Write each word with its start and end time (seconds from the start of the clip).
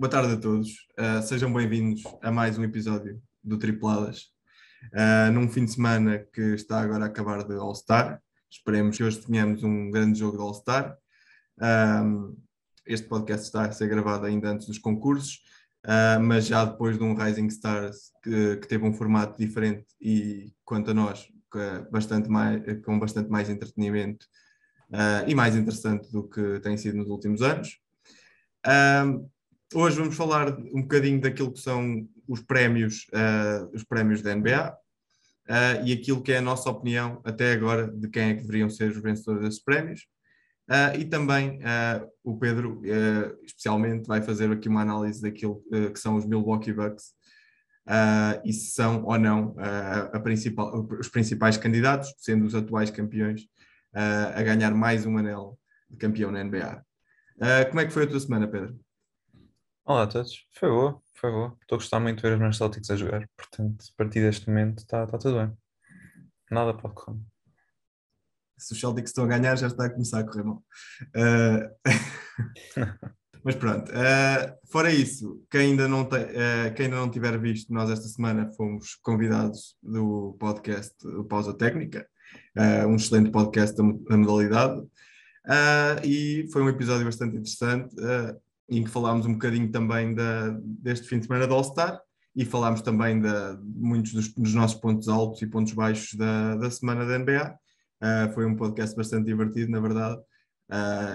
boa 0.00 0.08
tarde 0.08 0.32
a 0.32 0.36
todos. 0.38 0.70
Uh, 0.98 1.22
sejam 1.22 1.52
bem-vindos 1.52 2.02
a 2.22 2.32
mais 2.32 2.56
um 2.56 2.64
episódio 2.64 3.20
do 3.44 3.58
Tripladas. 3.58 4.30
Uh, 4.94 5.30
num 5.30 5.46
fim 5.46 5.66
de 5.66 5.72
semana 5.72 6.26
que 6.32 6.40
está 6.54 6.80
agora 6.80 7.04
a 7.04 7.06
acabar 7.08 7.44
de 7.46 7.54
All-Star. 7.54 8.18
Esperemos 8.50 8.96
que 8.96 9.04
hoje 9.04 9.20
tenhamos 9.20 9.62
um 9.62 9.90
grande 9.90 10.18
jogo 10.18 10.38
de 10.38 10.42
All-Star. 10.42 10.96
Uh, 11.58 12.34
este 12.86 13.06
podcast 13.08 13.44
está 13.44 13.66
a 13.66 13.72
ser 13.72 13.90
gravado 13.90 14.24
ainda 14.24 14.48
antes 14.48 14.66
dos 14.68 14.78
concursos, 14.78 15.42
mas 16.22 16.46
já 16.46 16.64
depois 16.64 16.96
de 16.96 17.04
um 17.04 17.14
Rising 17.14 17.48
Stars 17.48 18.10
que, 18.22 18.56
que 18.56 18.66
teve 18.66 18.82
um 18.86 18.94
formato 18.94 19.36
diferente 19.36 19.84
e, 20.00 20.50
quanto 20.64 20.92
a 20.92 20.94
nós, 20.94 21.28
bastante 21.92 22.26
mais, 22.26 22.62
com 22.86 22.98
bastante 22.98 23.28
mais 23.28 23.50
entretenimento 23.50 24.26
e 25.26 25.34
mais 25.34 25.54
interessante 25.54 26.10
do 26.10 26.26
que 26.26 26.58
tem 26.60 26.78
sido 26.78 26.96
nos 26.96 27.08
últimos 27.08 27.42
anos. 27.42 27.78
Uh, 28.66 29.30
hoje 29.74 29.96
vamos 29.96 30.16
falar 30.16 30.58
um 30.58 30.82
bocadinho 30.82 31.20
daquilo 31.20 31.52
que 31.52 31.60
são 31.60 32.08
os 32.26 32.40
prémios, 32.40 33.06
uh, 33.12 33.70
os 33.74 33.84
prémios 33.84 34.22
da 34.22 34.34
NBA 34.34 34.72
uh, 35.48 35.84
e 35.84 35.92
aquilo 35.92 36.22
que 36.22 36.32
é 36.32 36.38
a 36.38 36.42
nossa 36.42 36.70
opinião 36.70 37.20
até 37.24 37.52
agora 37.52 37.90
de 37.90 38.08
quem 38.08 38.30
é 38.30 38.34
que 38.34 38.42
deveriam 38.42 38.68
ser 38.68 38.90
os 38.90 39.00
vencedores 39.00 39.42
desses 39.42 39.62
prémios. 39.62 40.06
Ah, 40.72 40.94
e 40.94 41.04
também 41.04 41.58
o 42.22 42.38
Pedro, 42.38 42.80
especialmente, 43.42 44.06
vai 44.06 44.22
fazer 44.22 44.52
aqui 44.52 44.68
uma 44.68 44.82
análise 44.82 45.20
daquilo 45.20 45.60
que 45.68 45.98
são 45.98 46.14
os 46.14 46.24
Milwaukee 46.24 46.72
Bucks 46.72 47.12
e 48.44 48.52
se 48.52 48.70
são 48.70 49.02
ou 49.02 49.18
não 49.18 49.56
principal, 50.22 50.86
os 51.00 51.08
principais 51.08 51.56
candidatos, 51.56 52.14
sendo 52.18 52.46
os 52.46 52.54
atuais 52.54 52.88
campeões, 52.88 53.48
a 53.92 54.40
ganhar 54.44 54.72
mais 54.72 55.04
um 55.04 55.18
anel 55.18 55.58
de 55.90 55.96
campeão 55.96 56.30
na 56.30 56.44
NBA. 56.44 56.84
Uh, 57.36 57.68
como 57.68 57.80
é 57.80 57.86
que 57.86 57.92
foi 57.92 58.04
a 58.04 58.06
tua 58.06 58.20
semana, 58.20 58.46
Pedro? 58.46 58.78
Olá 59.90 60.04
a 60.04 60.06
todos. 60.06 60.46
Foi 60.52 60.68
boa, 60.68 61.02
foi 61.16 61.32
boa. 61.32 61.58
Estou 61.62 61.74
a 61.74 61.78
gostar 61.80 61.98
muito 61.98 62.18
de 62.18 62.22
ver 62.22 62.34
os 62.34 62.38
meus 62.38 62.56
Celtics 62.56 62.90
a 62.92 62.96
jogar. 62.96 63.28
Portanto, 63.36 63.86
a 63.92 63.96
partir 63.96 64.20
deste 64.20 64.48
momento 64.48 64.78
está 64.78 65.04
tá 65.04 65.18
tudo 65.18 65.38
bem. 65.38 65.52
Nada 66.48 66.72
pode 66.74 66.94
correr 66.94 67.16
mal. 67.16 67.26
Se 68.56 68.72
os 68.72 68.78
Celtics 68.78 69.10
estão 69.10 69.24
a 69.24 69.26
ganhar, 69.26 69.56
já 69.56 69.66
está 69.66 69.86
a 69.86 69.90
começar 69.90 70.20
a 70.20 70.24
correr 70.24 70.44
mal. 70.44 70.62
Uh... 71.16 71.74
Mas 73.42 73.56
pronto, 73.56 73.90
uh, 73.90 74.70
fora 74.70 74.92
isso, 74.92 75.44
quem 75.50 75.72
ainda, 75.72 75.88
não 75.88 76.02
uh, 76.02 76.08
quem 76.76 76.86
ainda 76.86 76.96
não 76.98 77.10
tiver 77.10 77.36
visto, 77.40 77.74
nós 77.74 77.90
esta 77.90 78.06
semana 78.06 78.52
fomos 78.52 78.94
convidados 79.02 79.76
do 79.82 80.36
podcast 80.38 80.94
Pausa 81.28 81.52
Técnica, 81.52 82.06
uh, 82.56 82.86
um 82.86 82.94
excelente 82.94 83.32
podcast 83.32 83.76
da, 83.76 83.82
da 83.82 84.16
modalidade, 84.16 84.86
e 86.04 86.46
foi 86.52 86.62
um 86.62 86.68
episódio 86.68 87.06
bastante 87.06 87.38
interessante 87.38 87.92
em 88.70 88.84
que 88.84 88.90
falámos 88.90 89.26
um 89.26 89.32
bocadinho 89.32 89.70
também 89.70 90.14
da, 90.14 90.50
deste 90.62 91.08
fim 91.08 91.18
de 91.18 91.26
semana 91.26 91.46
do 91.46 91.54
All-Star 91.54 92.00
e 92.34 92.44
falámos 92.44 92.82
também 92.82 93.20
de 93.20 93.28
muitos 93.62 94.12
dos, 94.12 94.32
dos, 94.32 94.54
nossos 94.54 94.80
pontos 94.80 95.08
altos 95.08 95.42
e 95.42 95.46
pontos 95.46 95.72
baixos 95.72 96.14
da, 96.14 96.56
da 96.56 96.70
semana 96.70 97.04
da 97.04 97.18
NBA. 97.18 97.50
Uh, 97.50 97.56
ah, 98.00 98.30
foi 98.32 98.46
um 98.46 98.56
podcast 98.56 98.96
bastante 98.96 99.26
divertido, 99.26 99.70
na 99.70 99.80
verdade. 99.80 100.20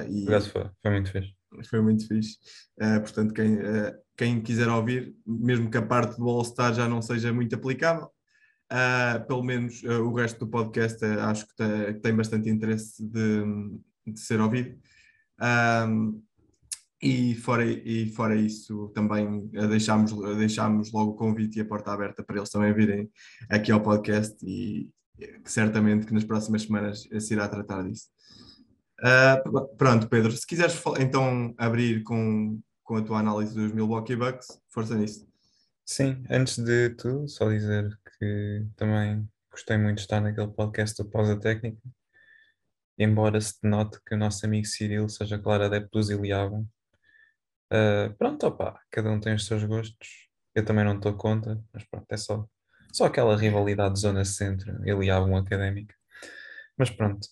e 0.10 0.26
foi, 0.52 0.70
foi 0.82 0.92
muito 0.92 1.12
fixe. 1.12 1.36
Foi 1.70 1.82
muito 1.82 2.08
fixe. 2.08 2.38
portanto, 2.78 3.34
quem, 3.34 3.58
quem 4.18 4.42
quiser 4.42 4.68
ouvir, 4.68 5.16
mesmo 5.26 5.72
que 5.72 5.78
a 5.78 5.82
parte 5.82 6.18
do 6.18 6.30
All-Star 6.30 6.74
já 6.74 6.88
não 6.88 7.02
seja 7.02 7.32
muito 7.32 7.56
aplicável, 7.56 8.10
pelo 9.26 9.42
menos 9.42 9.82
o 9.84 10.14
resto 10.14 10.40
do 10.40 10.52
podcast 10.52 11.04
acho 11.06 11.48
que 11.48 11.56
tem, 11.56 12.00
tem 12.02 12.16
bastante 12.16 12.50
interesse 12.50 13.02
de 13.02 13.46
de 14.06 14.20
ser 14.20 14.40
ouvido. 14.40 14.78
Um, 15.88 16.22
e, 17.02 17.36
fora, 17.36 17.66
e 17.66 18.10
fora 18.10 18.36
isso, 18.36 18.90
também 18.90 19.48
deixámos, 19.48 20.14
deixámos 20.38 20.92
logo 20.92 21.12
o 21.12 21.16
convite 21.16 21.58
e 21.58 21.62
a 21.62 21.66
porta 21.66 21.92
aberta 21.92 22.24
para 22.24 22.38
eles 22.38 22.50
também 22.50 22.74
virem 22.74 23.10
aqui 23.50 23.72
ao 23.72 23.82
podcast 23.82 24.38
e 24.46 24.90
certamente 25.44 26.06
que 26.06 26.14
nas 26.14 26.24
próximas 26.24 26.64
semanas 26.64 27.08
se 27.20 27.34
irá 27.34 27.48
tratar 27.48 27.84
disso. 27.84 28.08
Uh, 29.02 29.76
pronto, 29.76 30.08
Pedro, 30.08 30.32
se 30.32 30.48
quiseres 30.48 30.82
então 31.00 31.54
abrir 31.58 32.04
com, 32.04 32.60
com 32.84 32.96
a 32.96 33.02
tua 33.02 33.20
análise 33.20 33.54
dos 33.54 33.72
Milwaukee 33.72 34.16
Bucks, 34.16 34.48
força 34.70 34.96
nisso. 34.96 35.28
Sim, 35.86 36.24
antes 36.30 36.58
de 36.58 36.90
tudo, 36.92 37.28
só 37.28 37.50
dizer 37.50 37.98
que 38.18 38.66
também 38.76 39.28
gostei 39.52 39.78
muito 39.78 39.98
de 39.98 40.02
estar 40.02 40.22
naquele 40.22 40.48
podcast 40.48 41.02
do 41.02 41.10
Pausa 41.10 41.40
Técnica 41.40 41.78
embora 42.98 43.40
se 43.42 43.56
note 43.64 44.00
que 44.06 44.16
o 44.16 44.18
nosso 44.18 44.46
amigo 44.46 44.66
Cirilo 44.66 45.10
seja 45.10 45.38
claro 45.38 45.66
adepto 45.66 46.00
do 46.00 46.12
Iliavam. 46.12 46.68
Uh, 47.72 48.14
pronto, 48.18 48.46
opa, 48.48 48.80
cada 48.92 49.10
um 49.12 49.20
tem 49.20 49.34
os 49.36 49.46
seus 49.46 49.64
gostos. 49.64 50.30
Eu 50.54 50.64
também 50.64 50.86
não 50.86 50.96
estou 50.96 51.14
contra, 51.16 51.60
mas 51.74 51.84
pronto, 51.86 52.06
é 52.10 52.18
só, 52.18 52.48
só 52.92 53.06
aquela 53.06 53.36
rivalidade 53.36 54.00
zona 54.00 54.24
centro, 54.24 54.88
Iliavam 54.88 55.36
académica. 55.38 55.96
Mas 56.78 56.90
pronto, 56.90 57.28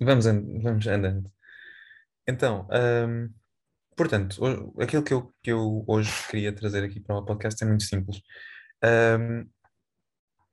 vamos, 0.00 0.26
and 0.26 0.62
vamos 0.62 0.86
andando. 0.86 1.32
Então, 2.26 2.66
uh, 2.66 3.32
portanto, 3.96 4.40
aquilo 4.80 5.02
que 5.02 5.14
eu, 5.14 5.34
que 5.42 5.52
eu 5.52 5.84
hoje 5.86 6.10
queria 6.28 6.52
trazer 6.52 6.84
aqui 6.84 7.00
para 7.00 7.16
o 7.16 7.24
podcast 7.24 7.62
é 7.62 7.66
muito 7.66 7.84
simples. 7.84 8.22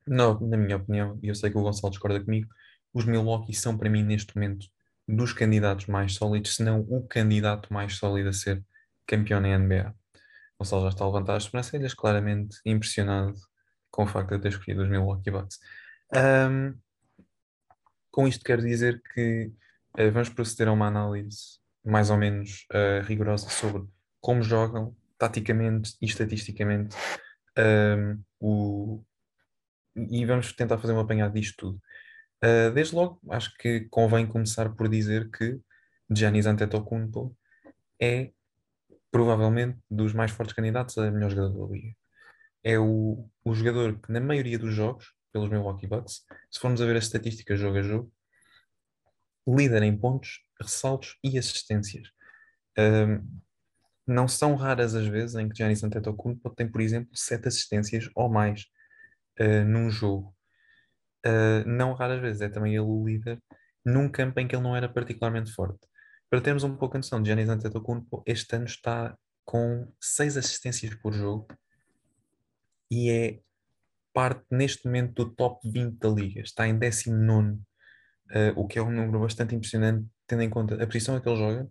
não, 0.07 0.39
na 0.39 0.57
minha 0.57 0.77
opinião, 0.77 1.19
e 1.21 1.27
eu 1.27 1.35
sei 1.35 1.49
que 1.51 1.57
o 1.57 1.61
Gonçalo 1.61 1.91
discorda 1.91 2.23
comigo, 2.23 2.47
os 2.93 3.05
Milwaukee 3.05 3.53
são 3.53 3.77
para 3.77 3.89
mim 3.89 4.03
neste 4.03 4.35
momento 4.35 4.67
dos 5.07 5.33
candidatos 5.33 5.85
mais 5.87 6.15
sólidos, 6.15 6.55
se 6.55 6.63
não 6.63 6.81
o 6.81 7.05
candidato 7.07 7.71
mais 7.71 7.95
sólido 7.95 8.29
a 8.29 8.33
ser 8.33 8.63
campeão 9.05 9.39
na 9.39 9.57
NBA. 9.57 9.93
Gonçalo 10.59 10.83
já 10.83 10.89
está 10.89 11.03
a 11.03 11.07
levantar 11.07 11.35
as 11.35 11.43
sobrancelhas, 11.43 11.93
claramente 11.93 12.57
impressionado 12.65 13.35
com 13.91 14.03
o 14.03 14.07
facto 14.07 14.35
de 14.35 14.39
ter 14.39 14.49
escolhido 14.49 14.83
os 14.83 14.89
Milwaukee 14.89 15.31
Bucks. 15.31 15.59
Um, 16.15 16.77
com 18.11 18.27
isto 18.27 18.43
quero 18.43 18.61
dizer 18.61 19.01
que 19.13 19.51
uh, 19.99 20.11
vamos 20.11 20.29
proceder 20.29 20.67
a 20.67 20.71
uma 20.71 20.87
análise 20.87 21.59
mais 21.83 22.09
ou 22.09 22.17
menos 22.17 22.65
uh, 22.73 23.05
rigorosa 23.05 23.49
sobre 23.49 23.83
como 24.19 24.41
jogam 24.41 24.95
taticamente 25.17 25.95
e 26.01 26.05
estatisticamente 26.05 26.95
um, 27.57 28.21
o, 28.39 29.03
e 29.95 30.25
vamos 30.25 30.51
tentar 30.53 30.77
fazer 30.77 30.93
um 30.93 30.99
apanhado 30.99 31.33
disto 31.33 31.55
tudo. 31.57 31.81
Uh, 32.43 32.71
desde 32.73 32.95
logo, 32.95 33.19
acho 33.29 33.55
que 33.57 33.81
convém 33.89 34.27
começar 34.27 34.69
por 34.75 34.87
dizer 34.87 35.31
que 35.31 35.59
Giannis 36.09 36.45
Antetokounmpo 36.45 37.35
é 37.99 38.31
provavelmente 39.11 39.79
dos 39.89 40.13
mais 40.13 40.31
fortes 40.31 40.53
candidatos 40.53 40.97
a 40.97 41.09
melhor 41.09 41.29
jogador 41.29 41.67
da 41.67 41.73
liga. 41.73 41.95
É 42.63 42.77
o, 42.77 43.29
o 43.43 43.55
jogador 43.55 43.99
que 43.99 44.11
na 44.11 44.19
maioria 44.19 44.59
dos 44.59 44.73
jogos, 44.73 45.13
pelos 45.31 45.49
Milwaukee 45.49 45.87
Bucks, 45.87 46.25
se 46.51 46.59
formos 46.59 46.81
a 46.81 46.85
ver 46.85 46.97
as 46.97 47.05
estatísticas 47.05 47.59
jogo 47.59 47.77
a 47.77 47.81
jogo, 47.81 48.11
líder 49.47 49.83
em 49.83 49.97
pontos, 49.97 50.41
ressaltos 50.59 51.17
e 51.23 51.37
assistências. 51.37 52.09
Uh, 52.77 53.23
não 54.05 54.27
são 54.27 54.55
raras 54.55 54.93
as 54.93 55.07
vezes 55.07 55.35
em 55.35 55.47
que 55.47 55.55
Giannis 55.55 55.83
Antetokounmpo 55.83 56.49
tem, 56.49 56.69
por 56.69 56.81
exemplo, 56.81 57.09
sete 57.15 57.47
assistências 57.47 58.09
ou 58.15 58.29
mais 58.29 58.65
uh, 59.39 59.63
num 59.65 59.89
jogo. 59.89 60.34
Uh, 61.25 61.67
não 61.67 61.93
raras 61.93 62.21
vezes 62.21 62.41
é 62.41 62.49
também 62.49 62.73
ele 62.73 62.81
o 62.81 63.05
líder 63.05 63.41
num 63.83 64.09
campo 64.09 64.39
em 64.39 64.47
que 64.47 64.55
ele 64.55 64.63
não 64.63 64.75
era 64.75 64.87
particularmente 64.87 65.51
forte. 65.51 65.79
Para 66.29 66.41
termos 66.41 66.63
um 66.63 66.75
pouco 66.75 66.95
a 66.95 66.99
noção, 66.99 67.23
Giannis 67.23 67.49
Antetokounmpo 67.49 68.23
este 68.25 68.55
ano 68.55 68.65
está 68.65 69.17
com 69.43 69.91
seis 69.99 70.37
assistências 70.37 70.93
por 70.95 71.13
jogo 71.13 71.47
e 72.89 73.09
é 73.09 73.39
parte 74.13 74.43
neste 74.49 74.85
momento 74.85 75.25
do 75.25 75.35
top 75.35 75.69
20 75.69 75.97
da 75.97 76.09
liga. 76.09 76.41
Está 76.41 76.67
em 76.67 76.77
19, 76.77 77.53
uh, 77.53 77.59
o 78.55 78.67
que 78.67 78.79
é 78.79 78.81
um 78.81 78.91
número 78.91 79.19
bastante 79.19 79.53
impressionante, 79.53 80.07
tendo 80.25 80.41
em 80.41 80.49
conta 80.49 80.81
a 80.81 80.87
posição 80.87 81.19
que 81.19 81.29
ele 81.29 81.37
joga 81.37 81.67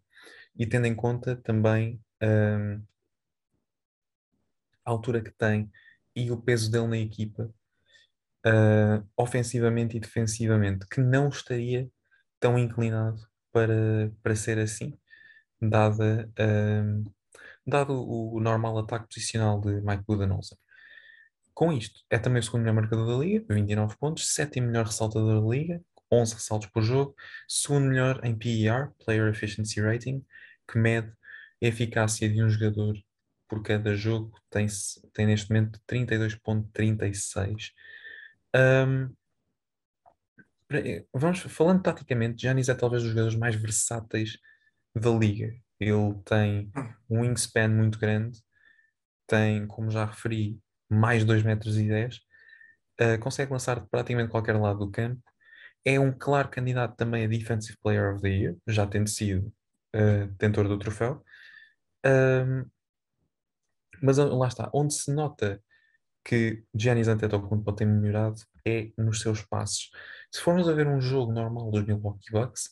e 0.57 0.67
tendo 0.67 0.87
em 0.87 0.95
conta 0.95 1.37
também 1.37 2.01
uh, 2.23 2.83
a 4.85 4.91
altura 4.91 5.23
que 5.23 5.33
tem 5.33 5.71
e 6.15 6.31
o 6.31 6.41
peso 6.41 6.71
dele 6.71 6.87
na 6.87 6.99
equipa 6.99 7.53
uh, 8.47 9.07
ofensivamente 9.17 9.97
e 9.97 10.01
defensivamente, 10.01 10.87
que 10.89 11.01
não 11.01 11.29
estaria 11.29 11.89
tão 12.39 12.59
inclinado 12.59 13.21
para, 13.53 14.13
para 14.23 14.37
ser 14.37 14.59
assim, 14.59 14.99
dada, 15.61 16.31
uh, 16.39 17.13
dado 17.67 17.93
o, 17.95 18.41
normal 18.41 18.79
ataque 18.79 19.09
posicional 19.09 19.61
de 19.61 19.81
Mike 19.81 20.05
Budenholzer. 20.07 20.59
Com 21.55 21.73
isto, 21.73 22.01
é 22.11 22.19
também 22.19 22.41
o 22.41 22.43
segundo 22.43 22.63
melhor 22.63 22.75
marcador 22.75 23.07
da 23.07 23.25
liga, 23.25 23.47
29 23.49 23.97
pontos, 23.97 24.35
sétimo 24.35 24.67
melhor 24.67 24.87
ressaltador 24.87 25.41
da 25.41 25.49
liga, 25.49 25.81
11 26.13 26.35
ressaltos 26.35 26.69
por 26.69 26.83
jogo, 26.83 27.15
segundo 27.49 27.87
melhor 27.87 28.21
em 28.25 28.37
PER, 28.37 28.93
Player 29.05 29.29
Efficiency 29.29 29.81
Rating, 29.81 30.25
que 30.71 30.79
mede 30.79 31.09
a 31.63 31.67
eficácia 31.67 32.29
de 32.29 32.43
um 32.43 32.49
jogador 32.51 32.95
por 33.49 33.63
cada 33.63 33.95
jogo, 33.95 34.33
tem, 34.51 34.67
tem 35.13 35.27
neste 35.27 35.51
momento 35.51 35.81
32.36 35.89 37.71
um, 38.55 39.15
vamos 41.13 41.41
falando 41.41 41.83
taticamente, 41.83 42.43
Janis 42.43 42.69
é 42.69 42.75
talvez 42.75 43.03
dos 43.03 43.13
jogadores 43.13 43.39
mais 43.39 43.55
versáteis 43.55 44.39
da 44.95 45.11
liga. 45.11 45.53
Ele 45.81 46.15
tem 46.25 46.71
um 47.11 47.21
wingspan 47.21 47.69
muito 47.69 47.99
grande, 47.99 48.41
tem, 49.27 49.67
como 49.67 49.91
já 49.91 50.05
referi, 50.05 50.59
mais 50.89 51.25
2 51.25 51.43
metros 51.43 51.79
e 51.79 51.89
10, 51.89 52.17
uh, 52.17 53.19
consegue 53.21 53.53
lançar 53.53 53.81
de 53.81 53.89
praticamente 53.89 54.31
qualquer 54.31 54.57
lado 54.57 54.79
do 54.79 54.91
campo, 54.91 55.23
é 55.85 56.01
um 56.01 56.13
claro 56.13 56.49
candidato 56.49 56.97
também 56.97 57.25
a 57.25 57.29
Defensive 57.29 57.79
Player 57.83 58.15
of 58.15 58.23
the 58.23 58.29
Year, 58.29 58.57
já 58.67 58.87
tendo 58.87 59.09
sido 59.09 59.53
uh, 59.95 60.27
detentor 60.29 60.67
do 60.69 60.79
troféu. 60.79 61.23
Um, 62.07 62.65
mas 64.03 64.19
lá 64.19 64.49
está, 64.49 64.71
onde 64.73 64.95
se 64.95 65.13
nota 65.13 65.63
que 66.25 66.65
Giannis 66.75 67.09
Antetokounmpo 67.09 67.73
tem 67.73 67.87
melhorado 67.87 68.41
é 68.65 68.91
nos 68.97 69.21
seus 69.21 69.43
passos. 69.43 69.91
Se 70.31 70.41
formos 70.41 70.69
a 70.69 70.73
ver 70.73 70.87
um 70.87 71.01
jogo 71.01 71.33
normal 71.33 71.71
dos 71.71 71.85
Milwaukee 71.85 72.31
Bucks, 72.33 72.71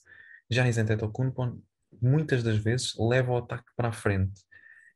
Giannis 0.50 0.78
Antetokounmpo 0.78 1.62
muitas 2.00 2.43
das 2.43 2.56
vezes 2.56 2.94
leva 2.99 3.32
o 3.32 3.37
ataque 3.37 3.69
para 3.76 3.88
a 3.88 3.93
frente. 3.93 4.40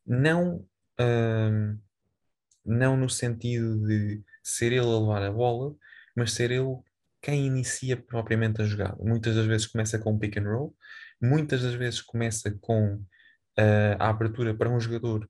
Não, 0.07 0.67
uh, 1.01 1.79
não 2.65 2.97
no 2.97 3.11
sentido 3.11 3.87
de 3.87 4.23
ser 4.43 4.73
ele 4.73 4.81
a 4.81 4.99
levar 4.99 5.23
a 5.23 5.33
bola, 5.33 5.75
mas 6.17 6.33
ser 6.33 6.51
ele 6.51 6.79
quem 7.21 7.47
inicia 7.47 7.97
propriamente 7.97 8.63
a 8.63 8.65
jogada. 8.65 8.97
Muitas 9.03 9.35
das 9.35 9.47
vezes 9.47 9.67
começa 9.67 9.99
com 9.99 10.13
um 10.13 10.19
pick 10.19 10.39
and 10.39 10.45
roll, 10.45 10.75
muitas 11.21 11.63
das 11.63 11.75
vezes 11.75 12.01
começa 12.01 12.57
com 12.61 12.95
uh, 12.95 13.97
a 13.99 14.09
abertura 14.09 14.55
para 14.55 14.71
um 14.71 14.81
jogador 14.81 15.29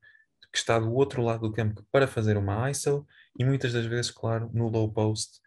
que 0.56 0.60
está 0.60 0.78
do 0.78 0.90
outro 0.94 1.22
lado 1.22 1.46
do 1.46 1.52
campo 1.52 1.84
para 1.92 2.08
fazer 2.08 2.38
uma 2.38 2.70
ISO 2.70 3.06
e 3.38 3.44
muitas 3.44 3.74
das 3.74 3.84
vezes, 3.84 4.10
claro, 4.10 4.50
no 4.54 4.68
low 4.68 4.90
post, 4.90 5.38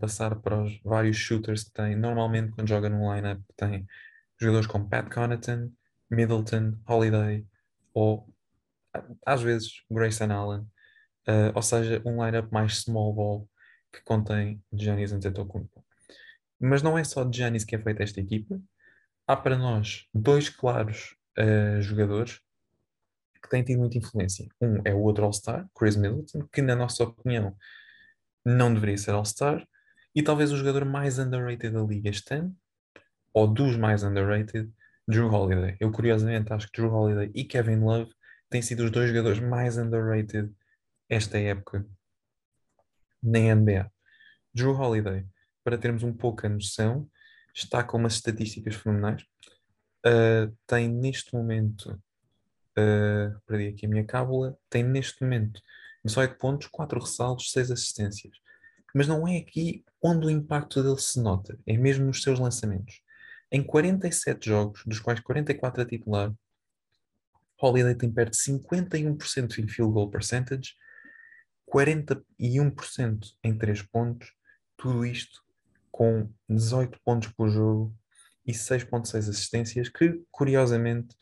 passar 0.00 0.36
para 0.36 0.62
os 0.62 0.80
vários 0.82 1.18
shooters 1.18 1.64
que 1.64 1.72
tem. 1.72 1.94
Normalmente, 1.94 2.52
quando 2.52 2.66
joga 2.66 2.88
num 2.88 3.14
lineup, 3.14 3.42
tem 3.54 3.86
jogadores 4.40 4.66
como 4.66 4.88
Pat 4.88 5.12
Connaughton, 5.12 5.70
Middleton, 6.10 6.78
Holiday 6.88 7.46
ou 7.92 8.26
às 9.26 9.42
vezes 9.42 9.82
Grayson 9.90 10.32
Allen, 10.32 10.60
uh, 11.28 11.52
ou 11.54 11.62
seja, 11.62 12.00
um 12.06 12.24
lineup 12.24 12.50
mais 12.50 12.78
small 12.78 13.12
ball 13.12 13.48
que 13.92 14.02
contém 14.04 14.62
Giannis 14.72 15.12
Antetokounmpo. 15.12 15.84
Mas 16.58 16.82
não 16.82 16.96
é 16.96 17.04
só 17.04 17.24
de 17.24 17.36
Giannis 17.36 17.64
que 17.64 17.76
é 17.76 17.78
feita 17.78 18.02
esta 18.02 18.20
equipa. 18.20 18.58
Há 19.26 19.36
para 19.36 19.58
nós 19.58 20.06
dois 20.14 20.48
claros 20.48 21.14
uh, 21.38 21.82
jogadores 21.82 22.40
que 23.44 23.50
têm 23.50 23.62
tido 23.62 23.80
muita 23.80 23.98
influência. 23.98 24.48
Um 24.58 24.80
é 24.86 24.94
o 24.94 25.00
outro 25.00 25.22
All-Star, 25.22 25.68
Chris 25.78 25.96
Middleton, 25.96 26.48
que 26.50 26.62
na 26.62 26.74
nossa 26.74 27.04
opinião 27.04 27.54
não 28.42 28.72
deveria 28.72 28.96
ser 28.96 29.10
All-Star, 29.10 29.66
e 30.14 30.22
talvez 30.22 30.50
o 30.50 30.56
jogador 30.56 30.86
mais 30.86 31.18
underrated 31.18 31.70
da 31.74 31.82
liga 31.82 32.08
este 32.08 32.34
ano, 32.34 32.56
ou 33.34 33.46
dos 33.46 33.76
mais 33.76 34.02
underrated, 34.02 34.72
Drew 35.06 35.30
Holiday. 35.30 35.76
Eu 35.78 35.90
curiosamente 35.92 36.52
acho 36.52 36.70
que 36.70 36.80
Drew 36.80 36.90
Holiday 36.90 37.30
e 37.34 37.44
Kevin 37.44 37.80
Love 37.80 38.10
têm 38.48 38.62
sido 38.62 38.84
os 38.84 38.90
dois 38.90 39.08
jogadores 39.08 39.40
mais 39.40 39.76
underrated 39.76 40.50
esta 41.10 41.38
época 41.38 41.86
na 43.22 43.54
NBA. 43.54 43.90
Drew 44.54 44.72
Holiday, 44.72 45.26
para 45.62 45.76
termos 45.76 46.02
um 46.02 46.14
pouco 46.14 46.46
a 46.46 46.48
noção, 46.48 47.10
está 47.54 47.84
com 47.84 47.98
umas 47.98 48.14
estatísticas 48.14 48.74
fenomenais. 48.76 49.22
Uh, 50.06 50.56
tem 50.66 50.88
neste 50.88 51.34
momento, 51.34 52.00
uh, 52.78 53.40
perdi 53.46 53.68
aqui 53.68 53.86
a 53.86 53.88
minha 53.88 54.04
cábula, 54.04 54.56
tem 54.68 54.82
neste 54.82 55.22
momento 55.22 55.60
18 56.04 56.36
pontos, 56.36 56.66
4 56.68 57.00
ressaltos, 57.00 57.50
6 57.52 57.70
assistências. 57.70 58.36
Mas 58.94 59.08
não 59.08 59.26
é 59.26 59.38
aqui 59.38 59.84
onde 60.00 60.26
o 60.26 60.30
impacto 60.30 60.82
dele 60.82 61.00
se 61.00 61.20
nota, 61.20 61.58
é 61.66 61.76
mesmo 61.76 62.04
nos 62.06 62.22
seus 62.22 62.38
lançamentos. 62.38 63.02
Em 63.50 63.62
47 63.62 64.48
jogos, 64.48 64.82
dos 64.86 65.00
quais 65.00 65.20
44 65.20 65.82
a 65.82 65.86
titular, 65.86 66.32
Holiday 67.60 67.94
tem 67.94 68.10
perto 68.10 68.32
de 68.32 68.38
51% 68.38 69.58
em 69.58 69.68
field 69.68 69.92
goal 69.92 70.10
percentage, 70.10 70.74
41% 71.72 73.32
em 73.42 73.56
3 73.56 73.82
pontos, 73.82 74.32
tudo 74.76 75.04
isto 75.06 75.42
com 75.90 76.28
18 76.48 76.98
pontos 77.04 77.28
por 77.28 77.48
jogo 77.48 77.96
e 78.46 78.52
6.6 78.52 79.16
assistências, 79.30 79.88
que 79.88 80.22
curiosamente 80.30 81.16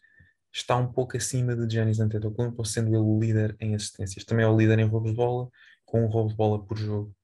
está 0.53 0.77
um 0.77 0.93
pouco 0.93 1.17
acima 1.17 1.57
de 1.57 1.73
Giannis 1.73 1.99
Antetokounmpo, 1.99 2.65
sendo 2.65 2.89
ele 2.89 2.99
o 2.99 3.19
líder 3.19 3.57
em 3.59 3.75
assistências. 3.75 4.25
Também 4.25 4.45
é 4.45 4.49
o 4.49 4.57
líder 4.57 4.79
em 4.79 4.85
roubos 4.85 5.11
de 5.11 5.17
bola, 5.17 5.49
com 5.85 6.05
um 6.05 6.07
roubo 6.07 6.31
de 6.31 6.37
bola 6.37 6.63
por 6.65 6.77
jogo. 6.77 7.15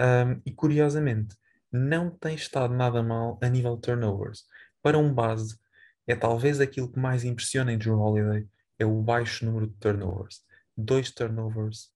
Um, 0.00 0.40
e 0.46 0.52
curiosamente, 0.52 1.36
não 1.70 2.10
tem 2.10 2.34
estado 2.34 2.72
nada 2.72 3.02
mal 3.02 3.38
a 3.42 3.48
nível 3.48 3.74
de 3.74 3.82
turnovers. 3.82 4.44
Para 4.82 4.98
um 4.98 5.12
base, 5.12 5.58
é 6.06 6.14
talvez 6.14 6.60
aquilo 6.60 6.90
que 6.90 6.98
mais 6.98 7.24
impressiona 7.24 7.72
em 7.72 7.78
Drew 7.78 7.98
Holiday, 7.98 8.46
é 8.78 8.86
o 8.86 9.02
baixo 9.02 9.44
número 9.44 9.66
de 9.66 9.74
turnovers. 9.74 10.42
Dois 10.76 11.10
turnovers, 11.10 11.90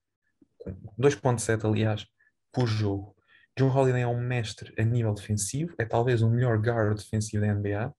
2.7 0.98 1.64
aliás, 1.64 2.06
por 2.52 2.66
jogo. 2.66 3.14
Drew 3.56 3.68
Holiday 3.68 4.02
é 4.02 4.06
um 4.06 4.20
mestre 4.20 4.74
a 4.78 4.84
nível 4.84 5.14
defensivo, 5.14 5.74
é 5.78 5.84
talvez 5.84 6.20
o 6.20 6.28
melhor 6.28 6.58
guard 6.58 6.96
defensivo 6.96 7.46
da 7.46 7.54
NBA, 7.54 7.94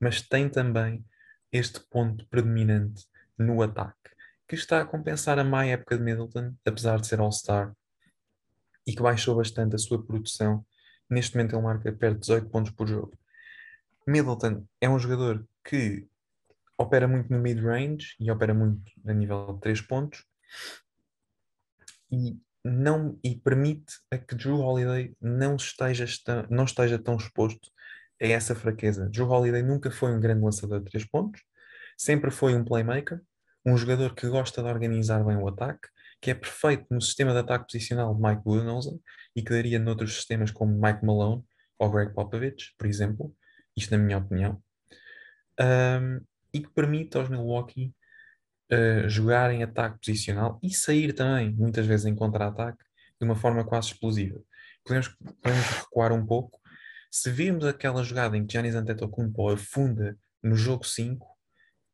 mas 0.00 0.20
tem 0.20 0.48
também 0.48 1.04
este 1.52 1.80
ponto 1.80 2.26
predominante 2.28 3.06
no 3.38 3.62
ataque, 3.62 4.10
que 4.48 4.54
está 4.54 4.80
a 4.80 4.86
compensar 4.86 5.38
a 5.38 5.44
má 5.44 5.64
época 5.66 5.96
de 5.96 6.02
Middleton, 6.02 6.54
apesar 6.64 7.00
de 7.00 7.06
ser 7.06 7.20
All-Star, 7.20 7.74
e 8.86 8.94
que 8.94 9.02
baixou 9.02 9.36
bastante 9.36 9.74
a 9.74 9.78
sua 9.78 10.04
produção. 10.04 10.64
Neste 11.10 11.36
momento 11.36 11.54
ele 11.54 11.62
marca 11.62 11.92
perto 11.92 12.14
de 12.14 12.20
18 12.20 12.48
pontos 12.48 12.72
por 12.72 12.86
jogo. 12.86 13.18
Middleton 14.06 14.64
é 14.80 14.88
um 14.88 14.98
jogador 14.98 15.46
que 15.64 16.06
opera 16.78 17.08
muito 17.08 17.32
no 17.32 17.40
mid-range 17.40 18.14
e 18.20 18.30
opera 18.30 18.54
muito 18.54 18.92
a 19.04 19.12
nível 19.12 19.54
de 19.54 19.60
3 19.60 19.80
pontos 19.80 20.24
e 22.10 22.38
não 22.64 23.18
e 23.22 23.36
permite 23.36 23.94
a 24.10 24.18
que 24.18 24.34
Drew 24.34 24.58
Holiday 24.58 25.16
não 25.20 25.56
esteja, 25.56 26.04
não 26.50 26.64
esteja 26.64 26.98
tão 26.98 27.16
exposto 27.16 27.70
a 28.20 28.26
essa 28.26 28.54
fraqueza. 28.54 29.08
Drew 29.08 29.28
Holiday 29.28 29.62
nunca 29.62 29.90
foi 29.90 30.12
um 30.12 30.20
grande 30.20 30.42
lançador 30.42 30.80
de 30.80 30.90
3 30.90 31.04
pontos, 31.06 31.42
sempre 31.96 32.30
foi 32.30 32.54
um 32.54 32.64
playmaker, 32.64 33.20
um 33.64 33.76
jogador 33.76 34.14
que 34.14 34.28
gosta 34.28 34.62
de 34.62 34.68
organizar 34.68 35.24
bem 35.24 35.36
o 35.36 35.48
ataque, 35.48 35.88
que 36.20 36.30
é 36.30 36.34
perfeito 36.34 36.86
no 36.90 37.00
sistema 37.00 37.32
de 37.32 37.38
ataque 37.38 37.66
posicional 37.66 38.14
de 38.14 38.22
Mike 38.22 38.42
Budenholzer 38.42 38.98
e 39.34 39.42
que 39.42 39.50
daria 39.50 39.78
noutros 39.78 40.14
sistemas 40.14 40.50
como 40.50 40.80
Mike 40.80 41.04
Malone 41.04 41.44
ou 41.78 41.90
Greg 41.90 42.14
Popovich, 42.14 42.74
por 42.78 42.86
exemplo, 42.86 43.34
isto 43.76 43.90
na 43.90 44.02
minha 44.02 44.18
opinião, 44.18 44.62
um, 45.60 46.20
e 46.52 46.60
que 46.60 46.70
permite 46.70 47.16
aos 47.16 47.28
Milwaukee 47.28 47.94
uh, 48.72 49.08
jogar 49.08 49.50
em 49.52 49.62
ataque 49.62 49.98
posicional 49.98 50.58
e 50.62 50.72
sair 50.74 51.12
também, 51.12 51.52
muitas 51.52 51.86
vezes 51.86 52.06
em 52.06 52.14
contra-ataque, 52.14 52.82
de 53.20 53.26
uma 53.26 53.36
forma 53.36 53.64
quase 53.64 53.88
explosiva. 53.88 54.40
Podemos, 54.84 55.08
podemos 55.42 55.66
recuar 55.66 56.12
um 56.12 56.24
pouco. 56.24 56.60
Se 57.10 57.30
virmos 57.30 57.64
aquela 57.64 58.02
jogada 58.02 58.36
em 58.36 58.46
que 58.46 58.52
Giannis 58.52 58.74
Antetokounmpo 58.74 59.48
afunda 59.48 60.18
no 60.42 60.54
jogo 60.56 60.84
5, 60.84 61.26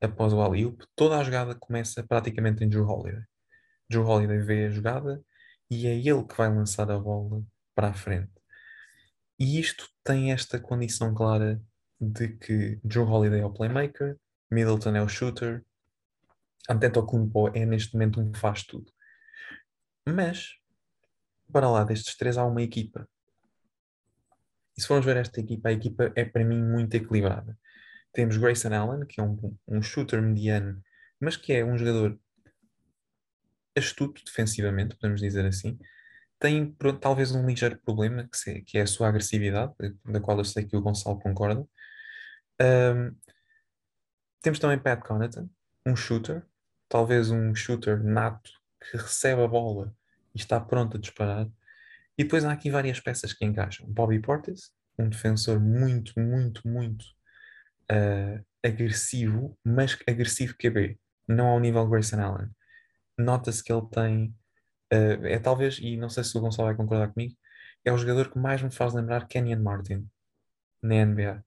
após 0.00 0.32
o 0.32 0.40
alley 0.40 0.76
toda 0.96 1.18
a 1.18 1.24
jogada 1.24 1.54
começa 1.54 2.02
praticamente 2.02 2.64
em 2.64 2.68
Drew 2.68 2.86
Holiday. 2.86 3.22
Drew 3.88 4.04
Holiday 4.04 4.38
vê 4.38 4.66
a 4.66 4.70
jogada 4.70 5.22
e 5.70 5.86
é 5.86 5.96
ele 5.96 6.24
que 6.24 6.36
vai 6.36 6.48
lançar 6.48 6.90
a 6.90 6.98
bola 6.98 7.42
para 7.74 7.88
a 7.88 7.94
frente. 7.94 8.32
E 9.38 9.58
isto 9.58 9.88
tem 10.04 10.32
esta 10.32 10.60
condição 10.60 11.14
clara 11.14 11.60
de 12.00 12.28
que 12.36 12.80
Drew 12.84 13.06
Holiday 13.06 13.40
é 13.40 13.46
o 13.46 13.52
playmaker, 13.52 14.16
Middleton 14.50 14.96
é 14.96 15.02
o 15.02 15.08
shooter, 15.08 15.64
Antetokounmpo 16.68 17.48
é 17.56 17.64
neste 17.64 17.94
momento 17.94 18.20
um 18.20 18.32
faz 18.34 18.62
tudo. 18.64 18.92
Mas, 20.06 20.56
para 21.52 21.70
lá 21.70 21.84
destes 21.84 22.16
três 22.16 22.36
há 22.36 22.44
uma 22.44 22.62
equipa. 22.62 23.08
E 24.76 24.80
se 24.80 24.86
formos 24.86 25.04
ver 25.04 25.16
esta 25.16 25.40
equipa, 25.40 25.68
a 25.68 25.72
equipa 25.72 26.12
é 26.16 26.24
para 26.24 26.44
mim 26.44 26.62
muito 26.62 26.94
equilibrada. 26.94 27.56
Temos 28.12 28.36
Grayson 28.36 28.72
Allen, 28.74 29.06
que 29.06 29.20
é 29.20 29.24
um, 29.24 29.56
um 29.66 29.82
shooter 29.82 30.20
mediano, 30.22 30.82
mas 31.20 31.36
que 31.36 31.52
é 31.52 31.64
um 31.64 31.76
jogador 31.76 32.18
astuto 33.76 34.22
defensivamente, 34.24 34.96
podemos 34.96 35.20
dizer 35.20 35.46
assim. 35.46 35.78
Tem 36.38 36.76
talvez 37.00 37.32
um 37.32 37.46
ligeiro 37.46 37.78
problema, 37.78 38.28
que, 38.28 38.36
se, 38.36 38.62
que 38.62 38.76
é 38.76 38.82
a 38.82 38.86
sua 38.86 39.08
agressividade, 39.08 39.72
da 40.04 40.20
qual 40.20 40.38
eu 40.38 40.44
sei 40.44 40.64
que 40.64 40.76
o 40.76 40.82
Gonçalo 40.82 41.20
concorda. 41.20 41.66
Um, 42.60 43.16
temos 44.40 44.58
também 44.58 44.78
Pat 44.78 45.00
Connaughton, 45.00 45.48
um 45.86 45.94
shooter, 45.94 46.44
talvez 46.88 47.30
um 47.30 47.54
shooter 47.54 48.02
nato 48.02 48.50
que 48.80 48.96
recebe 48.96 49.42
a 49.42 49.48
bola 49.48 49.94
e 50.34 50.38
está 50.38 50.60
pronto 50.60 50.96
a 50.96 51.00
disparar. 51.00 51.48
E 52.18 52.24
depois 52.24 52.44
há 52.44 52.52
aqui 52.52 52.70
várias 52.70 53.00
peças 53.00 53.32
que 53.32 53.44
encaixam. 53.44 53.86
Bobby 53.88 54.20
Portis, 54.20 54.70
um 54.98 55.08
defensor 55.08 55.58
muito, 55.58 56.18
muito, 56.18 56.66
muito 56.66 57.04
uh, 57.90 58.44
agressivo, 58.64 59.58
mas 59.64 59.96
agressivo 60.08 60.54
QB, 60.56 60.98
não 61.26 61.48
ao 61.48 61.60
nível 61.60 61.86
Grayson 61.88 62.20
Allen. 62.20 62.48
Nota-se 63.18 63.62
que 63.62 63.72
ele 63.72 63.86
tem, 63.90 64.34
uh, 64.92 65.26
é 65.26 65.38
talvez, 65.38 65.78
e 65.78 65.96
não 65.96 66.08
sei 66.08 66.24
se 66.24 66.36
o 66.36 66.40
Gonçalo 66.40 66.68
vai 66.68 66.76
concordar 66.76 67.12
comigo, 67.12 67.34
é 67.84 67.92
o 67.92 67.98
jogador 67.98 68.30
que 68.30 68.38
mais 68.38 68.62
me 68.62 68.70
faz 68.70 68.94
lembrar 68.94 69.26
Kenyon 69.26 69.62
Martin 69.62 70.08
na 70.82 71.04
NBA. 71.04 71.44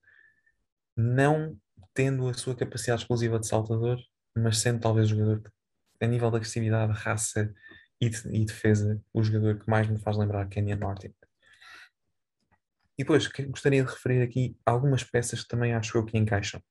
Não 0.98 1.58
tendo 1.94 2.28
a 2.28 2.34
sua 2.34 2.56
capacidade 2.56 3.02
explosiva 3.02 3.40
de 3.40 3.48
saltador, 3.48 4.00
mas 4.36 4.58
sendo 4.58 4.82
talvez 4.82 5.08
o 5.08 5.16
jogador 5.16 5.42
que, 5.42 6.06
a 6.06 6.08
nível 6.08 6.30
de 6.30 6.38
agressividade, 6.38 6.92
raça 6.94 7.54
e, 8.00 8.10
de, 8.10 8.28
e 8.30 8.46
defesa, 8.46 9.02
o 9.14 9.24
jogador 9.24 9.60
que 9.60 9.70
mais 9.70 9.88
me 9.88 10.00
faz 10.00 10.18
lembrar 10.18 10.48
Kenyon 10.48 10.78
Martin. 10.78 11.14
E 12.98 13.04
depois, 13.04 13.28
gostaria 13.28 13.84
de 13.84 13.90
referir 13.90 14.22
aqui 14.22 14.58
algumas 14.66 15.04
peças 15.04 15.44
que 15.44 15.48
também 15.50 15.74
acho 15.74 15.98
eu 15.98 16.06
que 16.06 16.18
encaixam. 16.18 16.62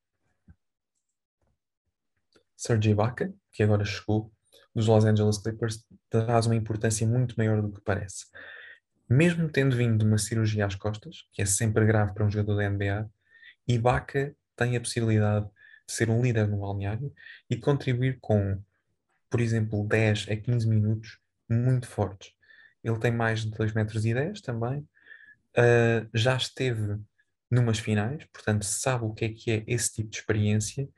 Serge 2.57 2.91
Ibaka, 2.91 3.33
que 3.53 3.63
agora 3.63 3.85
chegou 3.85 4.33
dos 4.75 4.87
Los 4.87 5.05
Angeles 5.05 5.39
Clippers, 5.39 5.85
traz 6.09 6.47
uma 6.47 6.57
importância 6.57 7.07
muito 7.07 7.35
maior 7.37 7.61
do 7.61 7.73
que 7.73 7.81
parece. 7.81 8.27
Mesmo 9.09 9.51
tendo 9.51 9.77
vindo 9.77 9.99
de 9.99 10.05
uma 10.05 10.19
cirurgia 10.19 10.67
às 10.67 10.75
costas, 10.75 11.29
que 11.33 11.43
é 11.43 11.47
sempre 11.47 11.85
grave 11.85 12.15
para 12.15 12.25
um 12.25 12.31
jogador 12.31 12.57
da 12.57 12.71
NBA, 12.71 13.11
Ibaka 13.69 14.35
tem 14.57 14.77
a 14.77 14.81
possibilidade 14.81 15.47
de 15.87 15.93
ser 15.93 16.09
um 16.09 16.23
líder 16.23 16.49
no 16.49 16.61
balneário 16.61 17.13
e 17.51 17.57
contribuir 17.57 18.19
com, 18.21 18.63
por 19.35 19.41
exemplo, 19.41 19.85
10 19.85 20.29
a 20.31 20.37
15 20.37 20.69
minutos 20.69 21.19
muito 21.51 21.89
fortes. 21.89 22.31
Ele 22.85 23.01
tem 23.01 23.11
mais 23.11 23.41
de 23.41 23.51
2 23.51 23.73
metros 23.73 24.07
e 24.07 24.15
10 24.15 24.41
também, 24.41 24.79
uh, 25.59 26.09
já 26.15 26.37
esteve 26.37 27.01
numas 27.51 27.81
finais, 27.81 28.25
portanto 28.33 28.65
sabe 28.65 29.05
o 29.05 29.13
que 29.13 29.25
é 29.25 29.29
que 29.31 29.51
é 29.51 29.65
esse 29.67 29.93
tipo 29.93 30.11
de 30.11 30.19
experiência 30.19 30.89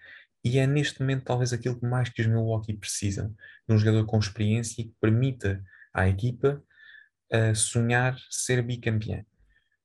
e 0.44 0.58
é 0.58 0.66
neste 0.66 1.00
momento 1.00 1.24
talvez 1.24 1.54
aquilo 1.54 1.80
que 1.80 1.86
mais 1.86 2.10
que 2.10 2.20
os 2.20 2.26
Milwaukee 2.26 2.76
precisam, 2.76 3.34
de 3.66 3.74
um 3.74 3.78
jogador 3.78 4.04
com 4.04 4.18
experiência 4.18 4.84
que 4.84 4.94
permita 5.00 5.64
à 5.94 6.06
equipa 6.06 6.62
uh, 7.32 7.56
sonhar 7.56 8.18
ser 8.28 8.60
bicampeão. 8.60 9.24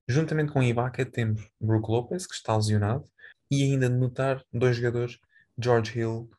Juntamente 0.09 0.51
com 0.51 0.61
Ibaka 0.61 1.05
temos 1.05 1.49
Brook 1.57 1.89
Lopez, 1.89 2.27
que 2.27 2.35
está 2.35 2.57
lesionado, 2.57 3.05
e 3.49 3.63
ainda 3.63 3.89
de 3.89 3.95
notar 3.95 4.43
dois 4.51 4.75
jogadores, 4.75 5.17
George 5.57 5.97
Hill 5.97 6.29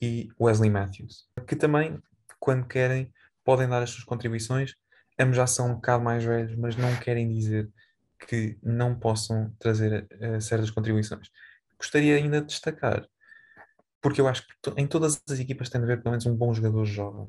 e 0.00 0.28
Wesley 0.40 0.70
Matthews, 0.70 1.26
que 1.46 1.56
também, 1.56 2.00
quando 2.38 2.66
querem, 2.66 3.12
podem 3.44 3.68
dar 3.68 3.82
as 3.82 3.90
suas 3.90 4.04
contribuições. 4.04 4.74
Ambos 5.18 5.36
já 5.36 5.46
são 5.46 5.70
um 5.70 5.74
bocado 5.74 6.04
mais 6.04 6.24
velhos, 6.24 6.54
mas 6.56 6.76
não 6.76 6.94
querem 6.96 7.32
dizer 7.32 7.70
que 8.18 8.58
não 8.62 8.98
possam 8.98 9.54
trazer 9.58 10.06
uh, 10.20 10.40
certas 10.40 10.70
contribuições. 10.70 11.30
Gostaria 11.78 12.16
ainda 12.16 12.40
de 12.40 12.48
destacar, 12.48 13.06
porque 14.00 14.20
eu 14.20 14.28
acho 14.28 14.46
que 14.46 14.70
em 14.76 14.86
todas 14.86 15.22
as 15.28 15.38
equipas 15.38 15.68
tem 15.68 15.80
de 15.80 15.84
haver 15.84 16.02
pelo 16.02 16.10
menos 16.10 16.26
um 16.26 16.34
bom 16.34 16.52
jogador 16.52 16.84
jovem. 16.84 17.28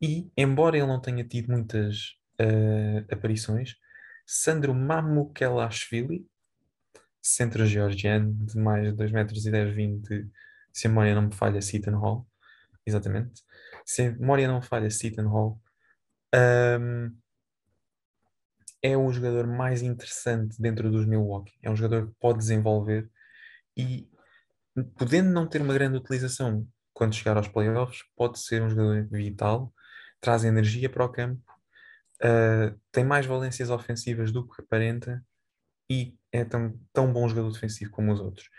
E, 0.00 0.30
embora 0.36 0.76
ele 0.76 0.86
não 0.86 1.00
tenha 1.00 1.24
tido 1.24 1.50
muitas 1.50 2.16
uh, 2.40 3.12
aparições, 3.12 3.76
Sandro 4.26 4.74
Mamukelashvili, 4.74 6.26
centro 7.22 7.66
georgiano 7.66 8.32
de 8.32 8.58
mais 8.58 8.84
de 8.84 8.92
2 8.92 9.12
metros 9.12 9.46
e 9.46 9.50
10, 9.50 9.74
20, 9.74 10.28
se 10.76 10.86
a 10.86 10.90
memória 10.90 11.14
não 11.14 11.22
me 11.22 11.32
falha, 11.34 11.62
Seaton 11.62 11.96
Hall, 11.98 12.28
exatamente. 12.84 13.42
Se 13.86 14.02
a 14.02 14.12
memória 14.12 14.46
não 14.46 14.60
falha, 14.60 14.90
Seaton 14.90 15.26
Hall, 15.26 15.58
um, 16.78 17.16
é 18.82 18.94
o 18.94 19.10
jogador 19.10 19.46
mais 19.46 19.80
interessante 19.80 20.60
dentro 20.60 20.90
dos 20.90 21.06
Milwaukee. 21.06 21.54
É 21.62 21.70
um 21.70 21.76
jogador 21.76 22.08
que 22.08 22.14
pode 22.20 22.40
desenvolver 22.40 23.10
e, 23.74 24.06
podendo 24.98 25.30
não 25.30 25.48
ter 25.48 25.62
uma 25.62 25.72
grande 25.72 25.96
utilização 25.96 26.68
quando 26.92 27.14
chegar 27.14 27.38
aos 27.38 27.48
playoffs, 27.48 28.02
pode 28.14 28.38
ser 28.38 28.62
um 28.62 28.68
jogador 28.68 29.08
vital, 29.10 29.72
traz 30.20 30.44
energia 30.44 30.90
para 30.90 31.06
o 31.06 31.08
campo, 31.08 31.42
uh, 32.22 32.78
tem 32.92 33.02
mais 33.02 33.24
valências 33.24 33.70
ofensivas 33.70 34.30
do 34.30 34.46
que 34.46 34.60
aparenta 34.60 35.24
e 35.88 36.18
é 36.30 36.44
tão, 36.44 36.78
tão 36.92 37.10
bom 37.10 37.26
jogador 37.26 37.50
defensivo 37.50 37.90
como 37.90 38.12
os 38.12 38.20
outros. 38.20 38.50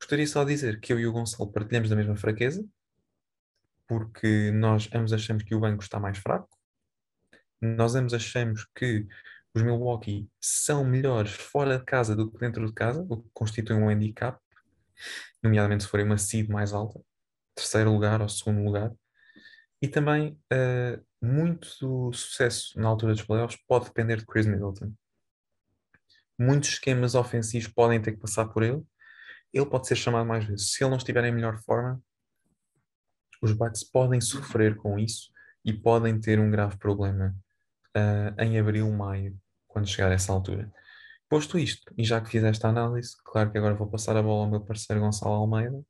Gostaria 0.00 0.26
só 0.26 0.44
de 0.44 0.52
dizer 0.52 0.80
que 0.80 0.92
eu 0.92 0.98
e 0.98 1.06
o 1.06 1.12
Gonçalo 1.12 1.52
partilhamos 1.52 1.90
da 1.90 1.96
mesma 1.96 2.16
fraqueza, 2.16 2.66
porque 3.86 4.50
nós 4.52 4.88
ambos 4.94 5.12
achamos 5.12 5.42
que 5.42 5.54
o 5.54 5.60
banco 5.60 5.82
está 5.82 6.00
mais 6.00 6.18
fraco, 6.18 6.48
nós 7.60 7.94
ambos 7.94 8.14
achamos 8.14 8.66
que 8.74 9.06
os 9.54 9.62
Milwaukee 9.62 10.30
são 10.40 10.84
melhores 10.84 11.32
fora 11.32 11.78
de 11.78 11.84
casa 11.84 12.16
do 12.16 12.30
que 12.30 12.38
dentro 12.38 12.64
de 12.66 12.72
casa, 12.72 13.04
o 13.08 13.22
que 13.22 13.28
constitui 13.34 13.76
um 13.76 13.88
handicap, 13.88 14.40
nomeadamente 15.42 15.84
se 15.84 15.90
forem 15.90 16.06
uma 16.06 16.18
seed 16.18 16.48
mais 16.48 16.72
alta, 16.72 17.00
terceiro 17.54 17.92
lugar 17.92 18.22
ou 18.22 18.28
segundo 18.28 18.62
lugar. 18.62 18.92
E 19.82 19.88
também 19.88 20.38
uh, 20.52 21.04
muito 21.20 21.68
do 21.80 22.12
sucesso 22.12 22.78
na 22.78 22.88
altura 22.88 23.12
dos 23.12 23.22
playoffs 23.22 23.60
pode 23.66 23.86
depender 23.86 24.16
de 24.18 24.26
Chris 24.26 24.46
Middleton 24.46 24.94
muitos 26.40 26.70
esquemas 26.70 27.14
ofensivos 27.14 27.68
podem 27.68 28.00
ter 28.00 28.12
que 28.12 28.18
passar 28.18 28.46
por 28.46 28.62
ele. 28.62 28.82
Ele 29.52 29.66
pode 29.66 29.86
ser 29.86 29.96
chamado 29.96 30.26
mais 30.26 30.44
vezes. 30.44 30.72
Se 30.72 30.82
ele 30.82 30.90
não 30.90 30.96
estiver 30.96 31.24
em 31.24 31.32
melhor 31.32 31.58
forma, 31.62 32.00
os 33.42 33.52
Bucks 33.52 33.84
podem 33.84 34.20
sofrer 34.20 34.76
com 34.76 34.98
isso 34.98 35.30
e 35.64 35.72
podem 35.72 36.20
ter 36.20 36.38
um 36.38 36.50
grave 36.50 36.76
problema 36.78 37.34
uh, 37.96 38.42
em 38.42 38.58
abril, 38.58 38.90
maio, 38.92 39.36
quando 39.66 39.88
chegar 39.88 40.10
a 40.10 40.14
essa 40.14 40.32
altura. 40.32 40.70
Posto 41.28 41.58
isto, 41.58 41.92
e 41.96 42.04
já 42.04 42.20
que 42.20 42.28
fiz 42.28 42.42
esta 42.42 42.68
análise, 42.68 43.16
claro 43.24 43.52
que 43.52 43.58
agora 43.58 43.74
vou 43.74 43.88
passar 43.88 44.16
a 44.16 44.22
bola 44.22 44.44
ao 44.44 44.50
meu 44.50 44.60
parceiro 44.60 45.00
Gonçalo 45.00 45.34
Almeida 45.34 45.80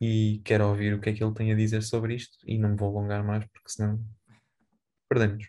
e 0.00 0.40
quero 0.44 0.66
ouvir 0.68 0.94
o 0.94 1.00
que 1.00 1.10
é 1.10 1.12
que 1.12 1.22
ele 1.22 1.34
tem 1.34 1.52
a 1.52 1.56
dizer 1.56 1.82
sobre 1.82 2.14
isto 2.14 2.38
e 2.46 2.56
não 2.56 2.70
me 2.70 2.76
vou 2.76 2.96
alongar 2.96 3.24
mais 3.24 3.44
porque 3.46 3.68
senão 3.68 4.02
perdemos. 5.08 5.48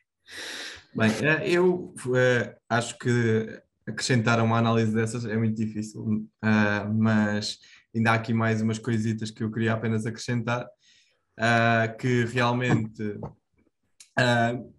Bem, 0.94 1.12
eh, 1.22 1.50
eu 1.50 1.94
uh, 1.96 2.56
acho 2.68 2.98
que 2.98 3.62
acrescentar 3.90 4.40
uma 4.42 4.58
análise 4.58 4.94
dessas 4.94 5.26
é 5.26 5.36
muito 5.36 5.56
difícil, 5.56 6.02
uh, 6.02 6.94
mas 6.94 7.58
ainda 7.94 8.12
há 8.12 8.14
aqui 8.14 8.34
mais 8.34 8.62
umas 8.62 8.80
coisitas 8.80 9.32
que 9.32 9.44
eu 9.44 9.52
queria 9.52 9.74
apenas 9.74 10.06
acrescentar, 10.06 10.66
uh, 10.66 11.98
que 11.98 12.26
realmente 12.26 13.04
uh, 13.04 14.74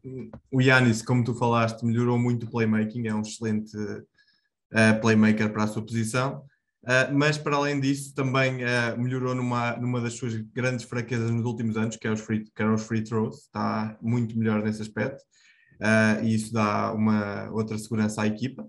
o 0.50 0.60
Yanis, 0.60 1.02
como 1.02 1.24
tu 1.24 1.34
falaste, 1.34 1.84
melhorou 1.84 2.18
muito 2.18 2.46
o 2.46 2.50
playmaking, 2.50 3.08
é 3.08 3.14
um 3.14 3.22
excelente 3.22 3.76
playmaker 5.02 5.52
para 5.52 5.64
a 5.64 5.66
sua 5.66 5.84
posição, 5.84 6.44
mas 7.12 7.36
para 7.36 7.56
além 7.56 7.80
disso 7.80 8.14
também 8.14 8.58
melhorou 8.96 9.34
numa, 9.34 9.76
numa 9.76 10.00
das 10.00 10.12
suas 10.12 10.36
grandes 10.36 10.84
fraquezas 10.84 11.28
nos 11.28 11.44
últimos 11.44 11.76
anos, 11.76 11.96
que, 11.96 12.06
é 12.06 12.12
os 12.12 12.20
free, 12.20 12.44
que 12.44 12.62
eram 12.62 12.74
os 12.74 12.84
free 12.84 13.02
throws, 13.02 13.38
está 13.38 13.98
muito 14.00 14.38
melhor 14.38 14.62
nesse 14.62 14.80
aspecto. 14.80 15.24
e 16.22 16.32
isso 16.32 16.52
dá 16.52 16.92
uma 16.92 17.50
outra 17.50 17.76
segurança 17.76 18.22
à 18.22 18.28
equipa. 18.28 18.64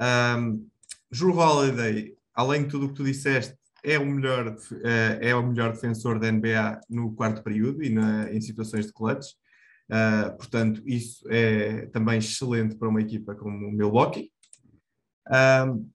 Um, 0.00 0.66
Drew 1.10 1.36
Holiday, 1.36 2.16
além 2.34 2.64
de 2.64 2.68
tudo 2.68 2.86
o 2.86 2.88
que 2.88 2.94
tu 2.94 3.04
disseste, 3.04 3.56
é 3.84 3.98
o 3.98 4.06
melhor, 4.06 4.56
eh, 4.82 5.18
é 5.20 5.34
o 5.36 5.46
melhor 5.46 5.72
defensor 5.72 6.18
da 6.18 6.32
NBA 6.32 6.80
no 6.88 7.14
quarto 7.14 7.42
período 7.42 7.84
e 7.84 7.90
na, 7.90 8.32
em 8.32 8.40
situações 8.40 8.86
de 8.86 8.92
clutch. 8.92 9.32
Uh, 9.90 10.34
portanto, 10.38 10.82
isso 10.86 11.22
é 11.28 11.84
também 11.86 12.16
excelente 12.16 12.74
para 12.76 12.88
uma 12.88 13.02
equipa 13.02 13.34
como 13.34 13.68
o 13.68 13.70
Milwaukee. 13.70 14.32
Um, 15.30 15.90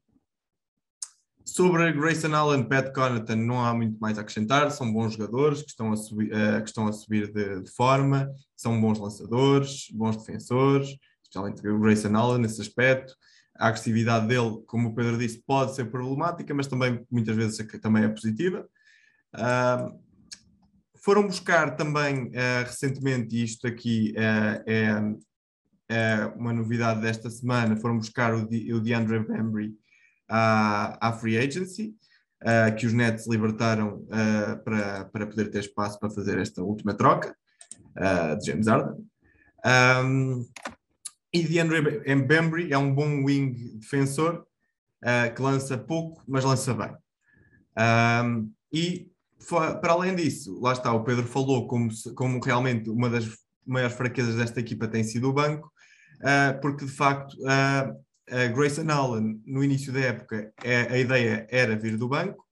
sobre 1.43 1.91
Grayson 1.93 2.35
Allen, 2.35 2.69
Pat 2.69 2.93
Connaughton, 2.93 3.35
não 3.35 3.65
há 3.65 3.73
muito 3.73 3.97
mais 3.97 4.19
a 4.19 4.21
acrescentar. 4.21 4.69
São 4.69 4.93
bons 4.93 5.13
jogadores 5.13 5.63
que 5.63 5.69
estão 5.69 5.91
a 5.91 5.97
subir, 5.97 6.31
uh, 6.31 6.61
que 6.61 6.69
estão 6.69 6.87
a 6.87 6.93
subir 6.93 7.33
de, 7.33 7.61
de, 7.61 7.71
forma, 7.71 8.31
são 8.55 8.79
bons 8.79 8.99
lançadores, 8.99 9.87
bons 9.91 10.15
defensores, 10.15 10.95
especialmente 11.23 11.67
o 11.67 11.79
Grayson 11.79 12.15
Allen 12.15 12.41
nesse 12.43 12.61
aspecto 12.61 13.15
a 13.59 13.67
agressividade 13.67 14.27
dele, 14.27 14.63
como 14.65 14.89
o 14.89 14.95
Pedro 14.95 15.17
disse, 15.17 15.43
pode 15.45 15.75
ser 15.75 15.85
problemática, 15.91 16.53
mas 16.53 16.67
também 16.67 17.05
muitas 17.11 17.35
vezes 17.35 17.59
é 17.59 17.77
também 17.77 18.05
é 18.05 18.07
positiva. 18.07 18.65
Uh, 19.35 19.99
foram 21.03 21.27
buscar 21.27 21.75
também 21.75 22.27
uh, 22.27 22.63
recentemente, 22.65 23.35
e 23.35 23.43
isto 23.43 23.67
aqui 23.67 24.13
uh, 24.15 24.63
é, 24.65 25.15
é, 25.89 26.25
uma 26.35 26.53
novidade 26.53 27.01
desta 27.01 27.29
semana, 27.29 27.75
foram 27.75 27.97
buscar 27.97 28.33
o, 28.33 28.43
o 28.43 28.79
DeAndre 28.79 29.19
Bembry 29.19 29.73
à, 30.29 31.09
à 31.09 31.13
Free 31.13 31.37
Agency, 31.37 31.95
uh, 32.43 32.75
que 32.77 32.85
os 32.85 32.93
Nets 32.93 33.27
libertaram 33.27 34.05
para, 34.63 35.05
para 35.05 35.27
poder 35.27 35.49
ter 35.49 35.59
espaço 35.59 35.99
para 35.99 36.09
fazer 36.09 36.37
esta 36.37 36.61
última 36.61 36.93
troca 36.93 37.35
de 38.39 38.45
James 38.45 38.67
Harden. 38.67 39.05
Um, 39.65 40.45
e 41.33 41.43
DeAndre 41.43 42.01
Mbembry 42.15 42.73
é 42.73 42.77
um 42.77 42.93
bom 42.93 43.23
wing 43.23 43.77
defensor 43.77 44.45
uh, 45.03 45.33
que 45.33 45.41
lança 45.41 45.77
pouco, 45.77 46.23
mas 46.27 46.43
lança 46.43 46.73
bem. 46.73 46.95
Um, 47.77 48.51
e 48.73 49.09
para 49.81 49.93
além 49.93 50.15
disso, 50.15 50.59
lá 50.59 50.73
está, 50.73 50.91
o 50.93 51.03
Pedro 51.03 51.25
falou 51.25 51.67
como, 51.67 51.89
como 52.15 52.39
realmente 52.43 52.89
uma 52.89 53.09
das 53.09 53.27
maiores 53.65 53.95
fraquezas 53.95 54.35
desta 54.35 54.59
equipa 54.59 54.87
tem 54.87 55.03
sido 55.03 55.29
o 55.29 55.33
banco, 55.33 55.71
uh, 56.17 56.59
porque 56.61 56.85
de 56.85 56.91
facto 56.91 57.33
uh, 57.41 57.95
a 58.31 58.47
Grayson 58.47 58.89
Allen, 58.89 59.41
no 59.45 59.63
início 59.63 59.91
da 59.91 60.01
época, 60.01 60.51
é, 60.63 60.81
a 60.81 60.97
ideia 60.99 61.47
era 61.49 61.75
vir 61.75 61.97
do 61.97 62.07
banco, 62.07 62.45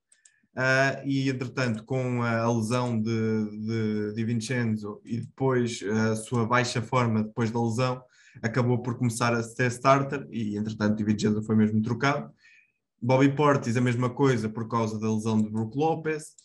uh, 0.56 1.06
e 1.06 1.30
entretanto, 1.30 1.84
com 1.84 2.22
a 2.24 2.52
lesão 2.52 3.00
de, 3.00 3.66
de, 3.66 4.14
de 4.14 4.24
Vincenzo 4.24 5.02
e 5.06 5.22
depois 5.22 5.84
a 5.84 6.16
sua 6.16 6.48
baixa 6.48 6.82
forma 6.82 7.24
depois 7.24 7.52
da 7.52 7.62
lesão, 7.62 8.02
acabou 8.42 8.80
por 8.80 8.98
começar 8.98 9.34
a 9.34 9.44
ser 9.44 9.68
starter 9.72 10.28
e, 10.30 10.58
entretanto, 10.58 11.02
o 11.02 11.06
Vincenzo 11.06 11.44
foi 11.44 11.56
mesmo 11.56 11.82
trocado. 11.82 12.32
Bobby 13.02 13.30
Portis, 13.36 13.78
a 13.78 13.82
mesma 13.82 14.10
coisa 14.10 14.50
por 14.50 14.68
causa 14.68 15.00
da 15.00 15.12
lesão 15.12 15.42
de 15.42 15.50
Brook 15.50 15.78
Lopez. 15.78 16.36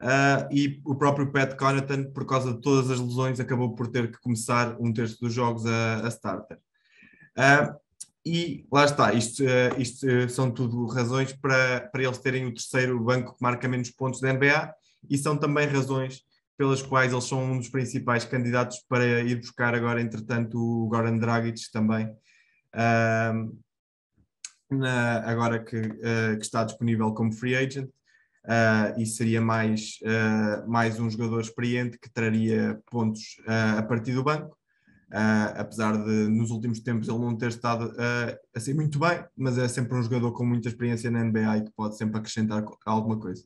Uh, 0.00 0.52
e 0.52 0.80
o 0.84 0.94
próprio 0.94 1.32
Pat 1.32 1.56
Connaughton, 1.56 2.12
por 2.12 2.26
causa 2.26 2.52
de 2.52 2.60
todas 2.60 2.90
as 2.90 3.00
lesões, 3.00 3.40
acabou 3.40 3.74
por 3.74 3.88
ter 3.88 4.12
que 4.12 4.20
começar 4.20 4.76
um 4.78 4.92
terço 4.92 5.18
dos 5.20 5.32
jogos 5.32 5.64
a, 5.66 6.06
a 6.06 6.08
starter. 6.08 6.58
Uh, 7.36 7.74
e 8.24 8.66
lá 8.70 8.84
está, 8.84 9.12
isto, 9.14 9.42
uh, 9.42 9.80
isto 9.80 10.28
são 10.28 10.50
tudo 10.50 10.86
razões 10.86 11.32
para, 11.32 11.88
para 11.92 12.02
eles 12.02 12.18
terem 12.18 12.44
o 12.44 12.52
terceiro 12.52 13.02
banco 13.02 13.34
que 13.34 13.42
marca 13.42 13.66
menos 13.68 13.90
pontos 13.90 14.20
da 14.20 14.32
NBA 14.32 14.74
e 15.08 15.16
são 15.16 15.36
também 15.36 15.66
razões 15.66 16.22
pelas 16.56 16.82
quais 16.82 17.12
eles 17.12 17.24
são 17.24 17.42
um 17.42 17.58
dos 17.58 17.68
principais 17.68 18.24
candidatos 18.24 18.78
para 18.88 19.20
ir 19.20 19.36
buscar 19.36 19.74
agora, 19.74 20.00
entretanto, 20.00 20.58
o 20.58 20.88
Goran 20.88 21.18
Dragic 21.18 21.70
também, 21.70 22.10
na, 24.70 25.20
agora 25.30 25.62
que, 25.62 25.80
que, 25.80 26.42
está 26.42 26.64
disponível 26.64 27.12
como 27.12 27.32
free 27.32 27.54
agent 27.54 27.88
uh, 28.46 28.98
e 29.00 29.06
seria 29.06 29.40
mais, 29.40 29.98
uh, 30.02 30.68
mais 30.68 30.98
um 30.98 31.10
jogador 31.10 31.40
experiente 31.40 31.98
que 31.98 32.10
traria 32.10 32.80
pontos 32.90 33.38
uh, 33.46 33.78
a 33.78 33.82
partir 33.82 34.14
do 34.14 34.24
banco. 34.24 34.56
apesar 35.56 35.96
de 35.96 36.28
nos 36.28 36.50
últimos 36.50 36.80
tempos 36.80 37.08
ele 37.08 37.18
não 37.18 37.36
ter 37.36 37.48
estado 37.48 37.92
assim 38.54 38.74
muito 38.74 38.98
bem, 38.98 39.24
mas 39.36 39.56
é 39.56 39.68
sempre 39.68 39.96
um 39.96 40.02
jogador 40.02 40.32
com 40.32 40.44
muita 40.44 40.68
experiência 40.68 41.10
na 41.10 41.22
NBA 41.22 41.58
e 41.58 41.64
que 41.64 41.70
pode 41.76 41.96
sempre 41.96 42.18
acrescentar 42.18 42.64
alguma 42.84 43.18
coisa. 43.18 43.44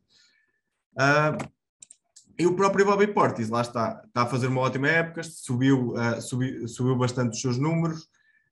E 2.41 2.47
o 2.47 2.55
próprio 2.55 2.87
Bobby 2.87 3.07
Portis, 3.07 3.51
lá 3.51 3.61
está, 3.61 4.01
está 4.03 4.23
a 4.23 4.27
fazer 4.27 4.47
uma 4.47 4.63
ótima 4.63 4.89
época, 4.89 5.23
subiu, 5.23 5.91
uh, 5.91 6.23
subiu, 6.23 6.67
subiu 6.67 6.97
bastante 6.97 7.35
os 7.35 7.41
seus 7.43 7.59
números, 7.59 8.05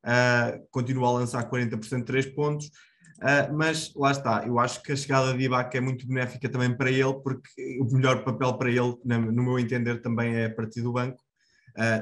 uh, 0.04 0.62
continua 0.70 1.08
a 1.08 1.12
lançar 1.12 1.48
40% 1.48 1.98
de 2.00 2.04
3 2.04 2.26
pontos, 2.34 2.70
Uh, 3.20 3.52
mas 3.52 3.92
lá 3.96 4.12
está, 4.12 4.46
eu 4.46 4.60
acho 4.60 4.80
que 4.80 4.92
a 4.92 4.96
chegada 4.96 5.36
de 5.36 5.42
Ibaka 5.42 5.76
é 5.76 5.80
muito 5.80 6.06
benéfica 6.06 6.48
também 6.48 6.72
para 6.76 6.88
ele, 6.88 7.14
porque 7.14 7.76
o 7.80 7.84
melhor 7.92 8.22
papel 8.22 8.56
para 8.56 8.70
ele, 8.70 8.94
no 9.04 9.42
meu 9.42 9.58
entender, 9.58 10.00
também 10.00 10.36
é 10.36 10.44
a 10.44 10.54
partir 10.54 10.82
do 10.82 10.92
banco 10.92 11.20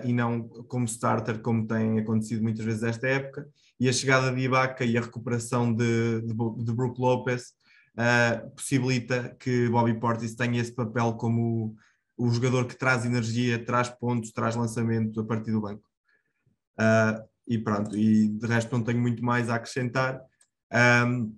e 0.04 0.12
não 0.12 0.46
como 0.68 0.84
starter, 0.84 1.40
como 1.40 1.66
tem 1.66 2.00
acontecido 2.00 2.42
muitas 2.42 2.66
vezes 2.66 2.82
esta 2.82 3.08
época. 3.08 3.48
E 3.80 3.88
a 3.88 3.94
chegada 3.94 4.30
de 4.30 4.42
Ibaka 4.42 4.84
e 4.84 4.98
a 4.98 5.00
recuperação 5.00 5.72
de, 5.72 6.20
de, 6.20 6.34
de 6.34 6.72
Brook 6.74 7.00
Lopez 7.00 7.54
uh, 7.96 8.50
possibilita 8.50 9.34
que 9.38 9.68
Bobby 9.68 9.98
Portis 9.98 10.34
tenha 10.34 10.60
esse 10.60 10.72
papel 10.72 11.14
como 11.14 11.76
o, 12.16 12.26
o, 12.26 12.30
jogador 12.30 12.66
que 12.66 12.76
traz 12.76 13.04
energia, 13.04 13.64
traz 13.64 13.88
pontos, 13.88 14.32
traz 14.32 14.54
lançamento 14.56 15.20
a 15.20 15.24
partir 15.24 15.50
do 15.50 15.60
banco. 15.60 15.88
e 17.46 17.58
pronto, 17.58 17.96
e 17.96 18.28
de 18.28 18.46
resto 18.46 18.76
não 18.76 18.84
tenho 18.84 19.00
muito 19.00 19.24
mais 19.24 19.48
a 19.48 19.56
acrescentar. 19.56 20.20
Um, 20.72 21.36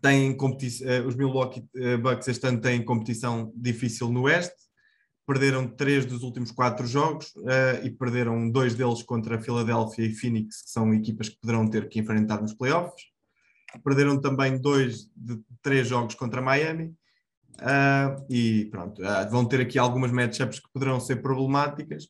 tem 0.00 0.34
competição, 0.36 0.86
uh, 0.86 1.06
os 1.06 1.14
Milwaukee 1.14 1.64
eh, 1.76 1.96
Bucks 1.96 2.26
este 2.26 2.46
ano 2.46 2.60
têm 2.60 2.82
competição 2.82 3.52
difícil 3.54 4.10
no 4.10 4.22
Oeste, 4.22 4.56
perderam 5.26 5.68
três 5.68 6.06
dos 6.06 6.22
últimos 6.22 6.50
quatro 6.50 6.86
jogos 6.86 7.34
uh, 7.36 7.84
e 7.84 7.90
perderam 7.90 8.50
dois 8.50 8.74
deles 8.74 9.02
contra 9.02 9.36
a 9.36 9.40
Philadelphia 9.40 10.04
e 10.04 10.14
Phoenix, 10.14 10.62
que 10.62 10.70
são 10.70 10.92
equipas 10.94 11.28
que 11.28 11.38
poderão 11.38 11.68
ter 11.68 11.88
que 11.88 12.00
enfrentar 12.00 12.40
nos 12.40 12.54
playoffs. 12.54 13.02
Perderam 13.84 14.20
também 14.20 14.60
dois 14.60 15.10
de 15.16 15.40
três 15.62 15.88
jogos 15.88 16.14
contra 16.14 16.42
Miami. 16.42 16.94
Uh, 17.60 18.24
e 18.30 18.64
pronto, 18.70 19.02
uh, 19.02 19.30
vão 19.30 19.44
ter 19.44 19.60
aqui 19.60 19.78
algumas 19.78 20.10
matchups 20.10 20.60
que 20.60 20.72
poderão 20.72 20.98
ser 20.98 21.16
problemáticas, 21.16 22.08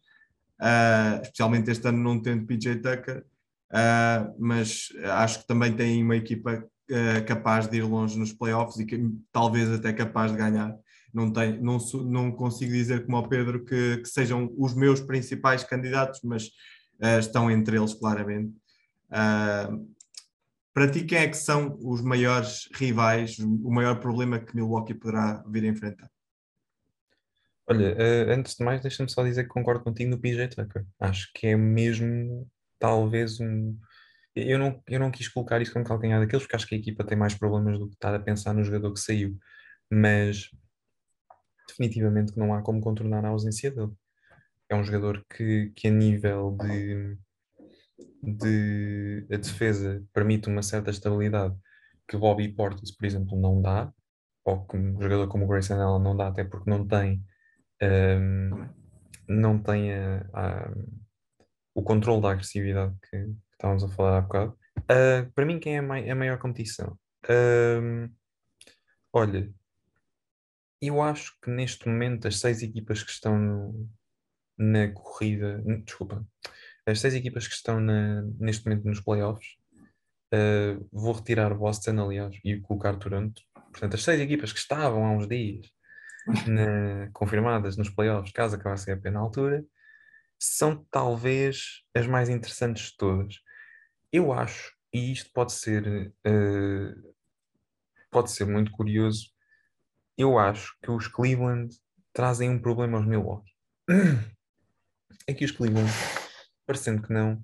especialmente 1.22 1.70
este 1.70 1.88
ano 1.88 1.98
não 1.98 2.22
tendo 2.22 2.46
PJ 2.46 2.76
Tucker, 2.76 3.24
uh, 3.72 4.34
mas 4.38 4.90
acho 5.04 5.40
que 5.40 5.46
também 5.48 5.72
tem 5.72 6.04
uma 6.04 6.14
equipa 6.14 6.64
uh, 6.90 7.24
capaz 7.26 7.68
de 7.68 7.78
ir 7.78 7.82
longe 7.82 8.18
nos 8.18 8.32
playoffs 8.32 8.78
e 8.78 8.84
que, 8.84 9.10
talvez 9.32 9.70
até 9.70 9.92
capaz 9.92 10.32
de 10.32 10.38
ganhar. 10.38 10.74
Não, 11.12 11.32
tem, 11.32 11.60
não, 11.60 11.78
não 12.04 12.30
consigo 12.30 12.72
dizer 12.72 13.04
como 13.04 13.16
ao 13.16 13.28
Pedro 13.28 13.64
que, 13.64 13.98
que 13.98 14.08
sejam 14.08 14.52
os 14.56 14.74
meus 14.74 15.00
principais 15.00 15.64
candidatos, 15.64 16.20
mas 16.22 16.46
uh, 17.02 17.18
estão 17.18 17.50
entre 17.50 17.76
eles 17.76 17.94
claramente. 17.94 18.52
Para 20.72 20.90
ti, 20.90 21.04
quem 21.04 21.18
é 21.18 21.28
que 21.28 21.36
são 21.36 21.76
os 21.80 22.00
maiores 22.00 22.68
rivais, 22.74 23.38
o 23.38 23.70
maior 23.70 23.98
problema 23.98 24.38
que 24.38 24.54
Milwaukee 24.54 24.94
poderá 24.94 25.42
vir 25.48 25.64
a 25.64 25.68
enfrentar? 25.68 26.10
Olha, 27.66 27.96
antes 28.32 28.56
de 28.56 28.64
mais, 28.64 28.80
deixa-me 28.80 29.08
só 29.08 29.22
dizer 29.22 29.44
que 29.44 29.48
concordo 29.48 29.84
contigo 29.84 30.10
no 30.10 30.18
PJ 30.18 30.48
Tucker. 30.48 30.84
Acho 30.98 31.30
que 31.32 31.48
é 31.48 31.56
mesmo 31.56 32.48
talvez 32.78 33.38
um. 33.40 33.78
Eu 34.34 34.58
não, 34.58 34.82
eu 34.88 34.98
não 34.98 35.10
quis 35.10 35.28
colocar 35.28 35.60
isso 35.60 35.72
como 35.72 35.84
calcanhar 35.84 36.20
daqueles, 36.20 36.44
porque 36.44 36.56
acho 36.56 36.66
que 36.66 36.74
a 36.74 36.78
equipa 36.78 37.04
tem 37.04 37.16
mais 37.16 37.34
problemas 37.34 37.78
do 37.78 37.88
que 37.88 37.94
estar 37.94 38.14
a 38.14 38.18
pensar 38.18 38.54
no 38.54 38.64
jogador 38.64 38.92
que 38.92 39.00
saiu, 39.00 39.36
mas 39.88 40.50
definitivamente 41.68 42.32
que 42.32 42.38
não 42.38 42.54
há 42.54 42.62
como 42.62 42.80
contornar 42.80 43.24
a 43.24 43.28
ausência 43.28 43.70
dele. 43.70 43.92
É 44.68 44.74
um 44.74 44.84
jogador 44.84 45.24
que, 45.28 45.72
que 45.74 45.88
a 45.88 45.90
nível 45.90 46.56
de, 46.60 47.16
de 48.22 49.26
a 49.32 49.36
defesa 49.36 50.04
permite 50.12 50.48
uma 50.48 50.62
certa 50.62 50.90
estabilidade 50.90 51.56
que 52.08 52.16
Bobby 52.16 52.48
Portis, 52.48 52.94
por 52.94 53.06
exemplo, 53.06 53.40
não 53.40 53.62
dá, 53.62 53.92
ou 54.44 54.66
que 54.66 54.76
um 54.76 55.00
jogador 55.00 55.28
como 55.28 55.44
o 55.44 55.48
Grayson 55.48 55.80
Allen 55.80 56.02
não 56.02 56.16
dá, 56.16 56.28
até 56.28 56.44
porque 56.44 56.68
não 56.68 56.86
tem 56.86 57.22
um, 57.82 58.68
não 59.28 59.58
tem 59.62 59.94
a, 59.94 60.26
a, 60.34 60.72
o 61.74 61.82
controle 61.82 62.22
da 62.22 62.32
agressividade 62.32 62.94
que, 63.02 63.16
que 63.16 63.36
estávamos 63.52 63.84
a 63.84 63.88
falar 63.88 64.18
há 64.18 64.20
bocado. 64.20 64.58
Uh, 64.80 65.30
para 65.32 65.46
mim, 65.46 65.58
quem 65.58 65.76
é 65.76 65.78
a, 65.78 66.14
maior 66.14 66.38
competição? 66.38 66.98
Uh, 67.26 68.10
olha, 69.12 69.52
eu 70.82 71.00
acho 71.00 71.38
que 71.42 71.50
neste 71.50 71.88
momento 71.88 72.26
as 72.26 72.40
seis 72.40 72.62
equipas 72.62 73.02
que 73.02 73.10
estão 73.10 73.38
no, 73.38 73.88
na 74.58 74.90
corrida, 74.92 75.62
desculpa, 75.84 76.26
as 76.86 77.00
seis 77.00 77.14
equipas 77.14 77.46
que 77.46 77.54
estão 77.54 77.80
na, 77.80 78.22
neste 78.38 78.66
momento 78.66 78.86
nos 78.86 79.00
playoffs, 79.00 79.56
uh, 80.34 80.88
vou 80.92 81.12
retirar 81.12 81.54
Boston, 81.54 82.00
aliás, 82.00 82.38
e 82.44 82.60
colocar 82.60 82.96
Toronto. 82.96 83.42
Portanto, 83.54 83.94
as 83.94 84.02
seis 84.02 84.20
equipas 84.20 84.52
que 84.52 84.58
estavam 84.58 85.04
há 85.04 85.12
uns 85.12 85.28
dias 85.28 85.70
na, 86.46 87.10
confirmadas 87.12 87.76
nos 87.76 87.90
playoffs, 87.90 88.32
caso 88.32 88.56
acabasse 88.56 88.90
a 88.90 88.96
pena 88.96 89.20
altura, 89.20 89.64
são 90.38 90.86
talvez 90.90 91.82
as 91.94 92.06
mais 92.06 92.28
interessantes 92.28 92.90
de 92.90 92.96
todas. 92.96 93.40
Eu 94.12 94.32
acho, 94.32 94.74
e 94.92 95.12
isto 95.12 95.30
pode 95.32 95.52
ser, 95.52 96.12
uh, 96.26 97.14
pode 98.10 98.30
ser 98.30 98.46
muito 98.46 98.72
curioso, 98.72 99.30
eu 100.16 100.38
acho 100.38 100.76
que 100.82 100.90
os 100.90 101.06
Cleveland 101.06 101.74
trazem 102.12 102.50
um 102.50 102.58
problema 102.58 102.98
aos 102.98 103.06
Milwaukee. 103.06 103.52
É 105.26 105.34
que 105.34 105.44
os 105.44 105.52
Cleveland, 105.52 105.88
parecendo 106.70 107.02
que 107.02 107.12
não, 107.12 107.42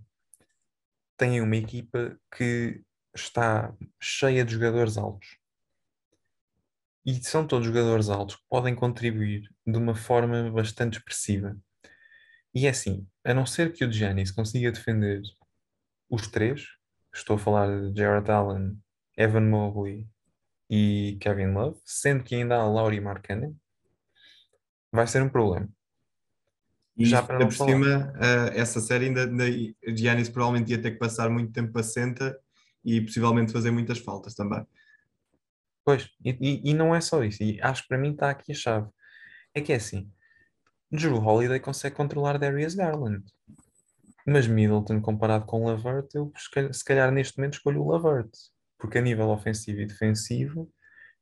têm 1.16 1.40
uma 1.40 1.56
equipa 1.56 2.16
que 2.36 2.80
está 3.12 3.74
cheia 4.00 4.44
de 4.44 4.52
jogadores 4.52 4.96
altos. 4.96 5.36
E 7.04 7.12
são 7.24 7.44
todos 7.44 7.66
jogadores 7.66 8.08
altos 8.08 8.36
que 8.36 8.44
podem 8.48 8.72
contribuir 8.72 9.52
de 9.66 9.76
uma 9.76 9.96
forma 9.96 10.48
bastante 10.52 10.98
expressiva. 10.98 11.58
E 12.54 12.66
é 12.66 12.70
assim, 12.70 13.04
a 13.24 13.34
não 13.34 13.44
ser 13.44 13.72
que 13.72 13.84
o 13.84 13.90
Giannis 13.90 14.30
consiga 14.30 14.70
defender 14.70 15.22
os 16.08 16.28
três, 16.28 16.64
estou 17.12 17.34
a 17.34 17.38
falar 17.40 17.90
de 17.90 17.98
Jared 17.98 18.30
Allen, 18.30 18.80
Evan 19.16 19.48
Mobley 19.48 20.06
e 20.70 21.18
Kevin 21.20 21.52
Love, 21.52 21.80
sendo 21.84 22.22
que 22.22 22.36
ainda 22.36 22.58
há 22.58 22.64
Laurie 22.64 23.00
Markkanen, 23.00 23.58
vai 24.92 25.08
ser 25.08 25.20
um 25.20 25.28
problema. 25.28 25.68
E 26.96 27.04
já 27.04 27.22
para 27.22 27.38
por 27.38 27.52
falar. 27.52 27.70
cima, 27.70 28.12
uh, 28.16 28.50
essa 28.54 28.80
série 28.80 29.06
ainda, 29.06 29.24
ainda 29.24 29.44
Giannis 29.94 30.28
provavelmente 30.28 30.70
ia 30.70 30.80
ter 30.80 30.92
que 30.92 30.98
passar 30.98 31.28
muito 31.28 31.52
tempo 31.52 31.78
assenta 31.78 32.38
e 32.84 33.00
possivelmente 33.00 33.52
fazer 33.52 33.70
muitas 33.70 33.98
faltas 33.98 34.34
também. 34.34 34.64
Pois, 35.84 36.08
e, 36.24 36.30
e, 36.40 36.70
e 36.70 36.74
não 36.74 36.94
é 36.94 37.00
só 37.00 37.22
isso, 37.22 37.42
e 37.42 37.60
acho 37.60 37.82
que 37.82 37.88
para 37.88 37.98
mim 37.98 38.12
está 38.12 38.30
aqui 38.30 38.52
a 38.52 38.54
chave. 38.54 38.88
É 39.54 39.60
que 39.60 39.72
é 39.72 39.76
assim, 39.76 40.10
Drew 40.90 41.16
Holiday 41.16 41.60
consegue 41.60 41.96
controlar 41.96 42.38
Darius 42.38 42.74
Garland. 42.74 43.24
Mas 44.26 44.46
Middleton 44.46 45.00
comparado 45.00 45.46
com 45.46 45.66
Lavert, 45.66 46.08
eu 46.14 46.32
se 46.72 46.84
calhar 46.84 47.12
neste 47.12 47.38
momento 47.38 47.54
escolho 47.54 47.82
o 47.82 47.90
Lavert, 47.90 48.30
porque 48.78 48.98
a 48.98 49.02
nível 49.02 49.28
ofensivo 49.28 49.80
e 49.80 49.86
defensivo 49.86 50.70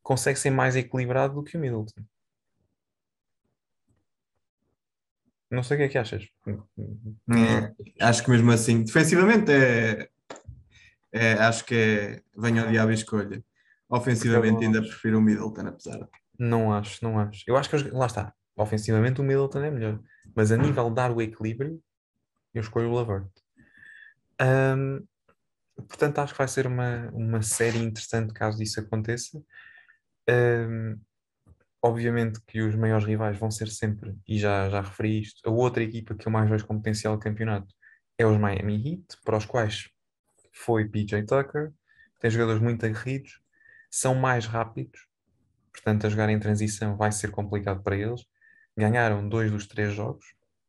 consegue 0.03 0.39
ser 0.39 0.51
mais 0.51 0.77
equilibrado 0.77 1.35
do 1.35 1.43
que 1.43 1.57
o 1.57 1.61
Middleton. 1.61 2.03
Não 5.55 5.63
sei 5.63 5.77
o 5.77 5.79
que 5.79 5.85
é 5.85 5.89
que 5.89 5.99
achas. 5.99 6.29
É, 6.49 8.05
acho 8.05 8.25
que 8.25 8.31
mesmo 8.31 8.51
assim, 8.51 8.83
defensivamente 8.83 9.53
é, 9.53 10.09
é 11.13 11.33
acho 11.35 11.65
que 11.65 11.75
é 11.75 12.23
venha 12.37 12.63
ao 12.63 12.69
diabo 12.69 12.91
e 12.91 12.95
escolha. 12.95 13.45
Ofensivamente 13.89 14.65
ainda 14.65 14.81
prefiro 14.81 15.19
o 15.19 15.23
Middleton, 15.23 15.69
apesar 15.69 15.99
de. 15.99 16.09
Não 16.39 16.73
acho, 16.73 17.05
não 17.05 17.19
acho. 17.19 17.45
Eu 17.47 17.57
acho 17.57 17.71
que 17.71 17.77
lá 17.91 18.07
está 18.07 18.35
ofensivamente 18.57 19.21
o 19.21 19.25
Middleton 19.25 19.63
é 19.63 19.71
melhor. 19.71 20.01
Mas 20.35 20.53
a 20.53 20.57
nível 20.57 20.89
de 20.89 20.95
dar 20.95 21.11
o 21.11 21.21
equilíbrio, 21.21 21.81
eu 22.53 22.61
escolho 22.61 22.89
o 22.89 22.95
Lavert. 22.95 23.31
Um, 24.41 25.05
portanto, 25.77 26.19
acho 26.19 26.33
que 26.33 26.39
vai 26.39 26.49
ser 26.49 26.67
uma, 26.67 27.11
uma 27.13 27.43
série 27.43 27.79
interessante 27.79 28.33
caso 28.33 28.63
isso 28.63 28.81
aconteça. 28.81 29.43
Um, 30.29 30.99
obviamente 31.85 32.41
que 32.47 32.63
os 32.63 32.75
maiores 32.75 33.05
rivais 33.05 33.39
vão 33.39 33.51
ser 33.51 33.69
sempre, 33.69 34.17
e 34.27 34.39
já, 34.39 34.71
já 34.71 34.81
referi 34.81 35.21
isto, 35.21 35.47
a 35.47 35.53
outra 35.53 35.83
equipa 35.83 36.15
que 36.15 36.27
eu 36.27 36.33
mais 36.33 36.49
vejo 36.49 36.67
com 36.67 36.79
potencial 36.79 37.15
de 37.19 37.23
campeonato 37.23 37.75
é 38.17 38.25
os 38.25 38.39
Miami 38.39 38.77
Heat, 38.77 39.19
para 39.23 39.37
os 39.37 39.45
quais 39.45 39.91
foi 40.51 40.89
PJ 40.89 41.27
Tucker, 41.27 41.75
tem 42.21 42.31
jogadores 42.31 42.63
muito 42.63 42.87
aguerridos, 42.87 43.39
são 43.91 44.15
mais 44.15 44.47
rápidos, 44.47 45.07
portanto, 45.71 46.07
a 46.07 46.09
jogar 46.09 46.31
em 46.31 46.41
transição 46.41 46.97
vai 46.97 47.13
ser 47.13 47.31
complicado 47.31 47.83
para 47.83 47.97
eles. 47.97 48.25
Ganharam 48.75 49.29
dois 49.29 49.51
dos 49.51 49.67
três 49.67 49.93
jogos, 49.93 50.25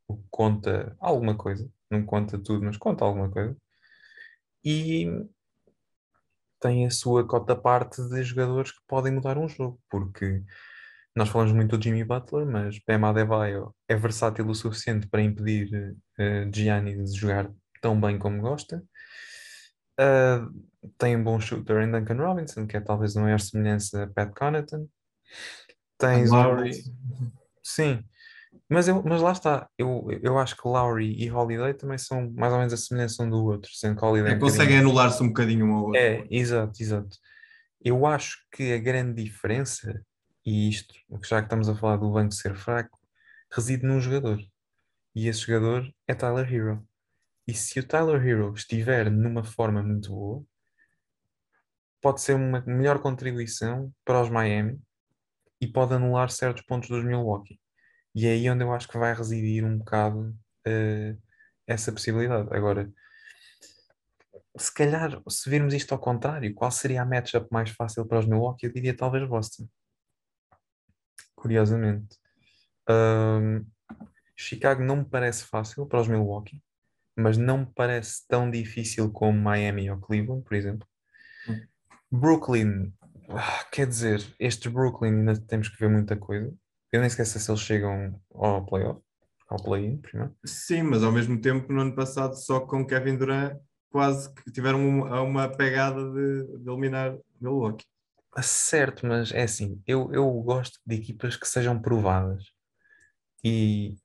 o 0.10 0.17
que 0.17 0.25
conta 0.30 0.97
alguma 0.99 1.38
coisa, 1.38 1.71
não 1.89 2.06
conta 2.06 2.38
tudo, 2.38 2.65
mas 2.65 2.75
conta 2.75 3.06
alguma 3.06 3.32
coisa. 3.32 3.56
E 4.65 5.08
tem 6.60 6.86
a 6.86 6.91
sua 6.91 7.25
cota 7.25 7.56
parte 7.56 8.01
de 8.10 8.21
jogadores 8.21 8.73
que 8.73 8.82
podem 8.86 9.13
mudar 9.13 9.38
um 9.38 9.47
jogo, 9.47 9.80
porque 9.89 10.43
nós 11.15 11.30
falamos 11.30 11.54
muito 11.54 11.78
do 11.78 11.84
Jimmy 11.84 12.04
Butler, 12.04 12.45
mas 12.45 12.80
Bam 12.86 13.08
Adebayo 13.08 13.73
é 13.88 13.95
versátil 13.95 14.47
o 14.47 14.56
suficiente 14.56 15.08
para 15.08 15.21
impedir 15.21 15.95
uh, 16.19 16.54
Gianni 16.54 17.04
de 17.04 17.17
jogar 17.17 17.49
tão 17.82 17.99
bem 17.99 18.17
como 18.17 18.41
gosta. 18.41 18.84
Uh, 19.99 20.51
tem 20.97 21.15
um 21.15 21.23
bom 21.23 21.39
shooter 21.39 21.84
em 21.84 21.91
Duncan 21.91 22.17
Robinson, 22.17 22.67
que 22.67 22.75
é 22.75 22.82
talvez 22.82 23.15
uma 23.15 23.25
maior 23.25 23.39
semelhança 23.39 24.04
a 24.04 24.08
Pat 24.08 24.34
Connaughton. 24.34 24.88
Tens 25.97 26.30
Lowry. 26.30 26.71
Sim, 27.63 28.04
mas, 28.69 28.88
eu, 28.88 29.01
mas 29.04 29.21
lá 29.21 29.32
está. 29.32 29.69
Eu, 29.78 30.08
eu 30.23 30.39
acho 30.39 30.58
que 30.58 30.67
Lowry 30.67 31.15
e 31.17 31.32
Holiday 31.32 31.73
também 31.73 31.97
são 31.97 32.32
mais 32.32 32.51
ou 32.51 32.60
menos 32.60 32.73
a 32.73 32.78
semelhança 32.78 33.23
um 33.23 33.30
do 33.30 33.43
outro, 33.43 33.71
sendo 33.73 33.97
que 33.97 34.04
Holiday 34.04 34.34
é, 34.34 34.36
um 34.36 34.39
conseguem 34.39 34.80
anular-se 34.80 35.21
um 35.23 35.28
bocadinho 35.28 35.67
um 35.67 35.73
ao 35.73 35.86
outro. 35.86 35.99
É, 35.99 36.25
exato, 36.30 36.82
exato. 36.82 37.17
Eu 37.82 38.06
acho 38.06 38.39
que 38.51 38.73
a 38.73 38.80
grande 38.80 39.23
diferença, 39.23 40.01
e 40.45 40.69
isto, 40.69 40.93
já 41.23 41.39
que 41.41 41.47
estamos 41.47 41.67
a 41.67 41.75
falar 41.75 41.97
do 41.97 42.12
banco 42.12 42.34
ser 42.34 42.55
fraco, 42.55 42.99
reside 43.51 43.86
num 43.86 43.99
jogador. 43.99 44.39
E 45.15 45.27
esse 45.27 45.41
jogador 45.41 45.91
é 46.08 46.13
Tyler 46.13 46.51
Hero. 46.53 46.88
E 47.47 47.53
se 47.53 47.79
o 47.79 47.88
Tyler 47.88 48.23
Hero 48.25 48.53
estiver 48.53 49.10
numa 49.10 49.43
forma 49.43 49.81
muito 49.81 50.10
boa, 50.10 50.45
pode 52.01 52.21
ser 52.21 52.36
uma 52.36 52.62
melhor 52.62 52.99
contribuição 53.01 53.91
para 54.03 54.21
os 54.21 54.29
Miami 54.29 54.79
e 55.60 55.67
pode 55.67 55.93
anular 55.93 56.29
certos 56.29 56.63
pontos 56.63 56.89
dos 56.89 57.03
Milwaukee. 57.03 57.60
E 58.13 58.27
é 58.27 58.31
aí 58.31 58.49
onde 58.49 58.63
eu 58.63 58.73
acho 58.73 58.88
que 58.88 58.97
vai 58.97 59.13
residir 59.13 59.65
um 59.65 59.79
bocado 59.79 60.29
uh, 60.67 61.21
essa 61.65 61.91
possibilidade. 61.91 62.47
Agora, 62.55 62.91
se 64.58 64.73
calhar, 64.73 65.21
se 65.27 65.49
virmos 65.49 65.73
isto 65.73 65.91
ao 65.93 65.99
contrário, 65.99 66.53
qual 66.53 66.71
seria 66.71 67.01
a 67.01 67.05
matchup 67.05 67.47
mais 67.51 67.71
fácil 67.71 68.05
para 68.05 68.19
os 68.19 68.27
Milwaukee? 68.27 68.67
Eu 68.67 68.73
diria 68.73 68.95
talvez 68.95 69.27
Boston. 69.27 69.67
Curiosamente. 71.36 72.17
Um, 72.89 73.65
Chicago 74.36 74.84
não 74.84 74.97
me 74.97 75.06
parece 75.06 75.45
fácil 75.45 75.86
para 75.86 76.01
os 76.01 76.08
Milwaukee, 76.08 76.62
mas 77.15 77.38
não 77.38 77.60
me 77.60 77.67
parece 77.73 78.28
tão 78.28 78.49
difícil 78.49 79.12
como 79.12 79.39
Miami 79.39 79.89
ou 79.89 79.97
Cleveland, 79.97 80.43
por 80.43 80.56
exemplo. 80.56 80.88
Brooklyn, 82.12 82.93
ah, 83.30 83.65
quer 83.71 83.88
dizer, 83.88 84.25
este 84.39 84.69
Brooklyn 84.69 85.19
ainda 85.19 85.39
temos 85.39 85.69
que 85.69 85.80
ver 85.80 85.89
muita 85.89 86.15
coisa. 86.15 86.54
Eu 86.91 86.99
nem 86.99 87.08
esqueço 87.08 87.39
se 87.39 87.51
eles 87.51 87.62
chegam 87.62 88.19
ao 88.34 88.65
playoff, 88.65 89.01
ao 89.49 89.62
play-in, 89.62 89.97
primeiro. 89.97 90.36
Sim, 90.45 90.84
mas 90.84 91.04
ao 91.04 91.12
mesmo 91.12 91.39
tempo, 91.39 91.71
no 91.71 91.82
ano 91.82 91.95
passado, 91.95 92.36
só 92.36 92.60
com 92.60 92.86
Kevin 92.86 93.17
Durant, 93.17 93.58
quase 93.89 94.34
que 94.34 94.51
tiveram 94.51 94.88
uma, 94.88 95.21
uma 95.21 95.49
pegada 95.49 96.12
de, 96.12 96.60
de 96.60 96.69
eliminar 96.69 97.17
Milwaukee. 97.39 97.86
Certo, 98.41 99.05
mas 99.07 99.31
é 99.31 99.43
assim, 99.43 99.81
eu, 99.87 100.13
eu 100.13 100.29
gosto 100.41 100.79
de 100.85 100.95
equipas 100.95 101.37
que 101.37 101.47
sejam 101.47 101.81
provadas. 101.81 102.43
E, 103.43 103.97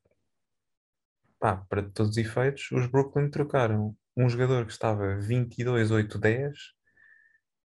pá, 1.38 1.56
para 1.68 1.82
todos 1.82 2.12
os 2.12 2.16
efeitos, 2.16 2.70
os 2.72 2.86
Brooklyn 2.86 3.30
trocaram 3.30 3.96
um 4.16 4.28
jogador 4.28 4.66
que 4.66 4.72
estava 4.72 5.16
22-8-10 5.18 6.52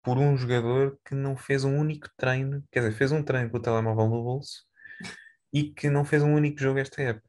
por 0.03 0.19
um 0.19 0.37
jogador 0.37 0.99
que 1.05 1.15
não 1.15 1.37
fez 1.37 1.65
um 1.65 1.77
único 1.79 2.09
treino, 2.17 2.65
quer 2.71 2.81
dizer, 2.81 2.93
fez 2.93 3.13
um 3.13 3.23
treino 3.23 3.51
com 3.51 3.59
o 3.59 3.63
telemóvel 3.63 4.09
no 4.09 4.23
bolso 4.23 4.65
e 5.53 5.73
que 5.73 5.91
não 5.91 6.05
fez 6.05 6.23
um 6.23 6.35
único 6.35 6.59
jogo 6.61 6.79
esta 6.79 7.03
época. 7.03 7.29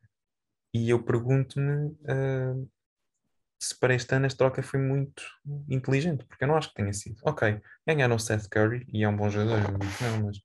E 0.74 0.90
eu 0.90 1.04
pergunto-me 1.04 1.88
uh, 1.88 2.70
se 3.64 3.80
para 3.80 3.94
este 3.94 4.14
ano 4.14 4.26
a 4.26 4.30
troca 4.30 4.62
foi 4.62 4.80
muito 4.80 5.24
inteligente, 5.70 6.26
porque 6.26 6.44
eu 6.44 6.48
não 6.48 6.56
acho 6.56 6.70
que 6.70 6.76
tenha 6.76 6.92
sido. 6.92 7.22
Ok, 7.24 7.62
ganharam 7.88 8.16
o 8.16 8.20
Seth 8.20 8.50
Curry 8.50 8.86
e 8.92 9.04
é 9.04 9.10
um 9.10 9.16
bom 9.16 9.30
jogador, 9.30 9.72
não, 9.72 10.26
mas 10.26 10.38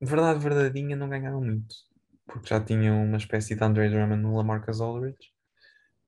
verdade 0.00 0.40
verdadeinha 0.40 0.96
não 0.96 1.08
ganharam 1.08 1.40
muito, 1.40 1.74
porque 2.26 2.48
já 2.48 2.60
tinham 2.60 3.04
uma 3.04 3.18
espécie 3.18 3.54
de 3.54 3.62
Andre 3.62 3.90
Drummond 3.90 4.22
no 4.22 4.36
Lamarcus 4.36 4.80
Aldridge. 4.80 5.30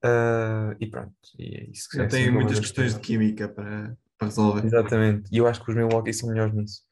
Uh, 0.04 0.76
e 0.80 0.86
pronto, 0.86 1.14
e 1.38 1.56
é 1.56 1.64
isso 1.70 1.88
que 1.88 1.96
Já 1.96 2.04
é 2.04 2.08
tem 2.08 2.30
muitas 2.30 2.60
questões 2.60 2.94
de 2.94 3.00
química 3.00 3.48
para, 3.48 3.96
para 4.18 4.28
resolver. 4.28 4.64
Exatamente, 4.64 5.28
e 5.30 5.38
eu 5.38 5.46
acho 5.46 5.62
que 5.62 5.70
os 5.70 5.76
Milwaukee 5.76 6.12
são 6.12 6.28
melhores 6.30 6.54
nisso. 6.54 6.82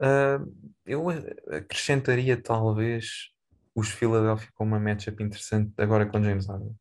Uh, 0.00 0.74
eu 0.86 1.08
acrescentaria 1.50 2.40
talvez 2.40 3.30
os 3.74 3.88
Philadelphia 3.90 4.50
com 4.54 4.64
uma 4.64 4.80
matchup 4.80 5.22
interessante 5.22 5.72
agora 5.78 6.06
com 6.06 6.22
James 6.22 6.46
Harden. 6.46 6.76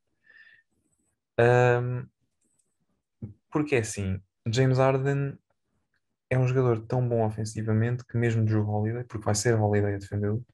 Um, 1.40 2.08
porque 3.52 3.76
é 3.76 3.80
assim, 3.80 4.22
James 4.48 4.78
Harden 4.78 5.38
é 6.30 6.38
um 6.38 6.48
jogador 6.48 6.86
tão 6.86 7.08
bom 7.08 7.26
ofensivamente 7.26 8.04
que 8.06 8.18
mesmo 8.18 8.46
Drew 8.46 8.68
Holiday, 8.68 9.04
porque 9.04 9.26
vai 9.26 9.36
ser 9.36 9.56
Holiday 9.56 9.96
a 9.96 9.98
defendê-lo, 9.98 10.46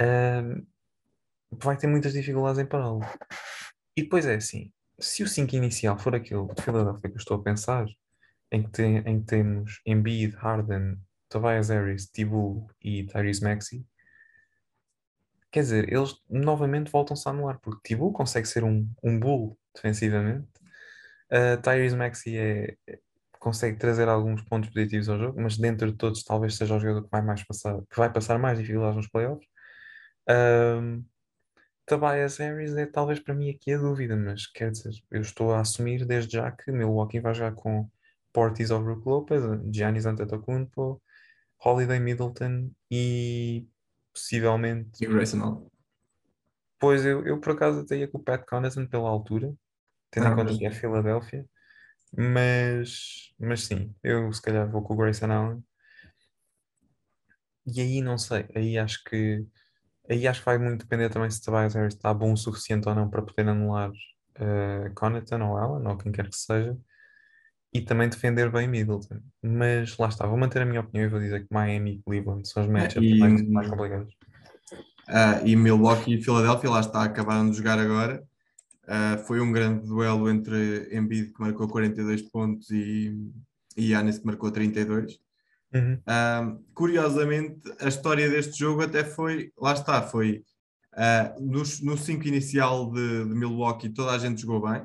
um, 0.00 0.66
vai 1.50 1.76
ter 1.76 1.86
muitas 1.86 2.12
dificuldades 2.12 2.60
em 2.60 2.66
pará-lo. 2.66 3.00
E 3.96 4.02
depois 4.02 4.26
é 4.26 4.36
assim, 4.36 4.72
se 4.98 5.22
o 5.22 5.28
5 5.28 5.54
inicial 5.56 5.98
for 5.98 6.14
aquele 6.14 6.46
de 6.54 6.62
Philadelphia 6.62 7.10
que 7.10 7.16
eu 7.16 7.20
estou 7.20 7.38
a 7.38 7.42
pensar, 7.42 7.86
em 8.52 8.62
que, 8.62 8.70
tem, 8.70 8.98
em 8.98 9.20
que 9.20 9.26
temos 9.26 9.80
Embiid, 9.84 10.34
Harden 10.36 10.98
Tobias 11.28 11.68
Harris, 11.68 12.06
Tibu 12.06 12.68
e 12.80 13.04
Tyrese 13.04 13.42
Maxey, 13.42 13.84
quer 15.50 15.60
dizer, 15.60 15.92
eles 15.92 16.14
novamente 16.28 16.90
voltam-se 16.90 17.26
a 17.28 17.30
anular, 17.32 17.58
porque 17.60 17.80
Tibu 17.88 18.12
consegue 18.12 18.46
ser 18.46 18.64
um, 18.64 18.88
um 19.02 19.18
bull 19.18 19.58
defensivamente, 19.74 20.48
uh, 21.32 21.60
Tyrese 21.62 21.96
Maxey 21.96 22.36
é, 22.36 22.76
consegue 23.38 23.78
trazer 23.78 24.08
alguns 24.08 24.42
pontos 24.42 24.70
positivos 24.70 25.08
ao 25.08 25.18
jogo, 25.18 25.40
mas 25.40 25.56
dentro 25.56 25.90
de 25.92 25.96
todos 25.96 26.24
talvez 26.24 26.56
seja 26.56 26.74
o 26.76 26.80
jogador 26.80 27.04
que 27.04 27.10
vai 27.10 27.22
mais 27.22 27.44
passar, 27.44 27.80
que 27.88 27.96
vai 27.96 28.12
passar 28.12 28.38
mais 28.38 28.58
dificuldades 28.58 28.96
nos 28.96 29.08
playoffs. 29.08 29.46
Um, 30.28 31.04
Tobias 31.86 32.38
Harris 32.38 32.76
é 32.76 32.86
talvez 32.86 33.20
para 33.20 33.34
mim 33.34 33.50
aqui 33.50 33.72
a 33.72 33.78
dúvida, 33.78 34.16
mas 34.16 34.48
quer 34.48 34.72
dizer, 34.72 34.92
eu 35.10 35.20
estou 35.20 35.52
a 35.52 35.60
assumir 35.60 36.04
desde 36.04 36.32
já 36.36 36.50
que 36.50 36.72
Milwaukee 36.72 37.20
vai 37.20 37.32
jogar 37.32 37.54
com 37.54 37.88
Portis 38.32 38.70
ou 38.70 38.82
Brook 38.82 39.06
Lopez, 39.06 39.42
Giannis 39.72 40.06
Antetokounmpo, 40.06 41.00
Holiday 41.64 42.00
Middleton 42.00 42.72
e 42.90 43.68
possivelmente. 44.16 45.04
E 45.04 45.06
Grayson 45.06 45.42
Allen. 45.42 45.66
Pois 46.78 47.04
eu, 47.04 47.26
eu 47.26 47.38
por 47.38 47.52
acaso 47.52 47.80
até 47.80 47.98
ia 47.98 48.08
com 48.08 48.18
o 48.18 48.22
Pat 48.22 48.44
Connaughton 48.46 48.86
pela 48.86 49.08
altura, 49.08 49.54
tendo 50.10 50.26
ah, 50.26 50.30
em 50.30 50.34
conta 50.34 50.50
mas... 50.50 50.58
que 50.58 50.66
é 50.66 50.70
Filadélfia, 50.70 51.46
mas, 52.16 53.34
mas 53.38 53.64
sim, 53.64 53.94
eu 54.02 54.32
se 54.32 54.42
calhar 54.42 54.70
vou 54.70 54.82
com 54.82 54.94
o 54.94 54.96
Grayson 54.96 55.30
Allen. 55.30 55.64
E 57.66 57.80
aí 57.80 58.00
não 58.00 58.16
sei, 58.16 58.46
aí 58.54 58.78
acho 58.78 59.02
que 59.04 59.44
aí 60.08 60.26
acho 60.28 60.40
que 60.40 60.46
vai 60.46 60.56
muito 60.56 60.82
depender 60.82 61.10
também 61.10 61.28
se 61.30 61.42
Tobias 61.42 61.74
Harris 61.74 61.94
está 61.94 62.14
bom 62.14 62.32
o 62.32 62.36
suficiente 62.36 62.88
ou 62.88 62.94
não 62.94 63.10
para 63.10 63.22
poder 63.22 63.48
anular 63.48 63.90
uh, 63.90 64.94
Connaughton 64.94 65.42
ou 65.42 65.56
Allen 65.56 65.88
ou 65.88 65.96
quem 65.96 66.12
quer 66.12 66.28
que 66.28 66.36
seja 66.36 66.78
e 67.72 67.80
também 67.80 68.08
defender 68.08 68.50
bem 68.50 68.68
Middleton. 68.68 69.20
Mas 69.42 69.96
lá 69.98 70.08
está, 70.08 70.26
vou 70.26 70.38
manter 70.38 70.62
a 70.62 70.66
minha 70.66 70.80
opinião 70.80 71.06
e 71.06 71.10
vou 71.10 71.20
dizer 71.20 71.40
que 71.40 71.52
Miami 71.52 71.96
e 71.96 72.02
Cleveland 72.02 72.48
são 72.48 72.62
os 72.62 72.68
matchups 72.68 73.08
e, 73.08 73.18
mais, 73.18 73.48
mais 73.48 73.68
complicados. 73.68 74.14
Uh, 75.08 75.46
e 75.46 75.54
Milwaukee 75.54 76.14
e 76.14 76.22
Filadélfia, 76.22 76.70
lá 76.70 76.80
está, 76.80 77.02
acabaram 77.02 77.50
de 77.50 77.56
jogar 77.56 77.78
agora. 77.78 78.22
Uh, 78.84 79.18
foi 79.26 79.40
um 79.40 79.52
grande 79.52 79.86
duelo 79.86 80.28
entre 80.30 80.88
Embiid, 80.96 81.32
que 81.32 81.40
marcou 81.40 81.68
42 81.68 82.22
pontos, 82.22 82.70
e, 82.70 83.14
e 83.76 83.88
Giannis, 83.88 84.18
que 84.18 84.26
marcou 84.26 84.50
32. 84.50 85.18
Uhum. 85.74 85.94
Uh, 85.94 86.64
curiosamente, 86.74 87.60
a 87.80 87.88
história 87.88 88.28
deste 88.28 88.58
jogo 88.58 88.82
até 88.82 89.04
foi, 89.04 89.52
lá 89.58 89.72
está, 89.72 90.02
foi 90.02 90.42
no 91.40 91.96
5 91.96 92.26
inicial 92.26 92.90
de, 92.90 93.24
de 93.24 93.34
Milwaukee, 93.34 93.90
toda 93.90 94.12
a 94.12 94.18
gente 94.18 94.40
jogou 94.40 94.66
bem. 94.66 94.82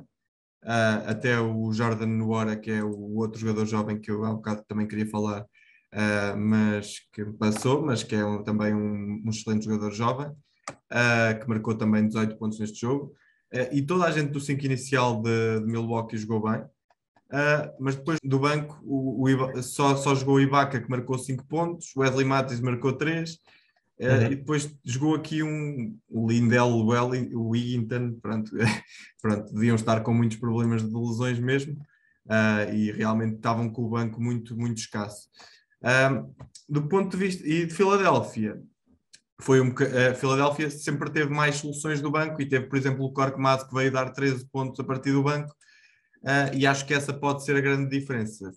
Uh, 0.64 1.10
até 1.10 1.40
o 1.40 1.74
Jordan 1.74 2.06
Nuora, 2.06 2.56
que 2.56 2.70
é 2.70 2.84
o 2.84 3.16
outro 3.16 3.40
jogador 3.40 3.66
jovem 3.66 4.00
que 4.00 4.12
eu 4.12 4.24
há 4.24 4.30
um 4.30 4.36
bocado 4.36 4.64
também 4.68 4.88
queria 4.88 5.08
falar, 5.08 5.42
uh, 5.42 6.38
mas 6.38 7.00
que 7.12 7.26
passou, 7.34 7.84
mas 7.84 8.04
que 8.04 8.14
é 8.14 8.24
um, 8.24 8.44
também 8.44 8.74
um, 8.74 9.24
um, 9.26 9.30
excelente 9.30 9.66
jogador 9.66 9.92
jovem, 9.92 10.28
uh, 10.28 11.40
que 11.40 11.50
marcou 11.50 11.76
também 11.76 12.08
18 12.08 12.38
pontos 12.38 12.60
neste 12.60 12.80
jogo. 12.80 13.12
e 13.72 13.82
toda 13.82 14.06
a 14.06 14.12
gente 14.12 14.32
do 14.32 14.40
5 14.40 14.64
inicial 14.64 15.20
de, 15.22 15.62
de 15.62 15.66
Milwaukee 15.66 16.18
jogou 16.18 16.44
bem. 16.52 16.64
Mas 17.80 17.96
depois 17.96 18.20
do 18.24 18.40
banco 18.40 18.80
o, 18.84 19.26
o 19.26 19.64
só, 19.64 19.96
só 19.96 20.14
jogou 20.14 20.36
o 20.36 20.42
Ibaka 20.42 20.80
que 20.80 20.90
marcou 20.90 21.18
5 21.18 21.46
pontos, 21.48 21.96
Wesley 21.96 22.26
Matthews 22.26 22.62
marcou 22.62 22.94
3 22.94 23.40
uh, 24.02 24.06
uhum. 24.06 24.32
e 24.32 24.36
depois 24.36 24.76
jogou 24.84 25.16
aqui 25.16 25.44
um 25.44 25.98
o 26.10 26.30
Lindell, 26.30 26.68
o 26.68 27.50
Wigginton, 27.50 28.18
pronto, 28.22 28.52
pronto, 29.22 29.54
deviam 29.54 29.76
estar 29.76 30.02
com 30.02 30.14
muitos 30.14 30.38
problemas 30.38 30.82
de 30.82 30.94
lesões 30.94 31.40
mesmo 31.40 31.74
uh, 32.26 32.74
e 32.74 32.92
realmente 32.92 33.36
estavam 33.36 33.70
com 33.70 33.84
o 33.84 33.90
banco 33.90 34.22
muito, 34.22 34.58
muito 34.58 34.80
escasso. 34.80 35.30
do 36.68 36.88
ponto 36.88 37.12
de 37.12 37.18
vista, 37.18 37.48
e 37.48 37.66
de 37.66 37.74
Filadélfia, 37.74 38.60
foi 39.40 39.60
um, 39.60 39.74
a 40.10 40.14
Filadélfia 40.14 40.70
sempre 40.70 41.10
teve 41.10 41.32
mais 41.32 41.56
soluções 41.56 42.00
do 42.00 42.12
banco 42.12 42.42
e 42.42 42.48
teve, 42.48 42.68
por 42.68 42.78
exemplo, 42.78 43.06
o 43.06 43.14
Korkmaz 43.14 43.64
que 43.64 43.74
veio 43.74 43.92
dar 43.92 44.12
13 44.12 44.48
pontos 44.52 44.80
a 44.80 44.84
partir 44.84 45.12
do 45.12 45.24
banco 45.24 45.50
uh, 46.24 46.56
e 46.56 46.68
acho 46.68 46.86
que 46.86 46.94
essa 46.94 47.14
pode 47.14 47.44
ser 47.44 47.56
a 47.56 47.62
grande 47.62 47.90
diferença. 47.90 48.52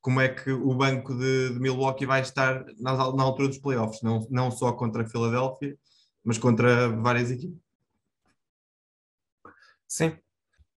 Como 0.00 0.20
é 0.20 0.28
que 0.28 0.50
o 0.50 0.74
banco 0.74 1.14
de, 1.14 1.52
de 1.52 1.60
Milwaukee 1.60 2.06
vai 2.06 2.22
estar 2.22 2.64
na, 2.78 2.94
na, 3.12 3.22
altura 3.22 3.48
dos 3.48 3.58
playoffs, 3.58 4.02
não, 4.02 4.26
não 4.30 4.50
só 4.50 4.72
contra 4.72 5.02
a 5.02 5.06
Filadélfia, 5.06 5.76
mas 6.24 6.38
contra 6.38 6.88
várias 6.88 7.30
equipes. 7.30 7.58
Sim. 9.86 10.16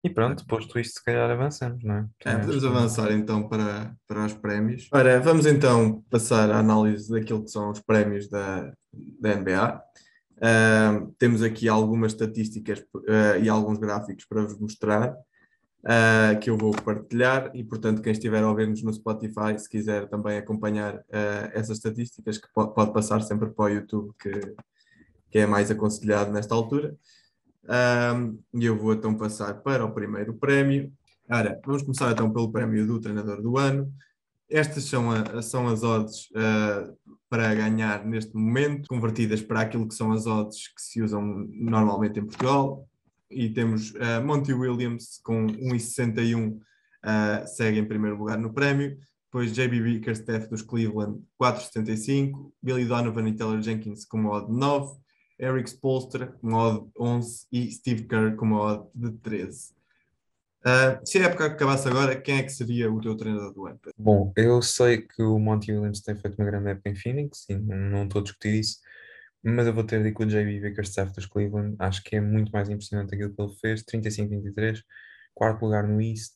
E 0.04 0.10
pronto, 0.10 0.44
posto 0.46 0.80
isto, 0.80 0.98
se 0.98 1.04
calhar 1.04 1.30
avançamos, 1.30 1.84
não 1.84 1.94
é? 1.94 2.08
é 2.24 2.36
podemos 2.36 2.64
avançar 2.64 3.12
então 3.12 3.48
para, 3.48 3.94
para 4.08 4.26
os 4.26 4.34
prémios. 4.34 4.88
Ora, 4.92 5.20
vamos 5.20 5.46
então 5.46 6.02
passar 6.10 6.50
à 6.50 6.58
análise 6.58 7.08
daquilo 7.08 7.44
que 7.44 7.50
são 7.50 7.70
os 7.70 7.78
prémios 7.78 8.28
da, 8.28 8.72
da 8.92 9.36
NBA. 9.36 9.82
Uh, 10.38 11.14
temos 11.18 11.40
aqui 11.40 11.68
algumas 11.68 12.12
estatísticas 12.12 12.80
uh, 12.80 13.38
e 13.40 13.48
alguns 13.48 13.78
gráficos 13.78 14.24
para 14.24 14.42
vos 14.42 14.58
mostrar 14.58 15.14
uh, 15.84 16.38
que 16.40 16.50
eu 16.50 16.56
vou 16.56 16.72
partilhar 16.72 17.50
e, 17.54 17.64
portanto, 17.64 18.02
quem 18.02 18.12
estiver 18.12 18.42
a 18.42 18.48
ouvir-nos 18.48 18.82
no 18.82 18.92
Spotify, 18.92 19.58
se 19.58 19.68
quiser 19.68 20.08
também 20.08 20.38
acompanhar 20.38 20.96
uh, 20.96 21.50
essas 21.52 21.78
estatísticas, 21.78 22.38
que 22.38 22.48
pode, 22.54 22.74
pode, 22.74 22.92
passar 22.92 23.20
sempre 23.22 23.50
para 23.50 23.64
o 23.64 23.68
YouTube, 23.68 24.12
que, 24.20 24.54
que 25.30 25.38
é 25.38 25.46
mais 25.46 25.70
aconselhado 25.70 26.32
nesta 26.32 26.54
altura. 26.54 26.96
E 28.54 28.64
eu 28.64 28.76
vou 28.76 28.92
então 28.92 29.16
passar 29.16 29.54
para 29.62 29.84
o 29.84 29.92
primeiro 29.92 30.34
prémio. 30.34 30.92
Ora, 31.30 31.60
vamos 31.64 31.82
começar 31.82 32.10
então 32.10 32.30
pelo 32.32 32.50
prémio 32.50 32.86
do 32.86 33.00
treinador 33.00 33.40
do 33.40 33.56
ano. 33.56 33.92
Estas 34.50 34.84
são, 34.84 35.10
a, 35.10 35.40
são 35.40 35.68
as 35.68 35.82
odds 35.82 36.28
uh, 36.32 36.94
para 37.30 37.54
ganhar 37.54 38.04
neste 38.04 38.34
momento, 38.34 38.88
convertidas 38.88 39.40
para 39.40 39.62
aquilo 39.62 39.88
que 39.88 39.94
são 39.94 40.12
as 40.12 40.26
odds 40.26 40.68
que 40.68 40.82
se 40.82 41.00
usam 41.00 41.22
normalmente 41.48 42.18
em 42.18 42.24
Portugal 42.24 42.86
e 43.32 43.52
temos 43.52 43.90
uh, 43.92 44.24
Monty 44.24 44.52
Williams 44.52 45.20
com 45.22 45.46
1,61 45.46 46.52
uh, 46.52 46.60
eh, 47.04 47.46
segue 47.46 47.78
em 47.78 47.84
primeiro 47.84 48.16
lugar 48.16 48.38
no 48.38 48.52
prémio, 48.52 48.96
depois 49.24 49.52
JB 49.52 49.80
Bickerstaff 49.80 50.48
dos 50.48 50.62
Cleveland 50.62 51.20
4,75, 51.40 52.52
Billy 52.62 52.84
Donovan 52.84 53.28
e 53.28 53.32
Taylor 53.32 53.60
Jenkins 53.60 54.04
com 54.04 54.18
uma 54.18 54.30
odd 54.30 54.52
9, 54.52 55.00
Eric 55.40 55.70
Spolstra 55.70 56.26
com 56.26 56.48
uma 56.48 56.58
odd 56.58 56.90
11 56.98 57.46
e 57.50 57.70
Steve 57.70 58.04
Kerr 58.04 58.36
com 58.36 58.46
uma 58.46 58.60
odd 58.60 58.88
de 58.94 59.10
13. 59.18 59.72
Uh, 60.64 60.68
eh, 60.68 61.00
se 61.04 61.18
a 61.18 61.24
época 61.24 61.46
acabasse 61.46 61.88
agora, 61.88 62.20
quem 62.20 62.36
é 62.36 62.42
que 62.44 62.52
seria 62.52 62.92
o 62.92 63.00
teu 63.00 63.16
treinador 63.16 63.52
do 63.52 63.66
ano? 63.66 63.80
Bom, 63.98 64.32
eu 64.36 64.62
sei 64.62 64.98
que 64.98 65.22
o 65.22 65.38
Monty 65.38 65.72
Williams 65.72 66.00
tem 66.00 66.14
feito 66.14 66.36
uma 66.38 66.46
grande 66.46 66.68
época 66.68 66.88
em 66.88 66.94
Phoenix 66.94 67.46
e 67.48 67.56
não 67.56 68.04
estou 68.04 68.20
a 68.20 68.22
discutir 68.22 68.60
isso, 68.60 68.78
mas 69.42 69.66
eu 69.66 69.74
vou 69.74 69.84
ter 69.84 70.02
de 70.02 70.12
com 70.12 70.22
o 70.22 70.26
JB 70.26 70.60
Bickerstaff 70.60 71.12
dos 71.12 71.26
Cleveland. 71.26 71.76
Acho 71.78 72.02
que 72.04 72.16
é 72.16 72.20
muito 72.20 72.52
mais 72.52 72.68
impressionante 72.68 73.14
aquilo 73.14 73.34
que 73.34 73.42
ele 73.42 73.54
fez. 73.60 73.82
35-23, 73.84 74.82
quarto 75.34 75.64
lugar 75.64 75.86
no 75.86 76.00
East. 76.00 76.34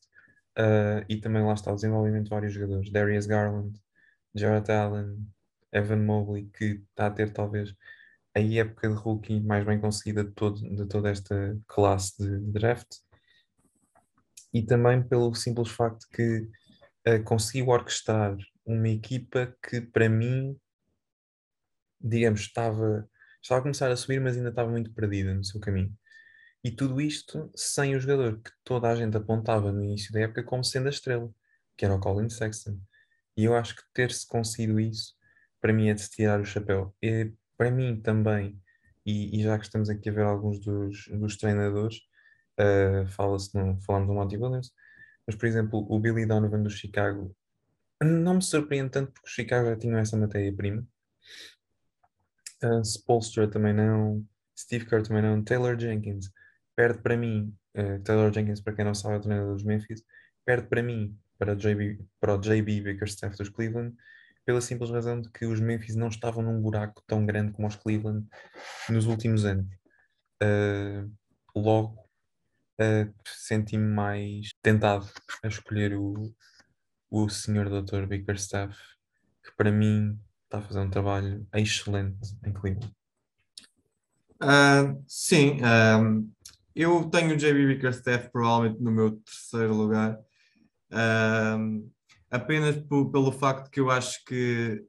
Uh, 0.58 1.04
e 1.08 1.18
também 1.20 1.44
lá 1.44 1.52
está 1.54 1.70
o 1.70 1.76
desenvolvimento 1.76 2.24
de 2.24 2.30
vários 2.30 2.52
jogadores. 2.52 2.90
Darius 2.90 3.26
Garland, 3.26 3.78
Jarrett 4.34 4.72
Allen, 4.72 5.18
Evan 5.72 6.02
Mobley, 6.04 6.50
que 6.52 6.82
está 6.90 7.06
a 7.06 7.10
ter 7.10 7.32
talvez 7.32 7.74
a 8.34 8.40
época 8.40 8.88
de 8.88 8.94
rookie 8.94 9.40
mais 9.40 9.64
bem 9.64 9.80
conseguida 9.80 10.24
de, 10.24 10.30
todo, 10.32 10.60
de 10.60 10.86
toda 10.86 11.10
esta 11.10 11.56
classe 11.66 12.18
de 12.18 12.40
draft. 12.52 12.88
E 14.52 14.62
também 14.62 15.02
pelo 15.02 15.34
simples 15.34 15.68
facto 15.68 16.06
que 16.12 16.48
uh, 17.08 17.22
conseguiu 17.24 17.68
orquestrar 17.68 18.36
uma 18.64 18.88
equipa 18.88 19.54
que 19.62 19.80
para 19.80 20.08
mim 20.08 20.58
digamos, 22.00 22.40
estava, 22.40 23.08
estava 23.42 23.60
a 23.60 23.62
começar 23.62 23.90
a 23.90 23.96
subir, 23.96 24.20
mas 24.20 24.36
ainda 24.36 24.50
estava 24.50 24.70
muito 24.70 24.92
perdida 24.92 25.34
no 25.34 25.44
seu 25.44 25.60
caminho. 25.60 25.96
E 26.64 26.70
tudo 26.70 27.00
isto 27.00 27.50
sem 27.54 27.94
o 27.94 28.00
jogador 28.00 28.40
que 28.42 28.50
toda 28.64 28.88
a 28.88 28.96
gente 28.96 29.16
apontava 29.16 29.70
no 29.72 29.84
início 29.84 30.12
da 30.12 30.20
época 30.20 30.42
como 30.42 30.64
sendo 30.64 30.86
a 30.86 30.90
estrela, 30.90 31.30
que 31.76 31.84
era 31.84 31.94
o 31.94 32.00
Colin 32.00 32.28
Sexton. 32.28 32.78
E 33.36 33.44
eu 33.44 33.54
acho 33.54 33.76
que 33.76 33.82
ter-se 33.94 34.26
conseguido 34.26 34.80
isso, 34.80 35.14
para 35.60 35.72
mim 35.72 35.88
é 35.88 35.94
de 35.94 36.00
se 36.00 36.10
tirar 36.10 36.40
o 36.40 36.44
chapéu. 36.44 36.94
E, 37.02 37.32
para 37.56 37.70
mim 37.70 38.00
também, 38.00 38.60
e, 39.04 39.38
e, 39.38 39.42
já 39.42 39.58
que 39.58 39.64
estamos 39.64 39.88
aqui 39.88 40.08
a 40.08 40.12
ver 40.12 40.24
alguns 40.24 40.58
dos, 40.60 41.06
dos 41.08 41.36
treinadores, 41.36 41.98
uh, 42.58 43.06
fala-se 43.08 43.50
falamos 43.86 44.08
do 44.08 44.14
Monty 44.14 44.36
Williams, 44.36 44.72
mas 45.26 45.36
por 45.36 45.46
exemplo, 45.46 45.86
o 45.88 46.00
Billy 46.00 46.26
Donovan 46.26 46.62
do 46.62 46.70
Chicago 46.70 47.34
não 48.02 48.34
me 48.34 48.42
surpreende 48.42 48.90
tanto 48.90 49.12
porque 49.12 49.28
o 49.28 49.32
Chicago 49.32 49.68
já 49.68 49.76
tinha 49.76 49.98
essa 49.98 50.16
matéria-prima 50.16 50.86
Uh, 52.62 52.82
Spolstra 52.84 53.48
também 53.48 53.74
não, 53.74 54.24
Steve 54.58 54.86
Kerr 54.86 55.02
também 55.02 55.22
não, 55.22 55.42
Taylor 55.44 55.78
Jenkins 55.78 56.30
perde 56.76 57.00
para 57.02 57.16
mim, 57.16 57.56
uh, 57.76 58.00
Taylor 58.02 58.32
Jenkins, 58.32 58.60
para 58.60 58.74
quem 58.74 58.84
não 58.84 58.94
sabe, 58.94 59.14
é 59.14 59.18
o 59.18 59.20
treinador 59.20 59.54
dos 59.54 59.64
Memphis, 59.64 60.02
perde 60.44 60.68
para 60.68 60.82
mim 60.82 61.18
para, 61.38 61.56
JB, 61.56 61.98
para 62.20 62.34
o 62.34 62.38
JB 62.38 62.82
Bickerstaff 62.82 63.36
dos 63.36 63.48
Cleveland, 63.48 63.96
pela 64.44 64.60
simples 64.60 64.90
razão 64.90 65.20
de 65.20 65.30
que 65.30 65.46
os 65.46 65.58
Memphis 65.58 65.96
não 65.96 66.08
estavam 66.08 66.42
num 66.42 66.60
buraco 66.60 67.02
tão 67.06 67.26
grande 67.26 67.52
como 67.52 67.66
os 67.66 67.76
Cleveland 67.76 68.26
nos 68.88 69.06
últimos 69.06 69.44
anos. 69.44 69.66
Uh, 70.42 71.10
logo, 71.54 71.98
uh, 72.80 73.12
senti-me 73.26 73.88
mais 73.88 74.50
tentado 74.62 75.08
a 75.42 75.48
escolher 75.48 75.94
o, 75.94 76.32
o 77.10 77.28
senhor 77.28 77.68
Dr. 77.68 78.06
Bickerstaff, 78.06 78.78
que 79.42 79.50
para 79.56 79.72
mim 79.72 80.18
está 80.46 80.58
a 80.58 80.62
fazer 80.62 80.80
um 80.80 80.90
trabalho 80.90 81.46
excelente 81.54 82.36
em 82.44 82.52
Cleveland. 82.52 82.92
Uh, 84.42 85.02
sim, 85.06 85.58
uh, 85.60 86.28
eu 86.74 87.08
tenho 87.10 87.34
o 87.34 87.36
JB 87.36 87.66
Bickerstaff 87.66 88.30
provavelmente 88.30 88.82
no 88.82 88.90
meu 88.90 89.12
terceiro 89.12 89.74
lugar, 89.74 90.18
uh, 90.92 91.92
apenas 92.30 92.76
pelo 92.76 93.32
facto 93.32 93.70
que 93.70 93.80
eu 93.80 93.90
acho 93.90 94.24
que 94.24 94.84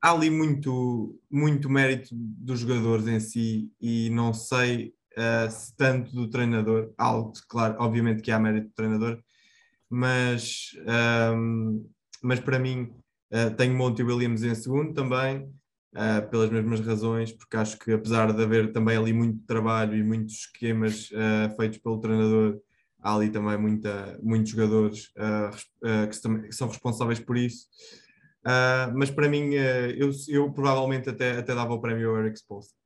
há 0.00 0.12
ali 0.12 0.30
muito, 0.30 1.20
muito 1.30 1.68
mérito 1.68 2.08
dos 2.12 2.60
jogadores 2.60 3.06
em 3.06 3.20
si 3.20 3.72
e 3.80 4.08
não 4.10 4.32
sei 4.32 4.94
se 5.50 5.76
tanto 5.76 6.12
do 6.12 6.30
treinador, 6.30 6.92
algo, 6.96 7.32
claro, 7.48 7.74
obviamente 7.80 8.22
que 8.22 8.30
há 8.30 8.38
mérito 8.38 8.68
do 8.68 8.74
treinador, 8.74 9.20
mas, 9.90 10.70
mas 12.22 12.38
para 12.38 12.56
mim 12.56 12.94
Uh, 13.32 13.54
tenho 13.54 13.76
Monty 13.76 14.02
Williams 14.02 14.42
em 14.42 14.54
segundo 14.54 14.94
também, 14.94 15.42
uh, 15.94 16.28
pelas 16.30 16.50
mesmas 16.50 16.80
razões, 16.80 17.32
porque 17.32 17.56
acho 17.56 17.78
que 17.78 17.92
apesar 17.92 18.32
de 18.32 18.42
haver 18.42 18.72
também 18.72 18.96
ali 18.96 19.12
muito 19.12 19.44
trabalho 19.46 19.96
e 19.96 20.02
muitos 20.02 20.34
esquemas 20.34 21.10
uh, 21.10 21.54
feitos 21.56 21.78
pelo 21.78 22.00
treinador, 22.00 22.58
há 23.00 23.14
ali 23.14 23.30
também 23.30 23.58
muita, 23.58 24.18
muitos 24.22 24.50
jogadores 24.50 25.12
que, 26.10 26.46
que, 26.48 26.52
são 26.52 26.66
responsáveis 26.66 27.20
por 27.20 27.36
isso. 27.36 27.68
mas 28.96 29.08
para 29.08 29.28
mim, 29.28 29.52
eu, 29.52 30.10
eu, 30.26 30.52
provavelmente 30.52 31.08
até, 31.08 31.38
até 31.38 31.54
dava 31.54 31.74
o 31.74 31.80
prémio 31.80 32.10
ao 32.10 32.18
Eric 32.18 32.40
Spolstra 32.40 32.76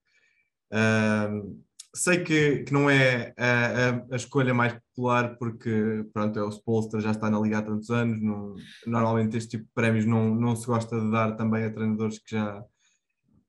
sei 1.95 2.25
que, 2.25 2.65
que 2.65 2.73
não 2.73 2.89
é 2.89 3.35
a, 3.37 3.91
a, 3.91 4.15
a, 4.15 4.17
escolha 4.17 4.55
mais 4.55 4.73
popular 4.75 5.37
porque 5.37 6.07
pronto, 6.13 6.39
é 6.39 6.43
o 6.43 6.51
Spolstra 6.51 7.01
já 7.01 7.11
está 7.11 7.29
na 7.31 7.39
Liga 7.39 7.59
há 7.59 7.63
tantos 7.63 7.91
anos. 7.91 8.21
Não, 8.21 8.55
normalmente 8.87 9.37
este 9.37 9.51
tipo 9.51 9.65
de 9.65 9.71
prémios 9.75 10.07
não, 10.07 10.35
não 10.35 10.57
se 10.57 10.67
gosta 10.67 10.99
de 10.99 11.11
dar 11.11 11.37
também 11.37 11.65
a 11.65 11.73
treinadores 11.73 12.19
que 12.19 12.31
já, 12.35 12.65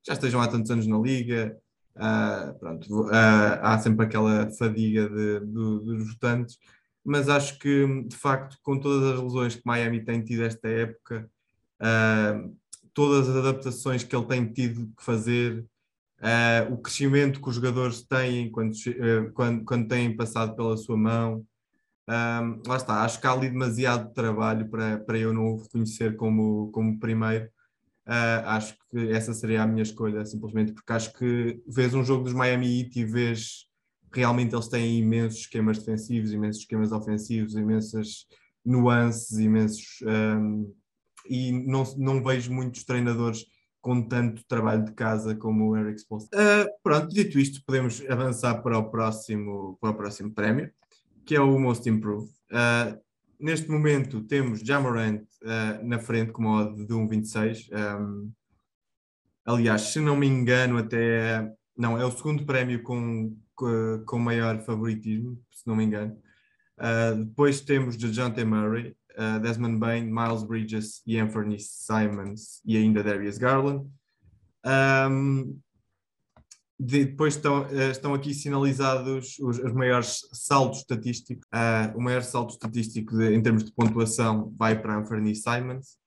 já 0.06 0.12
estejam 0.12 0.40
há 0.40 0.48
tantos 0.48 0.70
anos 0.70 0.86
na 0.86 0.98
Liga. 0.98 1.56
Uh, 1.96 2.58
pronto, 2.58 3.02
uh, 3.06 3.60
há 3.62 3.78
sempre 3.78 4.04
aquela 4.04 4.50
fadiga 4.58 5.08
de, 5.08 5.40
de, 5.40 5.46
dos 5.46 6.12
votantes, 6.12 6.58
mas 7.04 7.28
acho 7.28 7.56
que 7.58 7.86
de 8.02 8.16
facto, 8.16 8.58
com 8.62 8.78
todas 8.80 9.14
as 9.14 9.22
lesões 9.22 9.54
que 9.54 9.62
Miami 9.64 10.04
tem 10.04 10.20
tido 10.24 10.42
esta 10.42 10.68
época, 10.68 11.30
uh, 11.80 12.56
todas 12.92 13.28
as 13.28 13.36
adaptações 13.36 14.02
que 14.02 14.14
ele 14.14 14.26
tem 14.26 14.52
tido 14.52 14.92
que 14.96 15.04
fazer 15.04 15.64
uh, 16.24 16.72
o 16.72 16.78
crescimento 16.78 17.40
que 17.40 17.48
os 17.48 17.54
jogadores 17.54 18.02
têm 18.02 18.50
quando, 18.50 18.72
uh, 18.72 19.32
quando, 19.34 19.64
quando 19.64 19.88
têm 19.88 20.16
passado 20.16 20.56
pela 20.56 20.76
sua 20.76 20.96
mão. 20.96 21.44
Lá 22.06 22.76
está, 22.76 23.02
acho 23.02 23.18
que 23.18 23.26
há 23.26 23.32
ali 23.32 23.48
demasiado 23.48 24.12
trabalho 24.12 24.68
para, 24.68 24.98
para 24.98 25.16
eu 25.16 25.32
não 25.32 25.54
o 25.54 25.56
reconhecer 25.56 26.16
como, 26.16 26.70
como 26.70 26.98
primeiro. 26.98 27.46
Uh, 28.06 28.44
acho 28.44 28.76
que 28.90 29.10
essa 29.10 29.32
seria 29.32 29.62
a 29.62 29.66
minha 29.66 29.82
escolha, 29.82 30.26
simplesmente 30.26 30.72
porque 30.72 30.92
acho 30.92 31.12
que 31.14 31.62
vês 31.66 31.94
um 31.94 32.04
jogo 32.04 32.24
dos 32.24 32.34
Miami 32.34 32.80
Heat 32.80 33.00
e 33.00 33.04
vês 33.06 33.66
realmente 34.12 34.54
eles 34.54 34.68
têm 34.68 34.98
imensos 34.98 35.40
esquemas 35.40 35.78
defensivos, 35.78 36.32
imensos 36.32 36.62
esquemas 36.62 36.92
ofensivos, 36.92 37.54
imensas 37.54 38.26
nuances, 38.64 39.38
imensos. 39.38 40.00
Um, 40.02 40.72
e 41.28 41.52
não, 41.52 41.82
não 41.96 42.22
vejo 42.22 42.52
muitos 42.52 42.84
treinadores 42.84 43.46
com 43.84 44.00
tanto 44.00 44.42
trabalho 44.46 44.82
de 44.82 44.92
casa 44.92 45.36
como 45.36 45.68
o 45.68 45.76
Eric 45.76 46.00
Spoelstra. 46.00 46.40
Uh, 46.40 46.66
pronto, 46.82 47.08
dito 47.08 47.38
isto, 47.38 47.62
podemos 47.66 48.02
avançar 48.08 48.62
para 48.62 48.78
o 48.78 48.90
próximo, 48.90 49.76
para 49.78 49.90
o 49.90 49.94
próximo 49.94 50.32
prémio, 50.32 50.72
que 51.26 51.36
é 51.36 51.40
o 51.40 51.58
Most 51.58 51.86
Improved. 51.86 52.30
Uh, 52.50 52.98
neste 53.38 53.70
momento 53.70 54.22
temos 54.22 54.60
Jamorant 54.60 55.20
uh, 55.42 55.86
na 55.86 55.98
frente 55.98 56.32
com 56.32 56.40
uma 56.40 56.62
odd 56.62 56.86
de 56.86 56.94
1,26. 56.94 57.68
Um, 58.00 58.32
aliás, 59.44 59.82
se 59.82 60.00
não 60.00 60.16
me 60.16 60.26
engano, 60.26 60.78
até 60.78 61.46
não, 61.76 62.00
é 62.00 62.06
o 62.06 62.10
segundo 62.10 62.46
prémio 62.46 62.82
com, 62.82 63.36
com 63.54 64.18
maior 64.18 64.62
favoritismo, 64.62 65.38
se 65.50 65.66
não 65.66 65.76
me 65.76 65.84
engano. 65.84 66.16
Uh, 66.78 67.22
depois 67.22 67.60
temos 67.60 67.98
DeJounte 67.98 68.42
Murray, 68.46 68.96
uh, 69.18 69.40
Desmond 69.40 69.78
Bain, 69.78 70.04
Miles 70.04 70.42
Bridges 70.42 71.02
e 71.06 71.18
Anthony 71.18 71.58
Simons 71.58 72.60
e 72.64 72.76
ainda 72.76 73.02
Darius 73.02 73.38
Garland. 73.38 73.88
Um, 74.66 75.58
de, 76.78 77.04
depois 77.04 77.36
estão, 77.36 77.62
uh, 77.62 77.90
estão 77.90 78.14
aqui 78.14 78.34
sinalizados 78.34 79.38
os, 79.38 79.58
os 79.58 79.72
maiores 79.72 80.20
saltos 80.32 80.80
estatísticos. 80.80 81.46
o 81.94 82.00
maior 82.00 82.22
salto 82.22 82.50
estatístico 82.50 83.16
de, 83.16 83.34
em 83.34 83.42
termos 83.42 83.64
de 83.64 83.72
pontuação 83.72 84.52
vai 84.58 84.80
para 84.80 84.96
Anthony 84.96 85.34
Simons, 85.34 85.98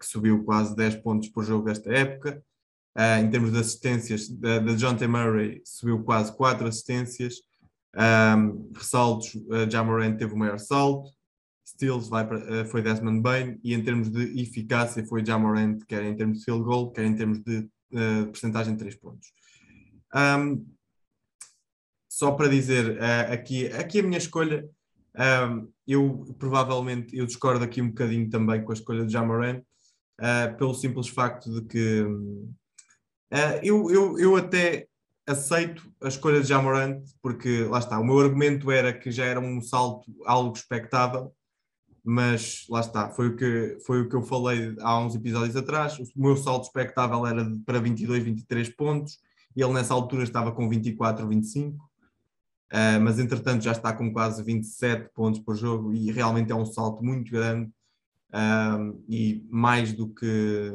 que 0.00 0.06
subiu 0.06 0.42
quase 0.44 0.74
10 0.74 0.96
pontos 0.96 1.28
por 1.28 1.44
jogo 1.44 1.68
esta 1.68 1.92
época. 1.92 2.42
Uh, 2.96 3.18
em 3.20 3.28
termos 3.28 3.50
de 3.50 3.58
assistências, 3.58 4.28
da, 4.28 4.60
da 4.60 4.74
John 4.74 4.94
T. 4.96 5.04
Murray 5.08 5.60
subiu 5.64 6.04
quase 6.04 6.34
quatro 6.36 6.68
assistências. 6.68 7.40
Um, 7.96 8.70
ressaltos, 8.72 9.34
uh, 9.34 9.68
Jamoran 9.68 10.16
teve 10.16 10.32
o 10.32 10.38
maior 10.38 10.60
salto. 10.60 11.10
Steals 11.74 12.08
vai 12.08 12.26
para, 12.26 12.62
uh, 12.62 12.66
foi 12.66 12.82
Desmond 12.82 13.20
Bain. 13.20 13.58
E 13.62 13.74
em 13.74 13.82
termos 13.82 14.10
de 14.10 14.40
eficácia 14.40 15.04
foi 15.06 15.24
Jamoran, 15.24 15.78
quer 15.86 16.02
em 16.04 16.16
termos 16.16 16.38
de 16.38 16.44
field 16.44 16.64
goal, 16.64 16.92
quer 16.92 17.04
em 17.04 17.16
termos 17.16 17.40
de 17.40 17.58
uh, 17.92 18.26
percentagem 18.26 18.74
de 18.74 18.78
3 18.78 18.96
pontos. 18.96 19.32
Um, 20.14 20.66
só 22.08 22.32
para 22.32 22.48
dizer, 22.48 22.98
uh, 22.98 23.32
aqui, 23.32 23.66
aqui 23.68 24.00
a 24.00 24.02
minha 24.02 24.18
escolha, 24.18 24.68
um, 25.50 25.68
eu 25.86 26.34
provavelmente 26.38 27.16
eu 27.16 27.26
discordo 27.26 27.64
aqui 27.64 27.82
um 27.82 27.88
bocadinho 27.88 28.28
também 28.30 28.64
com 28.64 28.70
a 28.70 28.74
escolha 28.74 29.04
de 29.04 29.12
Jamoran, 29.12 29.60
uh, 30.20 30.56
pelo 30.56 30.74
simples 30.74 31.08
facto 31.08 31.52
de 31.52 31.66
que 31.66 32.06
Uh, 33.34 33.58
eu, 33.64 33.90
eu, 33.90 34.18
eu 34.18 34.36
até 34.36 34.86
aceito 35.26 35.90
a 36.00 36.06
escolha 36.06 36.40
de 36.40 36.46
Jamorant, 36.46 37.02
porque 37.20 37.64
lá 37.64 37.80
está, 37.80 37.98
o 37.98 38.04
meu 38.04 38.20
argumento 38.20 38.70
era 38.70 38.92
que 38.92 39.10
já 39.10 39.24
era 39.24 39.40
um 39.40 39.60
salto 39.60 40.06
algo 40.24 40.56
expectável, 40.56 41.34
mas 42.04 42.66
lá 42.68 42.80
está, 42.80 43.08
foi 43.10 43.28
o 43.28 43.36
que, 43.36 43.78
foi 43.86 44.02
o 44.02 44.08
que 44.08 44.14
eu 44.14 44.22
falei 44.22 44.74
há 44.80 44.98
uns 44.98 45.14
episódios 45.14 45.56
atrás. 45.56 45.98
O 45.98 46.06
meu 46.16 46.36
salto 46.36 46.64
expectável 46.64 47.26
era 47.26 47.50
para 47.64 47.80
22, 47.80 48.22
23 48.22 48.68
pontos, 48.70 49.18
e 49.56 49.62
ele 49.62 49.72
nessa 49.72 49.94
altura 49.94 50.22
estava 50.22 50.52
com 50.52 50.68
24, 50.68 51.26
25. 51.26 51.82
Uh, 52.72 53.00
mas 53.00 53.18
entretanto 53.18 53.62
já 53.62 53.72
está 53.72 53.92
com 53.92 54.12
quase 54.12 54.42
27 54.42 55.10
pontos 55.14 55.40
por 55.40 55.54
jogo 55.54 55.92
e 55.92 56.10
realmente 56.10 56.50
é 56.50 56.54
um 56.54 56.66
salto 56.66 57.04
muito 57.04 57.30
grande 57.30 57.70
uh, 58.30 59.04
e 59.08 59.46
mais 59.48 59.92
do 59.92 60.08
que 60.08 60.72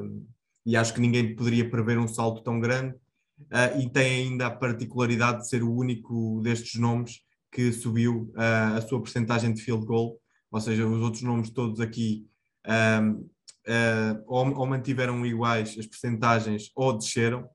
e 0.66 0.76
acho 0.78 0.94
que 0.94 1.02
ninguém 1.02 1.36
poderia 1.36 1.68
prever 1.68 1.98
um 1.98 2.08
salto 2.08 2.44
tão 2.44 2.60
grande. 2.60 2.96
Uh, 3.40 3.80
e 3.80 3.90
tem 3.90 4.28
ainda 4.28 4.48
a 4.48 4.52
particularidade 4.52 5.40
de 5.40 5.50
ser 5.50 5.64
o 5.64 5.74
único 5.74 6.42
destes 6.44 6.80
nomes 6.80 7.22
que 7.52 7.72
subiu 7.72 8.32
uh, 8.36 8.78
a 8.78 8.82
sua 8.82 9.02
percentagem 9.02 9.52
de 9.52 9.62
field 9.64 9.86
goal, 9.86 10.20
ou 10.52 10.60
seja, 10.60 10.88
os 10.88 11.02
outros 11.02 11.24
nomes 11.24 11.50
todos 11.50 11.80
aqui 11.80 12.28
uh, 12.66 13.30
ou, 14.26 14.58
ou, 14.58 14.66
mantiveram 14.66 15.24
iguais 15.26 15.76
as 15.78 15.86
percentagens 15.86 16.72
ou 16.76 16.98
desceram 16.98 17.48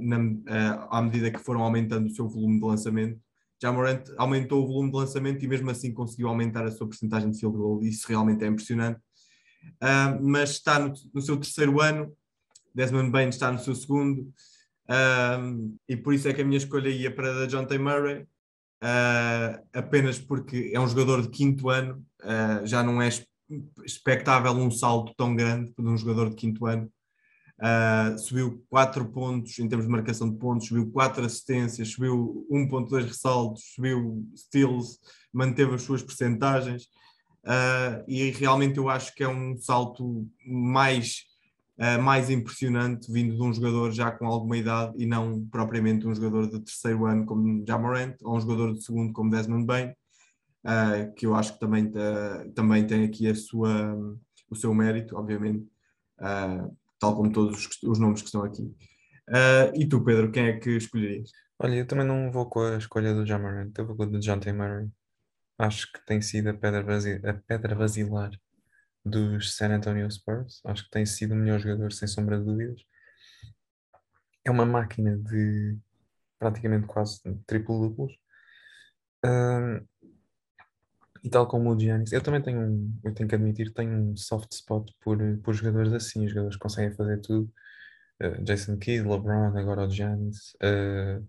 na, 0.00 0.88
à 0.90 1.00
medida 1.00 1.30
que 1.30 1.38
foram 1.38 1.62
aumentando 1.62 2.06
o 2.06 2.10
seu 2.10 2.28
volume 2.28 2.60
de 2.60 2.66
lançamento. 2.66 3.18
Já 3.62 3.72
Morant 3.72 4.02
aumentou 4.18 4.62
o 4.62 4.66
volume 4.66 4.90
de 4.90 4.96
lançamento 4.96 5.42
e 5.42 5.48
mesmo 5.48 5.70
assim 5.70 5.94
conseguiu 5.94 6.28
aumentar 6.28 6.66
a 6.66 6.70
sua 6.70 6.88
percentagem 6.88 7.30
de 7.30 7.38
field 7.38 7.56
goal, 7.56 7.82
isso 7.82 8.06
realmente 8.06 8.44
é 8.44 8.48
impressionante 8.48 9.00
uh, 9.82 10.22
mas 10.22 10.50
está 10.50 10.78
no, 10.78 10.92
no, 11.12 11.20
seu 11.20 11.36
terceiro 11.36 11.80
ano, 11.80 12.12
Desmond 12.74 13.10
Bain 13.10 13.28
está 13.28 13.50
no 13.50 13.58
seu 13.58 13.74
segundo, 13.74 14.22
uh, 14.90 15.78
e 15.88 15.96
por 15.96 16.14
isso 16.14 16.28
é 16.28 16.32
que 16.32 16.42
a 16.42 16.44
minha 16.44 16.58
escolha 16.58 16.88
ia 16.88 17.14
para 17.14 17.46
John 17.46 17.64
T. 17.64 17.78
Murray, 17.78 18.26
uh, 18.84 19.66
apenas 19.72 20.18
porque 20.18 20.70
é 20.74 20.78
um 20.78 20.86
jogador 20.86 21.22
de 21.22 21.30
quinto 21.30 21.70
ano, 21.70 22.04
já 22.64 22.82
não 22.82 23.02
é 23.02 23.08
expectável 23.84 24.52
um 24.52 24.70
salto 24.70 25.14
tão 25.16 25.34
grande 25.34 25.72
de 25.78 25.86
um 25.86 25.96
jogador 25.96 26.30
de 26.30 26.36
quinto 26.36 26.66
ano. 26.66 26.90
Uh, 27.56 28.18
subiu 28.18 28.64
4 28.68 29.06
pontos 29.12 29.58
em 29.60 29.68
termos 29.68 29.86
de 29.86 29.92
marcação 29.92 30.28
de 30.28 30.36
pontos, 30.36 30.66
subiu 30.66 30.90
4 30.90 31.24
assistências, 31.24 31.88
subiu 31.88 32.46
1.2 32.50 33.06
ressaltos, 33.06 33.62
subiu 33.74 34.28
steals, 34.36 34.98
manteve 35.32 35.74
as 35.74 35.82
suas 35.82 36.02
percentagens 36.02 36.84
uh, 37.44 38.04
e 38.08 38.30
realmente 38.30 38.78
eu 38.78 38.88
acho 38.88 39.14
que 39.14 39.22
é 39.22 39.28
um 39.28 39.56
salto 39.56 40.28
mais, 40.44 41.22
uh, 41.78 42.00
mais 42.02 42.30
impressionante 42.30 43.10
vindo 43.12 43.34
de 43.34 43.42
um 43.42 43.52
jogador 43.52 43.92
já 43.92 44.10
com 44.10 44.26
alguma 44.26 44.56
idade 44.56 44.94
e 44.96 45.06
não 45.06 45.44
propriamente 45.46 46.06
um 46.06 46.14
jogador 46.14 46.48
de 46.48 46.60
terceiro 46.60 47.06
ano 47.06 47.26
como 47.26 47.64
Jamorant 47.66 48.16
ou 48.22 48.36
um 48.36 48.40
jogador 48.40 48.74
de 48.74 48.82
segundo 48.82 49.12
como 49.12 49.30
Desmond 49.30 49.66
Bain, 49.66 49.88
uh, 50.64 51.14
que 51.14 51.26
eu 51.26 51.34
acho 51.34 51.54
que 51.54 51.60
também, 51.60 51.92
também 52.54 52.86
tem 52.86 53.04
aqui 53.04 53.28
a 53.28 53.34
sua, 53.34 53.96
o 54.50 54.54
seu 54.54 54.74
mérito, 54.74 55.16
obviamente, 55.16 55.66
tal 56.98 57.16
como 57.16 57.32
todos 57.32 57.66
os, 57.66 57.82
os, 57.82 57.98
nomes 57.98 58.20
que 58.22 58.26
estão 58.26 58.44
aqui. 58.44 58.74
e 59.74 59.86
tu, 59.88 60.02
Pedro, 60.04 60.30
quem 60.30 60.46
é 60.46 60.58
que 60.58 60.70
escolherias? 60.76 61.30
Olha, 61.58 61.76
eu 61.76 61.86
também 61.86 62.06
não 62.06 62.32
vou 62.32 62.46
com 62.46 62.60
a 62.60 62.76
escolha 62.78 63.14
do 63.14 63.26
Jamorant, 63.26 63.72
eu 63.76 63.86
vou 63.86 63.96
com 63.96 64.04
o 64.04 64.10
de 64.10 64.18
John 64.18 64.38
T. 64.38 64.52
Murray 64.52 64.88
acho 65.58 65.90
que 65.92 66.04
tem 66.04 66.20
sido 66.20 66.50
a 66.50 66.54
pedra, 66.54 66.84
a 67.30 67.34
pedra 67.34 67.74
basilar 67.74 68.30
dos 69.04 69.56
San 69.56 69.70
Antonio 69.74 70.10
Spurs. 70.10 70.60
Acho 70.64 70.84
que 70.84 70.90
tem 70.90 71.06
sido 71.06 71.34
o 71.34 71.36
melhor 71.36 71.58
jogador, 71.60 71.92
sem 71.92 72.08
sombra 72.08 72.38
de 72.38 72.44
dúvidas. 72.44 72.82
É 74.44 74.50
uma 74.50 74.66
máquina 74.66 75.16
de 75.18 75.78
praticamente 76.38 76.86
quase 76.86 77.20
triplo-duplos. 77.46 78.12
e 81.22 81.30
tal 81.30 81.46
como 81.48 81.70
o 81.74 81.78
Giannis, 81.78 82.12
eu 82.12 82.22
também 82.22 82.42
tenho 82.42 82.92
eu 83.02 83.14
tenho 83.14 83.28
que 83.28 83.34
admitir, 83.34 83.72
tenho 83.72 83.92
um 83.92 84.16
soft 84.16 84.52
spot 84.52 84.90
por, 85.00 85.18
por 85.42 85.54
jogadores 85.54 85.92
assim, 85.92 86.28
jogadores 86.28 86.56
que 86.56 86.62
conseguem 86.62 86.94
fazer 86.94 87.20
tudo. 87.20 87.52
Uh, 88.22 88.42
Jason 88.44 88.78
Kidd, 88.78 89.08
LeBron, 89.08 89.56
agora 89.58 89.86
o 89.86 89.90
Giannis, 89.90 90.54
uh, 90.62 91.26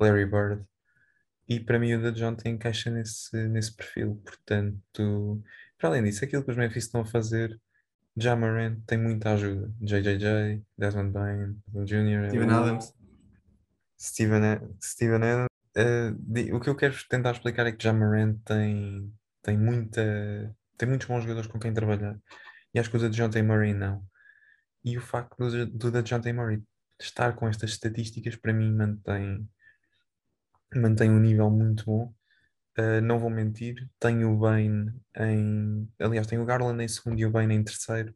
Larry 0.00 0.26
Bird. 0.26 0.64
E 1.48 1.60
para 1.60 1.78
mim 1.78 1.94
o 1.94 2.02
da 2.02 2.10
Jonte 2.10 2.48
encaixa 2.48 2.90
nesse, 2.90 3.36
nesse 3.48 3.74
perfil. 3.76 4.20
Portanto, 4.24 5.42
para 5.84 5.90
além 5.90 6.04
disso, 6.04 6.24
aquilo 6.24 6.42
que 6.42 6.50
os 6.50 6.56
Memphis 6.56 6.84
estão 6.84 7.02
a 7.02 7.04
fazer, 7.04 7.60
Jamarant 8.16 8.80
tem 8.86 8.96
muita 8.96 9.34
ajuda. 9.34 9.70
JJJ, 9.82 10.64
Desmond 10.78 11.10
Bain, 11.10 11.60
Jr. 11.74 12.30
Steven 12.30 12.50
Adams. 12.50 12.94
Steven, 14.00 14.42
Steven 14.82 15.22
Adams. 15.22 15.48
Uh, 15.76 16.56
o 16.56 16.60
que 16.60 16.70
eu 16.70 16.74
quero 16.74 16.94
tentar 17.06 17.32
explicar 17.32 17.66
é 17.66 17.72
que 17.72 17.84
Jamarant 17.84 18.38
tem, 18.46 19.12
tem 19.42 19.58
muita 19.58 20.56
tem 20.78 20.88
muitos 20.88 21.06
bons 21.06 21.20
jogadores 21.20 21.50
com 21.50 21.58
quem 21.58 21.74
trabalhar. 21.74 22.18
E 22.72 22.78
acho 22.78 22.90
que 22.90 22.96
o 22.96 23.28
da 23.28 23.42
Murray 23.42 23.74
não. 23.74 24.02
E 24.82 24.96
o 24.96 25.02
facto 25.02 25.36
do, 25.36 25.66
do 25.66 25.90
da 25.90 26.00
John 26.00 26.22
Murray 26.34 26.62
estar 26.98 27.34
com 27.34 27.46
estas 27.46 27.72
estatísticas 27.72 28.36
para 28.36 28.54
mim 28.54 28.72
mantém 28.72 29.46
mantém 30.74 31.10
um 31.10 31.20
nível 31.20 31.50
muito 31.50 31.84
bom. 31.84 32.14
Uh, 32.78 33.00
não 33.00 33.18
vou 33.20 33.30
mentir, 33.30 33.88
tenho 34.00 34.32
o 34.32 34.36
Bane 34.36 34.92
em. 35.16 35.88
Aliás, 36.00 36.26
tenho 36.26 36.42
o 36.42 36.44
Garland 36.44 36.82
em 36.82 36.88
segundo 36.88 37.18
e 37.18 37.26
o 37.26 37.30
Bane 37.30 37.54
em 37.54 37.62
terceiro. 37.62 38.14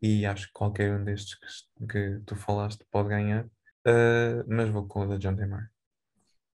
E 0.00 0.26
acho 0.26 0.48
que 0.48 0.52
qualquer 0.52 0.92
um 0.92 1.04
destes 1.04 1.36
que, 1.78 1.86
que 1.86 2.20
tu 2.24 2.36
falaste 2.36 2.84
pode 2.90 3.08
ganhar. 3.08 3.44
Uh, 3.86 4.44
mas 4.46 4.68
vou 4.68 4.86
com 4.86 5.02
o 5.02 5.08
da 5.08 5.16
John 5.16 5.34
Demar. 5.34 5.70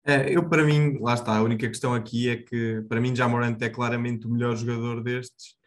É, 0.05 0.34
eu, 0.34 0.47
para 0.47 0.63
mim, 0.63 0.97
lá 1.01 1.15
está. 1.15 1.36
A 1.36 1.43
única 1.43 1.67
questão 1.67 1.93
aqui 1.93 2.30
é 2.30 2.38
que, 2.38 2.82
para 2.88 3.01
mim, 3.01 3.13
Jamorant 3.13 3.57
é 3.61 3.69
claramente 3.69 4.25
o 4.25 4.30
melhor 4.30 4.55
jogador 4.55 5.03
destes. 5.03 5.57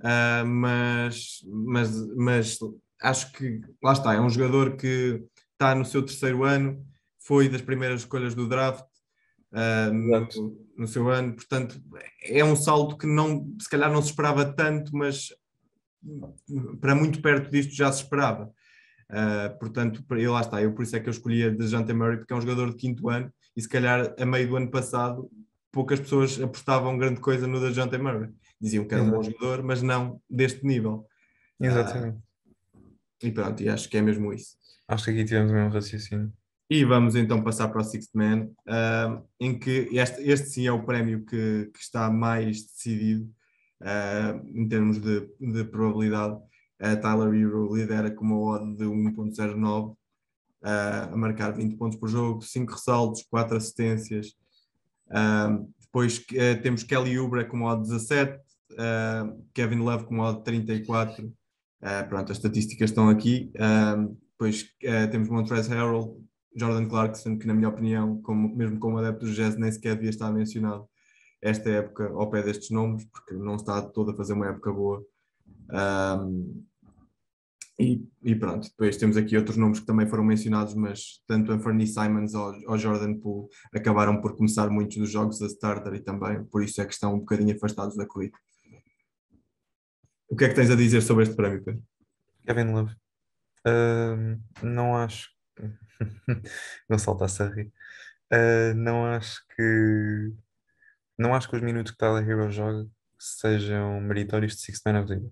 Uh, 0.00 0.46
mas, 0.46 1.40
mas, 1.44 2.16
mas 2.16 2.58
acho 3.02 3.32
que, 3.32 3.60
lá 3.82 3.92
está, 3.92 4.14
é 4.14 4.20
um 4.20 4.30
jogador 4.30 4.76
que 4.76 5.24
está 5.52 5.74
no 5.74 5.84
seu 5.84 6.02
terceiro 6.02 6.44
ano, 6.44 6.86
foi 7.18 7.48
das 7.48 7.60
primeiras 7.60 8.02
escolhas 8.02 8.34
do 8.34 8.48
draft, 8.48 8.84
uh, 9.52 9.92
no, 10.80 10.88
seu 10.88 11.08
ano, 11.08 11.34
portanto 11.34 11.80
é 12.22 12.44
um 12.44 12.56
salto 12.56 12.96
que 12.96 13.06
não, 13.06 13.54
se 13.60 13.68
calhar 13.68 13.92
não 13.92 14.02
se 14.02 14.08
esperava 14.08 14.44
tanto, 14.44 14.94
mas 14.96 15.28
para 16.80 16.94
muito 16.94 17.20
perto 17.20 17.50
disto 17.50 17.74
já 17.74 17.90
se 17.92 18.02
esperava. 18.02 18.50
Uh, 19.10 19.58
portanto, 19.58 20.04
e 20.16 20.28
lá 20.28 20.40
está, 20.40 20.62
eu 20.62 20.72
por 20.72 20.84
isso 20.84 20.94
é 20.94 21.00
que 21.00 21.08
eu 21.08 21.12
escolhi 21.12 21.44
a 21.44 21.50
Dejante 21.50 21.92
Murray, 21.92 22.18
porque 22.18 22.32
é 22.32 22.36
um 22.36 22.40
jogador 22.40 22.70
de 22.70 22.76
quinto 22.76 23.08
ano 23.08 23.32
e 23.56 23.60
se 23.60 23.68
calhar 23.68 24.14
a 24.18 24.24
meio 24.24 24.48
do 24.48 24.56
ano 24.56 24.70
passado 24.70 25.28
poucas 25.72 26.00
pessoas 26.00 26.40
apostavam 26.40 26.96
grande 26.96 27.20
coisa 27.20 27.46
no 27.46 27.72
Jonathan 27.72 27.98
Murray. 27.98 28.30
Diziam 28.60 28.84
que 28.86 28.94
era 28.94 29.02
um 29.02 29.10
bom 29.10 29.22
jogador, 29.22 29.62
mas 29.62 29.82
não 29.82 30.20
deste 30.28 30.64
nível. 30.64 31.06
Exatamente. 31.60 32.16
Uh, 32.16 32.22
e 33.22 33.30
pronto, 33.30 33.62
e 33.62 33.68
acho 33.68 33.88
que 33.88 33.96
é 33.96 34.02
mesmo 34.02 34.32
isso. 34.32 34.56
Acho 34.88 35.04
que 35.04 35.10
aqui 35.10 35.24
tivemos 35.24 35.52
o 35.52 35.54
mesmo 35.54 35.70
raciocínio. 35.70 36.32
E 36.72 36.84
vamos 36.84 37.16
então 37.16 37.42
passar 37.42 37.66
para 37.66 37.80
o 37.80 37.84
Sixth 37.84 38.14
Man, 38.14 38.44
uh, 38.44 39.26
em 39.40 39.58
que 39.58 39.88
este, 39.90 40.22
este 40.22 40.50
sim 40.50 40.68
é 40.68 40.72
o 40.72 40.84
prémio 40.84 41.26
que, 41.26 41.68
que 41.74 41.80
está 41.80 42.08
mais 42.08 42.62
decidido 42.62 43.28
uh, 43.80 44.46
em 44.54 44.68
termos 44.68 45.00
de, 45.00 45.28
de 45.40 45.64
probabilidade. 45.64 46.36
Uh, 46.80 47.00
Tyler 47.00 47.34
Hero 47.34 47.74
lidera 47.74 48.08
com 48.12 48.24
uma 48.24 48.38
odd 48.38 48.76
de 48.76 48.84
1.09, 48.84 49.96
a 50.62 51.16
marcar 51.16 51.50
20 51.50 51.76
pontos 51.76 51.98
por 51.98 52.08
jogo, 52.08 52.40
5 52.40 52.72
ressaltos, 52.72 53.26
4 53.28 53.56
assistências. 53.56 54.28
depois 55.80 56.24
temos 56.62 56.84
Kelly 56.84 57.18
Oubre 57.18 57.46
com 57.46 57.56
uma 57.56 57.72
odd 57.72 57.82
17, 57.82 58.38
Kevin 59.54 59.78
Love 59.78 60.04
com 60.04 60.14
uma 60.14 60.28
odd 60.28 60.44
34. 60.44 61.32
pronto, 62.08 62.30
as 62.30 62.38
estatísticas 62.38 62.90
estão 62.90 63.08
aqui. 63.08 63.50
depois 64.32 64.66
temos 65.10 65.30
Montrezl 65.30 65.72
Harrell 65.72 66.29
Jordan 66.54 66.88
Clarkson, 66.88 67.38
que 67.38 67.46
na 67.46 67.54
minha 67.54 67.68
opinião, 67.68 68.20
como, 68.22 68.54
mesmo 68.54 68.78
como 68.78 68.98
adepto 68.98 69.26
do 69.26 69.32
jazz, 69.32 69.56
nem 69.56 69.70
sequer 69.70 69.94
devia 69.94 70.10
estar 70.10 70.32
mencionado 70.32 70.88
esta 71.42 71.70
época 71.70 72.08
ao 72.08 72.30
pé 72.30 72.42
destes 72.42 72.70
nomes, 72.70 73.04
porque 73.06 73.34
não 73.34 73.56
está 73.56 73.80
todo 73.80 74.10
a 74.10 74.16
fazer 74.16 74.34
uma 74.34 74.48
época 74.48 74.72
boa. 74.72 75.04
Um, 75.70 76.64
e, 77.78 78.06
e, 78.22 78.34
pronto, 78.34 78.68
depois 78.68 78.98
temos 78.98 79.16
aqui 79.16 79.38
outros 79.38 79.56
nomes 79.56 79.80
que 79.80 79.86
também 79.86 80.06
foram 80.06 80.22
mencionados, 80.22 80.74
mas 80.74 81.22
tanto 81.26 81.50
Anthony 81.50 81.86
Simons 81.86 82.34
ou, 82.34 82.52
ou 82.66 82.76
Jordan 82.76 83.14
Poole 83.14 83.48
acabaram 83.74 84.20
por 84.20 84.36
começar 84.36 84.68
muitos 84.68 84.98
dos 84.98 85.10
jogos 85.10 85.38
da 85.38 85.46
starter 85.46 85.94
e 85.94 86.00
também 86.00 86.44
por 86.44 86.62
isso 86.62 86.82
é 86.82 86.84
que 86.84 86.92
estão 86.92 87.14
um 87.14 87.20
bocadinho 87.20 87.56
afastados 87.56 87.96
da 87.96 88.04
corrida. 88.04 88.36
O 90.28 90.36
que 90.36 90.44
é 90.44 90.48
que 90.48 90.54
tens 90.54 90.70
a 90.70 90.76
dizer 90.76 91.00
sobre 91.00 91.22
este 91.22 91.34
prémio, 91.34 91.64
Pedro? 91.64 91.82
Kevin 92.46 92.70
Love. 92.70 92.94
Não 94.62 94.94
acho 94.94 95.30
não 96.88 96.98
saltasse 96.98 97.42
a 97.42 97.46
rir. 97.46 97.72
Uh, 98.32 98.74
não 98.74 99.06
acho 99.06 99.44
que 99.56 100.32
não 101.18 101.34
acho 101.34 101.48
que 101.50 101.56
os 101.56 101.62
minutos 101.62 101.92
que 101.92 101.98
Tyler 101.98 102.28
Hero 102.28 102.50
joga 102.50 102.88
sejam 103.18 104.00
meritórios 104.00 104.56
de 104.56 104.62
Six 104.62 104.80
Man 104.86 105.00
of 105.00 105.08
the 105.08 105.14
Year. 105.14 105.30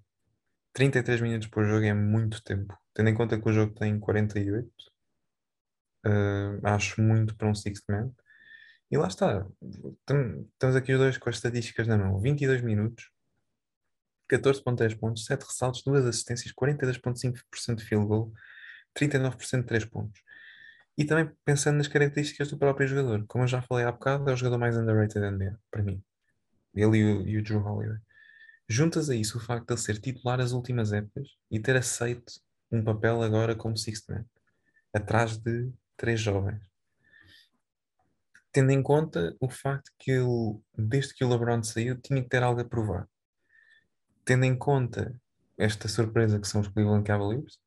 33 0.75 1.21
minutos 1.21 1.49
por 1.49 1.65
jogo 1.67 1.85
é 1.85 1.95
muito 1.95 2.43
tempo. 2.43 2.77
Tendo 2.95 3.09
em 3.09 3.15
conta 3.15 3.41
que 3.41 3.49
o 3.49 3.53
jogo 3.53 3.75
tem 3.75 3.99
48, 3.99 4.67
uh, 6.07 6.61
ah, 6.63 6.75
acho 6.75 7.01
muito 7.01 7.35
para 7.37 7.49
um 7.49 7.55
Sixth 7.55 7.85
Man. 7.89 8.13
E 8.91 8.97
lá 8.97 9.09
está. 9.09 9.47
Estamos 9.63 10.77
aqui 10.77 10.93
os 10.93 10.99
dois 10.99 11.19
com 11.19 11.29
as 11.29 11.37
estatísticas 11.37 11.87
na 11.87 11.99
mão. 11.99 12.21
22 12.21 12.63
minutos, 12.63 13.11
14.10 14.31 14.99
pontos, 14.99 15.25
7 15.25 15.43
ressaltos, 15.45 15.83
2 15.83 16.07
assistências, 16.07 16.53
42.5% 16.53 17.77
de 17.77 17.85
field 17.85 18.07
goal, 18.07 18.33
39% 18.97 19.61
de 19.61 19.67
3 19.67 19.85
pontos. 19.87 20.23
E 20.97 21.05
também 21.05 21.33
pensando 21.45 21.77
nas 21.77 21.89
características 21.89 22.51
do 22.51 22.59
próprio 22.59 22.89
jogador. 22.89 23.25
Como 23.29 23.45
eu 23.45 23.49
já 23.49 23.63
falei 23.63 23.85
há 23.85 23.93
bocado, 23.93 24.29
é 24.29 24.33
o 24.33 24.37
jogador 24.37 24.59
mais 24.59 24.77
underrated 24.77 25.21
da 25.21 25.31
NBA, 25.31 25.59
para 25.71 25.83
mim. 25.83 26.03
Ele 26.75 26.99
e 26.99 27.05
o, 27.05 27.27
e 27.27 27.39
o 27.39 27.43
Drew 27.43 27.65
Holiday. 27.65 27.99
Juntas 28.69 29.09
a 29.09 29.15
isso 29.15 29.39
o 29.39 29.41
facto 29.41 29.67
de 29.67 29.73
ele 29.75 29.81
ser 29.81 29.99
titular 29.99 30.41
as 30.41 30.53
últimas 30.53 30.93
épocas 30.93 31.29
e 31.51 31.59
ter 31.59 31.77
aceito 31.77 32.33
um 32.71 32.85
papel 32.85 33.23
agora 33.23 33.55
como 33.55 33.79
sixth 33.79 34.09
man, 34.09 34.25
atrás 34.93 35.39
de 35.39 35.73
três 35.97 36.21
jovens. 36.21 36.61
Tendo 38.53 38.71
em 38.71 38.83
conta 38.83 39.37
o 39.41 39.49
facto 39.49 39.91
que 39.99 40.11
ele, 40.11 40.59
desde 40.77 41.15
que 41.15 41.25
o 41.25 41.29
LeBron 41.29 41.63
saiu, 41.63 41.97
tinha 42.01 42.23
que 42.23 42.29
ter 42.29 42.43
algo 42.43 42.61
a 42.61 42.65
provar. 42.65 43.09
Tendo 44.25 44.45
em 44.45 44.57
conta 44.57 45.19
esta 45.57 45.89
surpresa 45.89 46.39
que 46.39 46.47
são 46.47 46.61
os 46.61 46.69
Cleveland 46.69 47.05
Cavaliers, 47.05 47.59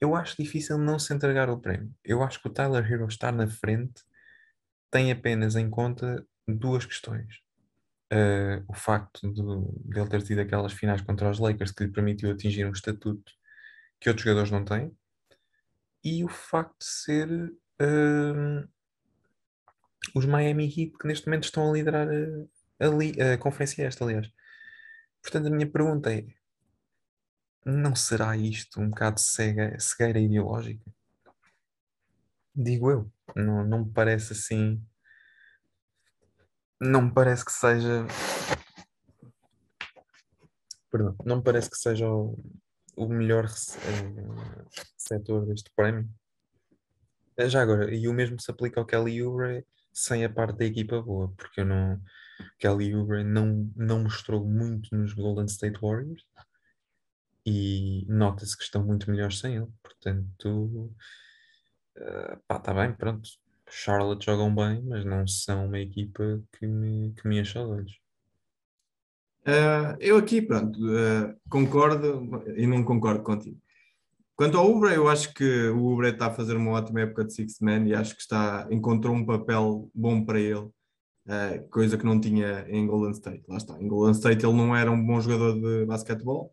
eu 0.00 0.14
acho 0.14 0.36
difícil 0.40 0.78
não 0.78 0.98
se 0.98 1.12
entregar 1.12 1.50
o 1.50 1.60
prémio. 1.60 1.92
Eu 2.04 2.22
acho 2.22 2.40
que 2.40 2.48
o 2.48 2.52
Tyler 2.52 2.90
Hero 2.90 3.06
estar 3.06 3.32
na 3.32 3.46
frente 3.46 4.02
tem 4.90 5.10
apenas 5.10 5.56
em 5.56 5.68
conta 5.68 6.24
duas 6.46 6.86
questões. 6.86 7.40
Uh, 8.12 8.64
o 8.66 8.74
facto 8.74 9.30
de, 9.30 9.42
ele 9.98 10.08
ter 10.08 10.22
tido 10.22 10.40
aquelas 10.40 10.72
finais 10.72 11.02
contra 11.02 11.28
os 11.28 11.38
Lakers 11.38 11.72
que 11.72 11.84
lhe 11.84 11.92
permitiu 11.92 12.30
atingir 12.30 12.64
um 12.64 12.72
estatuto 12.72 13.32
que 14.00 14.08
outros 14.08 14.24
jogadores 14.24 14.50
não 14.50 14.64
têm, 14.64 14.96
e 16.02 16.24
o 16.24 16.28
facto 16.28 16.78
de 16.78 16.86
ser 16.86 17.28
uh, 17.28 18.68
os 20.14 20.24
Miami 20.24 20.64
Heat 20.64 20.92
que 20.98 21.06
neste 21.06 21.26
momento 21.26 21.44
estão 21.44 21.68
a 21.68 21.72
liderar 21.72 22.08
a, 22.08 22.86
a, 22.86 23.34
a 23.34 23.38
conferência 23.38 23.82
esta, 23.84 24.04
aliás. 24.04 24.30
Portanto, 25.22 25.48
a 25.48 25.50
minha 25.50 25.70
pergunta 25.70 26.12
é: 26.12 26.24
não 27.68 27.94
será 27.94 28.34
isto 28.36 28.80
um 28.80 28.88
bocado 28.88 29.20
cega, 29.20 29.78
cegueira 29.78 30.18
ideológica? 30.18 30.82
Digo 32.54 32.90
eu. 32.90 33.12
Não, 33.36 33.64
não 33.64 33.84
me 33.84 33.92
parece 33.92 34.32
assim. 34.32 34.82
Não 36.80 37.02
me 37.02 37.12
parece 37.12 37.44
que 37.44 37.52
seja. 37.52 38.06
Perdão, 40.90 41.14
não 41.24 41.36
me 41.36 41.42
parece 41.42 41.68
que 41.70 41.76
seja 41.76 42.10
o, 42.10 42.42
o 42.96 43.06
melhor 43.06 43.44
uh, 43.44 44.68
setor 44.96 45.44
deste 45.46 45.70
prémio. 45.76 46.08
Eh, 47.36 47.50
já 47.50 47.60
agora, 47.60 47.94
e 47.94 48.08
o 48.08 48.14
mesmo 48.14 48.40
se 48.40 48.50
aplica 48.50 48.80
ao 48.80 48.86
Kelly 48.86 49.22
Oubre 49.22 49.66
sem 49.92 50.24
a 50.24 50.30
parte 50.32 50.56
da 50.56 50.64
equipa 50.64 51.02
boa, 51.02 51.30
porque 51.36 51.60
eu 51.60 51.66
não. 51.66 52.00
Kelly 52.58 52.94
Oubre 52.94 53.22
não, 53.22 53.70
não 53.76 54.04
mostrou 54.04 54.44
muito 54.46 54.94
nos 54.96 55.12
Golden 55.12 55.44
State 55.44 55.78
Warriors 55.80 56.24
e 57.48 58.04
nota-se 58.06 58.54
que 58.56 58.62
estão 58.62 58.84
muito 58.84 59.10
melhores 59.10 59.38
sem 59.38 59.56
ele. 59.56 59.68
Portanto, 59.82 60.92
uh, 61.96 62.38
pá, 62.46 62.56
está 62.56 62.74
bem, 62.74 62.92
pronto. 62.92 63.28
Charlotte 63.70 64.26
jogam 64.26 64.54
bem, 64.54 64.82
mas 64.82 65.04
não 65.04 65.26
são 65.26 65.66
uma 65.66 65.78
equipa 65.78 66.42
que 66.52 66.66
me, 66.66 67.12
que 67.14 67.26
me 67.26 67.40
os 67.40 67.56
olhos. 67.56 67.92
Uh, 69.46 69.96
eu 69.98 70.18
aqui, 70.18 70.42
pronto, 70.42 70.78
uh, 70.78 71.34
concordo 71.48 72.44
e 72.54 72.66
não 72.66 72.84
concordo 72.84 73.22
contigo. 73.22 73.58
Quanto 74.36 74.58
ao 74.58 74.70
Ubre, 74.70 74.94
eu 74.94 75.08
acho 75.08 75.32
que 75.32 75.68
o 75.68 75.92
Ubre 75.92 76.10
está 76.10 76.26
a 76.26 76.34
fazer 76.34 76.54
uma 76.54 76.72
ótima 76.72 77.00
época 77.00 77.24
de 77.24 77.32
Six 77.32 77.60
Man 77.60 77.86
e 77.86 77.94
acho 77.94 78.14
que 78.14 78.20
está, 78.20 78.68
encontrou 78.70 79.14
um 79.14 79.24
papel 79.24 79.90
bom 79.94 80.22
para 80.22 80.38
ele, 80.38 80.54
uh, 80.60 81.68
coisa 81.70 81.96
que 81.96 82.04
não 82.04 82.20
tinha 82.20 82.66
em 82.68 82.86
Golden 82.86 83.12
State. 83.12 83.42
Lá 83.48 83.56
está, 83.56 83.80
em 83.80 83.88
Golden 83.88 84.12
State 84.12 84.44
ele 84.44 84.54
não 84.54 84.76
era 84.76 84.90
um 84.90 85.02
bom 85.02 85.18
jogador 85.18 85.58
de 85.58 85.86
basquetebol, 85.86 86.52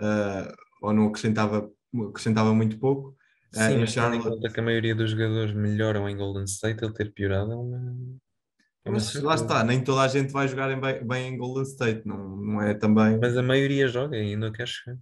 uh, 0.00 0.54
ou 0.82 0.92
não 0.92 1.06
acrescentava, 1.06 1.70
acrescentava 2.08 2.54
muito 2.54 2.78
pouco. 2.78 3.16
Uh, 3.54 3.70
Sim, 3.70 3.78
mas 3.78 3.90
Charlotte... 3.90 4.22
tendo 4.22 4.32
em 4.32 4.36
conta 4.36 4.52
que 4.52 4.60
a 4.60 4.62
maioria 4.62 4.94
dos 4.94 5.10
jogadores 5.10 5.54
melhoram 5.54 6.08
em 6.08 6.16
Golden 6.16 6.44
State, 6.44 6.84
ele 6.84 6.92
ter 6.92 7.12
piorado 7.12 7.52
é 7.52 7.56
uma. 7.56 7.78
É 8.84 8.90
uma 8.90 8.98
mas 8.98 9.14
lá 9.14 9.34
está, 9.34 9.64
nem 9.64 9.82
toda 9.82 10.02
a 10.02 10.08
gente 10.08 10.30
vai 10.30 10.46
jogar 10.46 10.68
bem, 10.78 11.06
bem, 11.06 11.34
em 11.34 11.38
Golden 11.38 11.62
State, 11.62 12.06
não, 12.06 12.36
não 12.36 12.62
é 12.62 12.74
também. 12.74 13.18
Mas 13.18 13.36
a 13.36 13.42
maioria 13.42 13.88
joga 13.88 14.16
e 14.16 14.20
ainda 14.20 14.52
quer 14.52 14.68
chegar. 14.68 14.98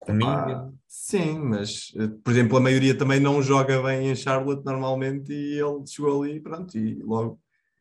Comigo. 0.00 0.30
Ah, 0.30 0.70
sim, 0.86 1.38
mas 1.38 1.92
por 2.22 2.30
exemplo, 2.30 2.58
a 2.58 2.60
maioria 2.60 2.96
também 2.96 3.18
não 3.18 3.42
joga 3.42 3.82
bem 3.82 4.10
em 4.10 4.14
Charlotte 4.14 4.64
normalmente 4.64 5.32
e 5.32 5.58
ele 5.58 5.86
chegou 5.86 6.22
ali 6.22 6.38
pronto, 6.38 6.76
e 6.76 7.02
logo. 7.02 7.40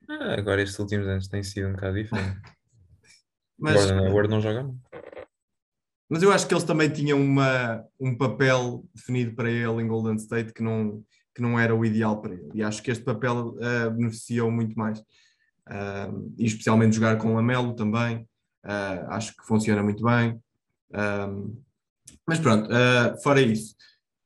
Ah, 0.10 0.36
agora 0.36 0.62
estes 0.62 0.80
últimos 0.80 1.08
anos 1.08 1.28
tem 1.28 1.44
sido 1.44 1.68
um 1.68 1.74
bocado 1.74 1.96
diferente. 1.96 2.40
mas, 3.60 3.86
Gordon 3.86 4.06
Hayward 4.06 4.30
não 4.30 4.42
joga. 4.42 4.74
Mas 6.10 6.22
eu 6.22 6.32
acho 6.32 6.48
que 6.48 6.54
eles 6.54 6.64
também 6.64 6.90
tinham 6.90 7.20
uma, 7.20 7.84
um 8.00 8.16
papel 8.16 8.86
definido 8.94 9.36
para 9.36 9.50
ele 9.50 9.82
em 9.82 9.88
Golden 9.88 10.16
State 10.16 10.54
que 10.54 10.62
não, 10.62 11.04
que 11.34 11.42
não 11.42 11.60
era 11.60 11.76
o 11.76 11.84
ideal 11.84 12.22
para 12.22 12.34
ele. 12.34 12.50
E 12.54 12.64
acho 12.64 12.82
que 12.84 12.92
este 12.92 13.04
papel 13.04 13.56
uh, 13.58 13.92
beneficiou 13.92 14.52
muito 14.52 14.78
mais. 14.78 15.00
Uh, 15.68 16.34
e 16.38 16.46
especialmente 16.46 16.96
jogar 16.96 17.18
com 17.18 17.34
Lamelo 17.34 17.76
também. 17.76 18.18
Uh, 18.64 19.10
acho 19.10 19.36
que 19.36 19.46
funciona 19.48 19.82
muito 19.82 20.04
bem. 20.04 20.40
mas 22.28 22.40
pronto, 22.40 22.70
fora 23.24 23.42
isso, 23.42 23.76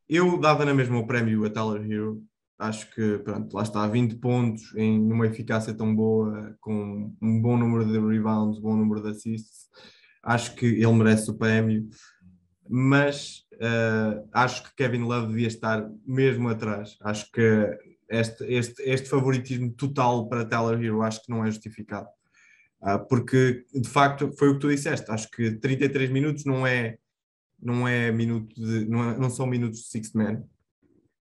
eu 0.07 0.39
dava 0.39 0.65
na 0.65 0.73
mesma 0.73 0.97
o 0.99 1.07
prémio 1.07 1.45
a 1.45 1.49
Tyler 1.49 1.89
Hero. 1.89 2.23
Acho 2.57 2.93
que, 2.93 3.19
pronto, 3.19 3.55
lá 3.55 3.63
está, 3.63 3.87
20 3.87 4.15
pontos 4.15 4.75
em 4.75 4.99
uma 4.99 5.27
eficácia 5.27 5.73
tão 5.73 5.95
boa, 5.95 6.57
com 6.59 7.15
um 7.21 7.41
bom 7.41 7.57
número 7.57 7.85
de 7.85 7.97
rebounds, 7.97 8.59
bom 8.59 8.75
número 8.75 9.01
de 9.01 9.11
assists 9.11 9.69
acho 10.23 10.55
que 10.55 10.65
ele 10.65 10.93
merece 10.93 11.29
o 11.29 11.33
prémio, 11.33 11.89
mas 12.67 13.45
uh, 13.55 14.27
acho 14.33 14.63
que 14.63 14.75
Kevin 14.75 15.03
Love 15.03 15.27
devia 15.27 15.47
estar 15.47 15.89
mesmo 16.05 16.49
atrás. 16.49 16.97
Acho 17.01 17.31
que 17.31 17.77
este, 18.09 18.43
este, 18.45 18.81
este 18.83 19.09
favoritismo 19.09 19.71
total 19.73 20.27
para 20.27 20.45
Tyler 20.45 20.81
Hero 20.83 21.01
acho 21.01 21.23
que 21.23 21.29
não 21.29 21.45
é 21.45 21.51
justificado. 21.51 22.07
Uh, 22.81 22.99
porque 23.07 23.65
de 23.73 23.89
facto 23.89 24.31
foi 24.37 24.49
o 24.49 24.53
que 24.53 24.59
tu 24.59 24.69
disseste, 24.69 25.11
acho 25.11 25.29
que 25.31 25.51
33 25.51 26.09
minutos 26.09 26.45
não 26.45 26.65
é 26.65 26.97
não 27.61 27.85
é 27.85 28.09
minuto 28.09 28.55
de, 28.55 28.85
não, 28.85 29.11
é, 29.11 29.17
não 29.17 29.29
são 29.29 29.45
minutos 29.45 29.81
de 29.81 29.87
six 29.87 30.13
man. 30.13 30.43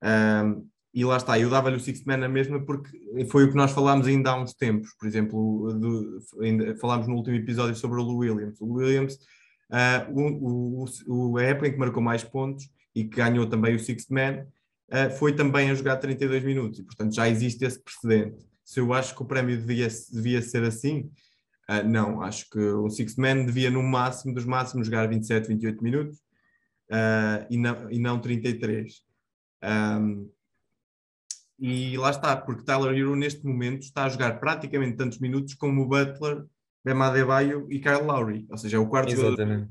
Uh, 0.04 0.68
e 0.94 1.04
lá 1.04 1.18
está, 1.18 1.40
eu 1.40 1.50
dava-lhe 1.50 1.76
o 1.76 1.80
Sixth 1.80 2.06
Man 2.06 2.18
na 2.18 2.30
mesma 2.30 2.64
porque 2.64 3.26
foi 3.32 3.46
o 3.46 3.50
que 3.50 3.56
nós 3.56 3.72
falámos 3.72 4.06
ainda 4.06 4.30
há 4.30 4.40
uns 4.40 4.54
tempos. 4.54 4.94
Por 5.00 5.08
exemplo, 5.08 5.74
do, 5.74 6.20
ainda 6.40 6.76
falámos 6.76 7.08
no 7.08 7.16
último 7.16 7.36
episódio 7.36 7.76
sobre 7.76 8.00
o 8.00 8.04
Lou 8.04 8.18
Williams. 8.18 8.62
O 8.62 8.74
Williams, 8.74 9.16
uh, 9.72 10.12
o, 10.14 10.84
o, 10.84 11.32
o, 11.32 11.38
a 11.38 11.44
época 11.44 11.68
em 11.68 11.72
que 11.72 11.80
marcou 11.80 12.04
mais 12.04 12.24
pontos 12.24 12.70
e 12.94 13.04
que 13.06 13.18
ganhou 13.18 13.48
também 13.48 13.74
o 13.76 13.80
Sixth 13.80 14.12
Man, 14.12 14.46
uh, 14.92 15.10
foi 15.18 15.36
também 15.36 15.72
a 15.72 15.74
jogar 15.74 15.98
32 15.98 16.44
minutos. 16.44 16.78
E, 16.78 16.84
portanto, 16.84 17.16
já 17.16 17.28
existe 17.28 17.66
esse 17.66 17.82
precedente. 17.84 18.46
Se 18.64 18.80
eu 18.80 18.94
acho 18.94 19.16
que 19.16 19.24
o 19.24 19.26
prémio 19.26 19.58
devia, 19.58 19.88
devia 20.12 20.44
ser 20.44 20.64
assim, 20.64 21.10
uh, 21.72 21.90
não. 21.90 22.22
Acho 22.22 22.48
que 22.52 22.60
o 22.60 22.88
Sixth 22.92 23.18
Man 23.18 23.46
devia, 23.46 23.72
no 23.72 23.82
máximo 23.82 24.32
dos 24.32 24.46
máximos, 24.46 24.86
jogar 24.86 25.10
27, 25.10 25.48
28 25.48 25.84
minutos 25.84 26.20
e, 27.50 27.58
não, 27.58 27.90
e 27.90 27.98
não 27.98 28.20
33. 28.20 29.02
Um, 29.64 30.30
e 31.66 31.98
lá 31.98 32.10
está, 32.10 32.36
porque 32.36 32.66
Tyler 32.66 32.94
Hero 32.94 33.16
neste 33.16 33.46
momento 33.46 33.84
está 33.84 34.04
a 34.04 34.10
jogar 34.10 34.38
praticamente 34.38 34.98
tantos 34.98 35.18
minutos 35.18 35.54
como 35.54 35.82
o 35.82 35.88
Butler, 35.88 36.44
Bam 36.84 37.02
Adebayo 37.02 37.68
e 37.72 37.80
Kyle 37.80 38.04
Lowry, 38.04 38.46
ou 38.50 38.58
seja, 38.58 38.76
é 38.76 38.80
o 38.82 38.86
quarto 38.86 39.14
Exatamente. 39.14 39.38
jogador. 39.38 39.70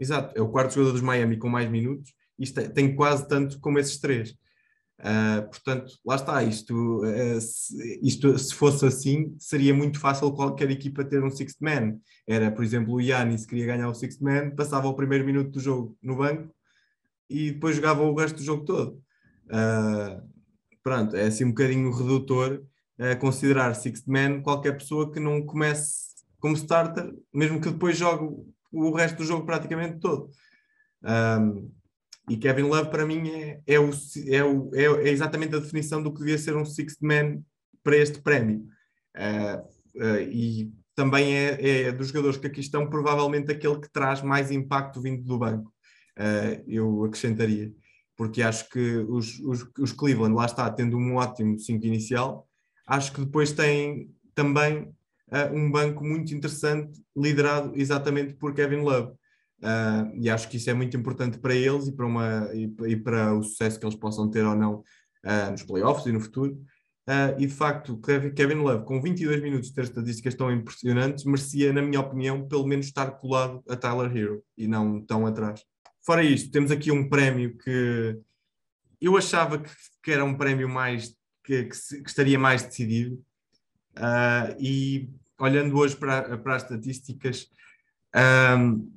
Exato, 0.00 0.38
é 0.38 0.40
o 0.40 0.48
quarto 0.48 0.72
jogador 0.72 0.92
dos 0.92 1.02
Miami 1.02 1.36
com 1.36 1.50
mais 1.50 1.70
minutos 1.70 2.14
e 2.38 2.46
tem 2.50 2.96
quase 2.96 3.28
tanto 3.28 3.60
como 3.60 3.78
esses 3.78 3.98
três. 3.98 4.30
Uh, 4.98 5.46
portanto, 5.50 5.92
lá 6.02 6.14
está, 6.14 6.42
isto, 6.42 7.04
uh, 7.04 7.38
se, 7.38 8.00
isto 8.02 8.38
se 8.38 8.54
fosse 8.54 8.86
assim, 8.86 9.36
seria 9.38 9.74
muito 9.74 10.00
fácil 10.00 10.32
qualquer 10.32 10.70
equipa 10.70 11.04
ter 11.04 11.22
um 11.22 11.30
sixth 11.30 11.60
man. 11.60 11.98
Era, 12.26 12.50
por 12.50 12.64
exemplo, 12.64 12.94
o 12.94 13.02
Yannis 13.02 13.44
queria 13.44 13.66
ganhar 13.66 13.90
o 13.90 13.94
sixth 13.94 14.22
man, 14.22 14.52
passava 14.56 14.88
o 14.88 14.94
primeiro 14.94 15.26
minuto 15.26 15.50
do 15.50 15.60
jogo 15.60 15.94
no 16.02 16.16
banco 16.16 16.54
e 17.28 17.50
depois 17.50 17.76
jogava 17.76 18.02
o 18.02 18.14
resto 18.14 18.36
do 18.36 18.44
jogo 18.44 18.64
todo. 18.64 19.02
Uh, 19.44 20.33
pronto, 20.84 21.16
é 21.16 21.24
assim 21.24 21.44
um 21.44 21.48
bocadinho 21.48 21.90
redutor 21.90 22.62
a 22.98 23.16
considerar 23.16 23.74
Sixth 23.74 24.06
Man 24.06 24.42
qualquer 24.42 24.76
pessoa 24.76 25.10
que 25.10 25.18
não 25.18 25.44
comece 25.44 26.04
como 26.38 26.54
starter, 26.54 27.12
mesmo 27.32 27.60
que 27.60 27.70
depois 27.70 27.96
jogue 27.96 28.28
o 28.70 28.92
resto 28.92 29.16
do 29.16 29.24
jogo 29.24 29.46
praticamente 29.46 29.98
todo. 29.98 30.30
Um, 31.02 31.72
e 32.28 32.36
Kevin 32.36 32.62
Love, 32.62 32.90
para 32.90 33.06
mim, 33.06 33.28
é, 33.28 33.60
é, 33.66 33.80
o, 33.80 33.90
é, 34.28 34.44
o, 34.44 34.70
é, 34.74 35.08
é, 35.08 35.10
exatamente 35.10 35.54
a 35.54 35.58
definição 35.58 36.02
do 36.02 36.12
que 36.12 36.20
devia 36.20 36.38
ser 36.38 36.56
um 36.56 36.64
Sixth 36.64 37.00
Man 37.00 37.42
para 37.82 37.96
este 37.96 38.20
prémio. 38.20 38.66
Uh, 39.16 40.02
uh, 40.02 40.20
e 40.20 40.72
também 40.94 41.34
é, 41.34 41.82
é, 41.82 41.92
dos 41.92 42.08
jogadores 42.08 42.38
que 42.38 42.46
aqui 42.46 42.60
estão, 42.60 42.88
provavelmente 42.88 43.50
aquele 43.50 43.80
que 43.80 43.90
traz 43.90 44.22
mais 44.22 44.50
impacto 44.50 45.00
vindo 45.00 45.22
do 45.22 45.38
banco. 45.38 45.72
Uh, 46.18 46.62
eu 46.66 47.04
acrescentaria 47.04 47.72
porque 48.16 48.42
acho 48.42 48.68
que 48.68 48.96
os, 49.08 49.38
os, 49.40 49.66
os 49.78 49.92
Cleveland, 49.92 50.34
lá 50.34 50.46
está, 50.46 50.70
tendo 50.70 50.96
um 50.96 51.16
ótimo 51.16 51.58
5 51.58 51.84
inicial, 51.86 52.48
acho 52.86 53.12
que 53.12 53.20
depois 53.20 53.52
tem 53.52 54.10
também 54.34 54.82
uh, 55.30 55.52
um 55.54 55.70
banco 55.70 56.04
muito 56.04 56.34
interessante, 56.34 57.00
liderado 57.16 57.72
exatamente 57.74 58.34
por 58.34 58.54
Kevin 58.54 58.80
Love. 58.82 59.12
Uh, 59.62 60.12
e 60.20 60.28
acho 60.28 60.48
que 60.48 60.58
isso 60.58 60.68
é 60.68 60.74
muito 60.74 60.96
importante 60.96 61.38
para 61.38 61.54
eles 61.54 61.88
e 61.88 61.92
para, 61.92 62.06
uma, 62.06 62.50
e, 62.52 62.72
e 62.86 62.96
para 62.96 63.34
o 63.34 63.42
sucesso 63.42 63.78
que 63.78 63.86
eles 63.86 63.96
possam 63.96 64.30
ter 64.30 64.44
ou 64.44 64.54
não 64.54 64.82
uh, 65.24 65.50
nos 65.50 65.62
playoffs 65.62 66.06
e 66.06 66.12
no 66.12 66.20
futuro. 66.20 66.60
e 67.38 67.46
de 67.46 67.52
facto, 67.52 68.00
Kevin 68.34 68.56
Love, 68.56 68.84
com 68.84 69.00
22 69.00 69.42
minutos 69.42 69.68
de 69.68 69.74
ter 69.74 69.84
estatísticas 69.84 70.34
tão 70.34 70.52
impressionantes, 70.52 71.24
merecia, 71.24 71.72
na 71.72 71.82
minha 71.82 72.00
opinião, 72.00 72.46
pelo 72.46 72.66
menos 72.66 72.86
estar 72.86 73.10
colado 73.12 73.62
a 73.68 73.76
Tyler 73.76 74.14
Hero 74.16 74.42
e 74.56 74.66
não 74.66 75.00
tão 75.00 75.26
atrás. 75.26 75.60
Fora 76.04 76.22
isto, 76.22 76.50
temos 76.50 76.70
aqui 76.70 76.92
um 76.92 77.08
prémio 77.08 77.56
que 77.56 78.18
eu 79.00 79.16
achava 79.16 79.58
que, 79.58 79.70
que 80.02 80.12
era 80.12 80.24
um 80.24 80.36
prémio 80.36 80.68
mais 80.68 81.16
que, 81.42 81.64
que, 81.64 82.02
que 82.02 82.08
estaria 82.08 82.38
mais 82.38 82.62
decidido. 82.62 83.14
Uh, 83.96 84.54
e 84.58 85.08
olhando 85.38 85.76
hoje 85.76 85.96
para, 85.96 86.36
para 86.38 86.56
as 86.56 86.62
estatísticas, 86.62 87.48
um, 88.58 88.90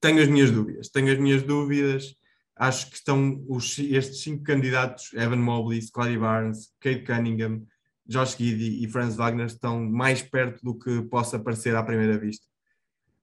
tenho 0.00 0.22
as 0.22 0.28
minhas 0.28 0.50
dúvidas. 0.50 0.88
Tenho 0.88 1.10
as 1.10 1.18
minhas 1.18 1.42
dúvidas. 1.42 2.16
Acho 2.54 2.90
que 2.90 2.96
estão 2.96 3.42
os, 3.48 3.78
estes 3.78 4.22
cinco 4.22 4.44
candidatos, 4.44 5.12
Evan 5.14 5.36
Mobley, 5.36 5.80
Scotty 5.80 6.18
Barnes, 6.18 6.72
Kate 6.80 7.02
Cunningham, 7.02 7.66
Josh 8.06 8.36
Giddy 8.36 8.84
e 8.84 8.88
Franz 8.88 9.16
Wagner, 9.16 9.46
estão 9.46 9.80
mais 9.80 10.20
perto 10.20 10.62
do 10.62 10.78
que 10.78 11.00
possa 11.02 11.38
parecer 11.38 11.74
à 11.74 11.82
primeira 11.82 12.18
vista. 12.18 12.46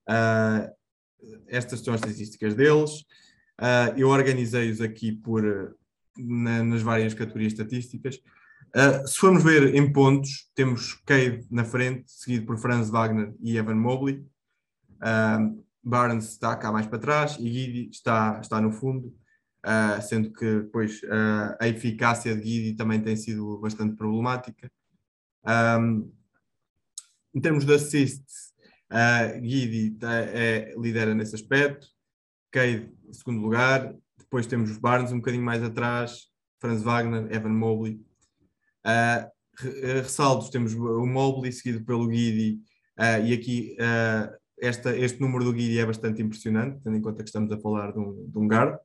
Uh, 0.10 0.79
estas 1.48 1.82
são 1.82 1.94
as 1.94 2.02
estatísticas 2.02 2.56
deles. 2.56 3.02
Uh, 3.60 3.98
eu 3.98 4.10
organizei-os 4.10 4.80
aqui 4.80 5.12
por, 5.12 5.44
na, 6.18 6.64
nas 6.64 6.82
várias 6.82 7.14
categorias 7.14 7.54
estatísticas. 7.54 8.16
Uh, 8.76 9.08
se 9.08 9.18
formos 9.18 9.44
ver 9.44 9.76
em 9.76 9.92
pontos, 9.92 10.50
temos 10.56 10.94
Cade 11.06 11.46
na 11.50 11.66
frente, 11.66 12.12
seguido 12.12 12.46
por 12.46 12.58
Franz 12.58 12.90
Wagner 12.90 13.34
e 13.42 13.58
Evan 13.58 13.76
Mobley. 13.76 14.26
Uh, 14.96 15.64
Barnes 15.84 16.30
está 16.30 16.56
cá 16.56 16.72
mais 16.72 16.88
para 16.88 17.00
trás 17.00 17.38
e 17.40 17.50
Guidi 17.50 17.90
está, 17.90 18.40
está 18.42 18.60
no 18.60 18.72
fundo, 18.72 19.16
sendo 20.08 20.32
que 20.34 20.60
depois 20.60 21.02
a 21.58 21.68
eficácia 21.70 22.36
de 22.36 22.42
Guidi 22.42 22.74
também 22.74 23.02
tem 23.02 23.16
sido 23.16 23.58
bastante 23.60 23.96
problemática. 23.96 24.70
Um, 25.80 26.12
em 27.34 27.40
termos 27.40 27.66
de 27.66 27.74
assists, 27.74 28.49
Uh, 28.92 29.40
Guidi 29.40 29.92
tá, 29.92 30.14
é, 30.16 30.74
lidera 30.78 31.14
nesse 31.14 31.36
aspecto, 31.36 31.88
Cade 32.52 32.92
segundo 33.12 33.42
lugar, 33.42 33.94
depois 34.18 34.48
temos 34.48 34.72
os 34.72 34.78
Barnes 34.78 35.12
um 35.12 35.18
bocadinho 35.18 35.44
mais 35.44 35.64
atrás, 35.64 36.28
Franz 36.60 36.82
Wagner, 36.82 37.32
Evan 37.32 37.50
Mobley. 37.50 38.02
Uh, 38.86 39.30
ressaltos, 40.02 40.50
temos 40.50 40.74
o 40.74 41.06
Mobley 41.06 41.52
seguido 41.52 41.84
pelo 41.84 42.08
Guidi, 42.08 42.62
uh, 42.98 43.26
e 43.26 43.34
aqui 43.34 43.78
uh, 43.80 44.36
esta, 44.62 44.96
este 44.96 45.20
número 45.20 45.44
do 45.44 45.54
Guidi 45.54 45.80
é 45.80 45.86
bastante 45.86 46.22
impressionante, 46.22 46.82
tendo 46.84 46.98
em 46.98 47.02
conta 47.02 47.24
que 47.24 47.30
estamos 47.30 47.52
a 47.52 47.60
falar 47.60 47.92
de 47.92 48.00
um, 48.00 48.30
de 48.30 48.38
um 48.38 48.48
guard. 48.48 48.78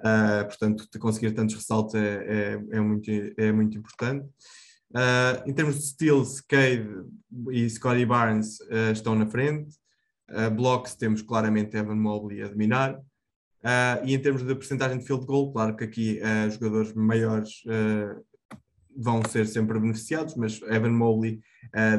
Uh, 0.00 0.44
portanto, 0.44 0.86
conseguir 0.98 1.32
tantos 1.32 1.54
ressaltos 1.54 1.94
é, 1.94 2.00
é, 2.00 2.76
é, 2.76 2.80
muito, 2.80 3.10
é 3.10 3.52
muito 3.52 3.78
importante. 3.78 4.28
Uh, 4.94 5.48
em 5.48 5.52
termos 5.52 5.76
de 5.76 5.82
steals, 5.82 6.40
Cade 6.40 6.88
e 7.50 7.68
Scotty 7.68 8.06
Barnes 8.06 8.60
uh, 8.60 8.92
estão 8.92 9.14
na 9.14 9.26
frente. 9.26 9.76
Uh, 10.30 10.50
blocks, 10.50 10.94
temos 10.94 11.22
claramente 11.22 11.76
Evan 11.76 11.96
Mobley 11.96 12.42
a 12.42 12.48
dominar. 12.48 12.98
e 14.04 14.14
em 14.14 14.18
termos 14.18 14.42
de 14.42 14.54
percentagem 14.54 14.98
de 14.98 15.04
field 15.04 15.26
goal, 15.26 15.52
claro 15.52 15.76
que 15.76 15.84
aqui 15.84 16.20
jogadores 16.52 16.92
maiores 16.94 17.62
vão 18.96 19.22
ser 19.28 19.46
sempre 19.46 19.78
beneficiados, 19.78 20.34
mas 20.36 20.60
Evan 20.62 20.92
Mobley 20.92 21.40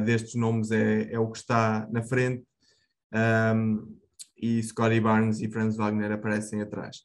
destes 0.05 0.35
nomes 0.35 0.71
é, 0.71 1.11
é, 1.11 1.19
o 1.19 1.29
que 1.29 1.37
está 1.37 1.87
na 1.91 2.01
frente. 2.01 2.43
Um, 3.13 3.97
e 4.37 4.61
Scotty 4.61 4.99
Barnes 4.99 5.41
e 5.41 5.49
Franz 5.49 5.75
Wagner 5.75 6.11
aparecem 6.11 6.61
atrás. 6.61 6.97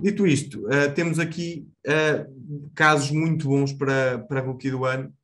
Dito 0.00 0.26
isto, 0.26 0.66
uh, 0.66 0.92
temos 0.92 1.18
aqui 1.18 1.68
uh, 1.86 2.70
casos 2.74 3.10
muito 3.12 3.46
bons 3.46 3.72
para, 3.72 4.18
para 4.18 4.40
rookie 4.40 4.70
do 4.70 4.84
ano. 4.84 5.14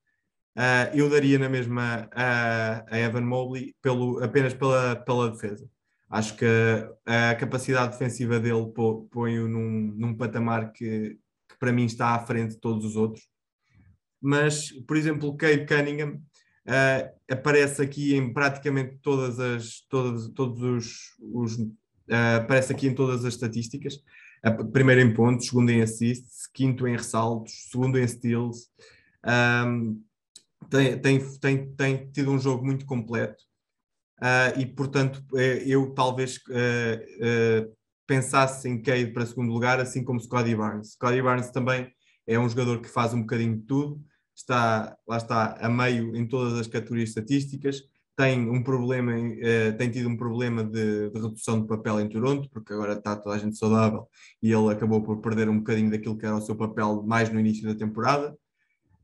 Uh, 0.56 0.94
eu 0.94 1.10
daria 1.10 1.38
na 1.38 1.48
mesma 1.48 2.08
a, 2.12 2.84
a 2.88 2.98
Evan 2.98 3.22
Mobley 3.22 3.74
pelo, 3.82 4.22
apenas 4.22 4.54
pela, 4.54 4.96
pela 4.96 5.30
defesa. 5.30 5.68
Acho 6.08 6.36
que 6.36 6.46
a, 7.04 7.34
capacidade 7.34 7.92
defensiva 7.92 8.38
dele 8.40 8.72
põe-o 9.10 9.48
num, 9.48 9.94
num 9.96 10.16
patamar 10.16 10.72
que, 10.72 11.18
que, 11.48 11.58
para 11.58 11.72
mim 11.72 11.84
está 11.84 12.14
à 12.14 12.18
frente 12.26 12.54
de 12.54 12.60
todos 12.60 12.84
os 12.84 12.96
outros. 12.96 13.28
Mas, 14.20 14.72
por 14.86 14.96
exemplo, 14.96 15.36
Cade 15.36 15.66
Cunningham 15.66 16.20
aparece 17.30 17.80
aqui 17.80 18.14
em 18.14 18.32
praticamente 18.32 18.98
todas 19.00 19.38
as 19.38 19.80
todas, 19.88 20.28
todos 20.30 20.62
os, 20.62 21.16
os 21.20 21.56
aparece 22.38 22.72
aqui 22.72 22.88
em 22.88 22.94
todas 22.94 23.24
as 23.24 23.34
estatísticas 23.34 24.02
primeiro 24.72 25.00
em 25.00 25.12
pontos, 25.12 25.46
segundo 25.46 25.70
em 25.70 25.82
assists, 25.82 26.46
quinto 26.52 26.86
em 26.88 26.96
ressaltos, 26.96 27.68
segundo 27.70 27.98
em 27.98 28.06
steals. 28.06 28.68
Um, 29.26 30.02
tem, 30.68 30.98
tem, 30.98 31.38
tem, 31.38 31.74
tem 31.74 32.10
tido 32.10 32.30
um 32.30 32.38
jogo 32.38 32.64
muito 32.64 32.84
completo 32.86 33.42
uh, 34.20 34.58
e, 34.58 34.66
portanto, 34.66 35.22
eh, 35.34 35.62
eu 35.66 35.92
talvez 35.94 36.36
uh, 36.48 37.66
uh, 37.66 37.76
pensasse 38.06 38.68
em 38.68 38.80
Cade 38.80 39.12
para 39.12 39.26
segundo 39.26 39.52
lugar, 39.52 39.80
assim 39.80 40.04
como 40.04 40.20
Scotty 40.20 40.54
Barnes. 40.54 40.92
Scotty 40.92 41.22
Barnes 41.22 41.50
também 41.50 41.90
é 42.26 42.38
um 42.38 42.48
jogador 42.48 42.80
que 42.80 42.88
faz 42.88 43.14
um 43.14 43.20
bocadinho 43.20 43.56
de 43.56 43.62
tudo, 43.62 44.00
está, 44.34 44.96
lá 45.06 45.16
está, 45.16 45.56
a 45.60 45.68
meio 45.68 46.14
em 46.14 46.26
todas 46.26 46.58
as 46.58 46.66
categorias 46.66 47.10
estatísticas, 47.10 47.82
tem 48.20 48.50
um 48.50 48.62
problema, 48.62 49.12
uh, 49.16 49.76
tem 49.78 49.90
tido 49.90 50.06
um 50.10 50.16
problema 50.16 50.62
de, 50.62 51.08
de, 51.08 51.18
redução 51.18 51.62
de 51.62 51.66
papel 51.66 52.00
em 52.00 52.08
Toronto, 52.08 52.50
porque 52.50 52.74
agora 52.74 52.92
está 52.92 53.16
toda 53.16 53.34
a 53.34 53.38
gente 53.38 53.56
saudável 53.56 54.06
e 54.42 54.52
ele 54.52 54.70
acabou 54.70 55.02
por 55.02 55.22
perder 55.22 55.48
um 55.48 55.58
bocadinho 55.58 55.90
daquilo 55.90 56.18
que 56.18 56.26
era 56.26 56.36
o 56.36 56.40
seu 56.42 56.54
papel 56.54 57.02
mais 57.02 57.30
no 57.30 57.40
início 57.40 57.66
da 57.66 57.74
temporada. 57.74 58.36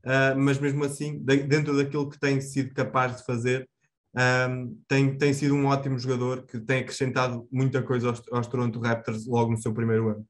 Uh, 0.05 0.37
mas 0.37 0.59
mesmo 0.59 0.85
assim, 0.85 1.17
de, 1.17 1.37
dentro 1.37 1.75
daquilo 1.75 2.07
que 2.07 2.19
tem 2.19 2.39
sido 2.39 2.75
capaz 2.75 3.17
de 3.17 3.25
fazer, 3.25 3.67
um, 4.15 4.21
ehm, 4.21 4.77
tem, 4.87 5.17
tem 5.17 5.33
sido 5.33 5.55
um 5.55 5.65
ótimo 5.65 5.97
jogador 5.97 6.45
que 6.45 6.59
tem 6.59 6.81
acrescentado 6.81 7.47
muita 7.51 7.81
coisa 7.81 8.09
aos, 8.09 8.21
aos 8.31 8.47
Toronto 8.47 8.79
Raptors 8.79 9.25
logo 9.25 9.51
no 9.51 9.57
seu 9.57 9.73
primeiro 9.73 10.09
ano. 10.09 10.27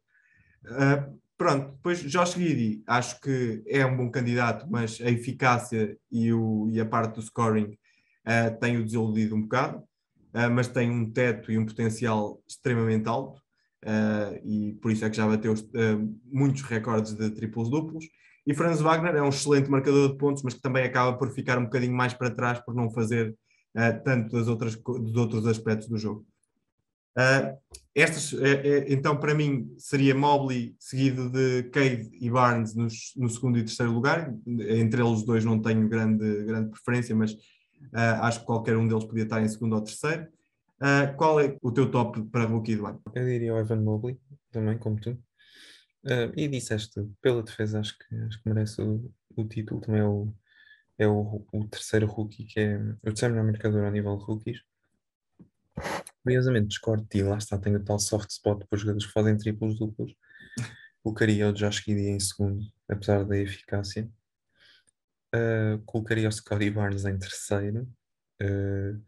Uh, 0.65 1.19
pronto, 1.37 1.73
depois 1.73 2.01
Josh 2.03 2.35
Giddy, 2.35 2.83
acho 2.87 3.19
que 3.19 3.63
é 3.67 3.85
um 3.85 3.97
bom 3.97 4.09
candidato, 4.09 4.65
mas 4.69 4.99
a 5.01 5.11
eficácia 5.11 5.97
e, 6.09 6.31
o, 6.31 6.69
e 6.71 6.79
a 6.79 6.85
parte 6.85 7.15
do 7.15 7.21
scoring 7.21 7.77
uh, 8.27 8.59
tem-o 8.59 8.83
desiludido 8.83 9.35
um 9.35 9.41
bocado, 9.41 9.79
uh, 9.79 10.51
mas 10.51 10.67
tem 10.67 10.91
um 10.91 11.09
teto 11.09 11.51
e 11.51 11.57
um 11.57 11.65
potencial 11.65 12.41
extremamente 12.47 13.07
alto, 13.07 13.41
uh, 13.85 14.37
e 14.45 14.73
por 14.81 14.91
isso 14.91 15.05
é 15.05 15.09
que 15.09 15.17
já 15.17 15.25
bateu 15.25 15.53
muitos 16.25 16.61
recordes 16.63 17.13
de 17.13 17.29
triplos 17.31 17.69
duplos. 17.69 18.05
E 18.45 18.53
Franz 18.53 18.79
Wagner 18.81 19.15
é 19.15 19.21
um 19.21 19.29
excelente 19.29 19.69
marcador 19.69 20.11
de 20.11 20.17
pontos, 20.17 20.43
mas 20.43 20.53
que 20.53 20.61
também 20.61 20.83
acaba 20.83 21.17
por 21.17 21.31
ficar 21.31 21.57
um 21.57 21.65
bocadinho 21.65 21.93
mais 21.93 22.13
para 22.13 22.31
trás 22.31 22.59
por 22.59 22.73
não 22.73 22.89
fazer 22.89 23.35
tanto 24.05 24.37
das 24.37 24.47
outras, 24.47 24.75
dos 24.75 25.15
outros 25.17 25.45
aspectos 25.45 25.89
do 25.89 25.97
jogo. 25.97 26.25
Uh, 27.17 27.57
estas, 27.95 28.31
é, 28.33 28.85
então, 28.93 29.17
para 29.17 29.33
mim, 29.33 29.73
seria 29.79 30.13
Mobley 30.13 30.75
seguido 30.79 31.31
de 31.31 31.63
Cade 31.71 32.09
e 32.13 32.29
Barnes 32.29 32.75
nos, 32.75 33.11
no 33.17 33.27
segundo 33.27 33.57
e 33.57 33.63
terceiro 33.63 33.91
lugar. 33.91 34.31
Entre 34.45 35.01
eles 35.01 35.23
dois 35.23 35.43
não 35.43 35.59
tenho 35.59 35.89
grande, 35.89 36.43
grande 36.45 36.69
preferência, 36.69 37.15
mas 37.15 37.35
uh, 37.93 38.21
acho 38.23 38.39
que 38.41 38.45
qualquer 38.45 38.77
um 38.77 38.87
deles 38.87 39.05
podia 39.05 39.23
estar 39.23 39.41
em 39.41 39.47
segundo 39.47 39.75
ou 39.75 39.81
terceiro. 39.81 40.27
Uh, 40.81 41.15
qual 41.17 41.39
é 41.39 41.57
o 41.61 41.71
teu 41.71 41.89
top 41.89 42.21
para 42.25 42.45
rookie 42.45 42.75
do 42.75 42.85
ano? 42.85 43.01
Eu 43.13 43.25
diria 43.25 43.53
o 43.53 43.57
Evan 43.57 43.81
Mobley, 43.81 44.19
também, 44.51 44.77
como 44.77 44.99
tu. 44.99 45.17
e 46.35 46.47
disseste, 46.47 47.01
pela 47.21 47.41
defesa, 47.41 47.79
acho 47.79 47.97
que, 47.97 48.15
acho 48.15 48.41
que 48.41 48.49
merece 48.49 48.81
o, 48.81 49.11
o 49.35 49.43
título. 49.45 49.81
Também 49.81 50.01
é 50.01 50.05
o, 50.05 50.33
é 50.97 51.07
o, 51.07 51.45
o 51.51 51.67
terceiro 51.67 52.07
rookie, 52.07 52.45
que 52.45 52.59
é 52.59 52.77
o 52.77 52.97
terceiro 53.03 53.33
melhor 53.33 53.51
marcador 53.51 53.85
a 53.85 53.91
nível 53.91 54.17
de 54.17 54.23
rookies. 54.23 54.61
Curiosamente, 56.23 56.67
discordo 56.67 57.03
de 57.03 57.09
ti, 57.09 57.23
lá 57.23 57.37
está, 57.37 57.57
tenho 57.57 57.77
o 57.77 57.83
tal 57.83 57.99
soft 57.99 58.29
spot 58.31 58.65
para 58.65 58.75
os 58.75 58.81
jogadores 58.81 59.05
que 59.05 59.13
fazem 59.13 59.37
triplos 59.37 59.77
duplos. 59.77 60.13
O 61.03 61.13
Josh 61.53 61.83
Giddey 61.83 62.09
em 62.09 62.19
segundo, 62.19 62.65
apesar 62.89 63.23
da 63.23 63.37
eficácia. 63.37 64.09
Uh, 65.37 65.77
colocaria 65.85 66.27
o 66.27 66.31
Scotty 66.31 66.71
Barnes 66.71 67.05
em 67.05 67.17
terceiro, 67.17 67.87
uh, 68.41 69.03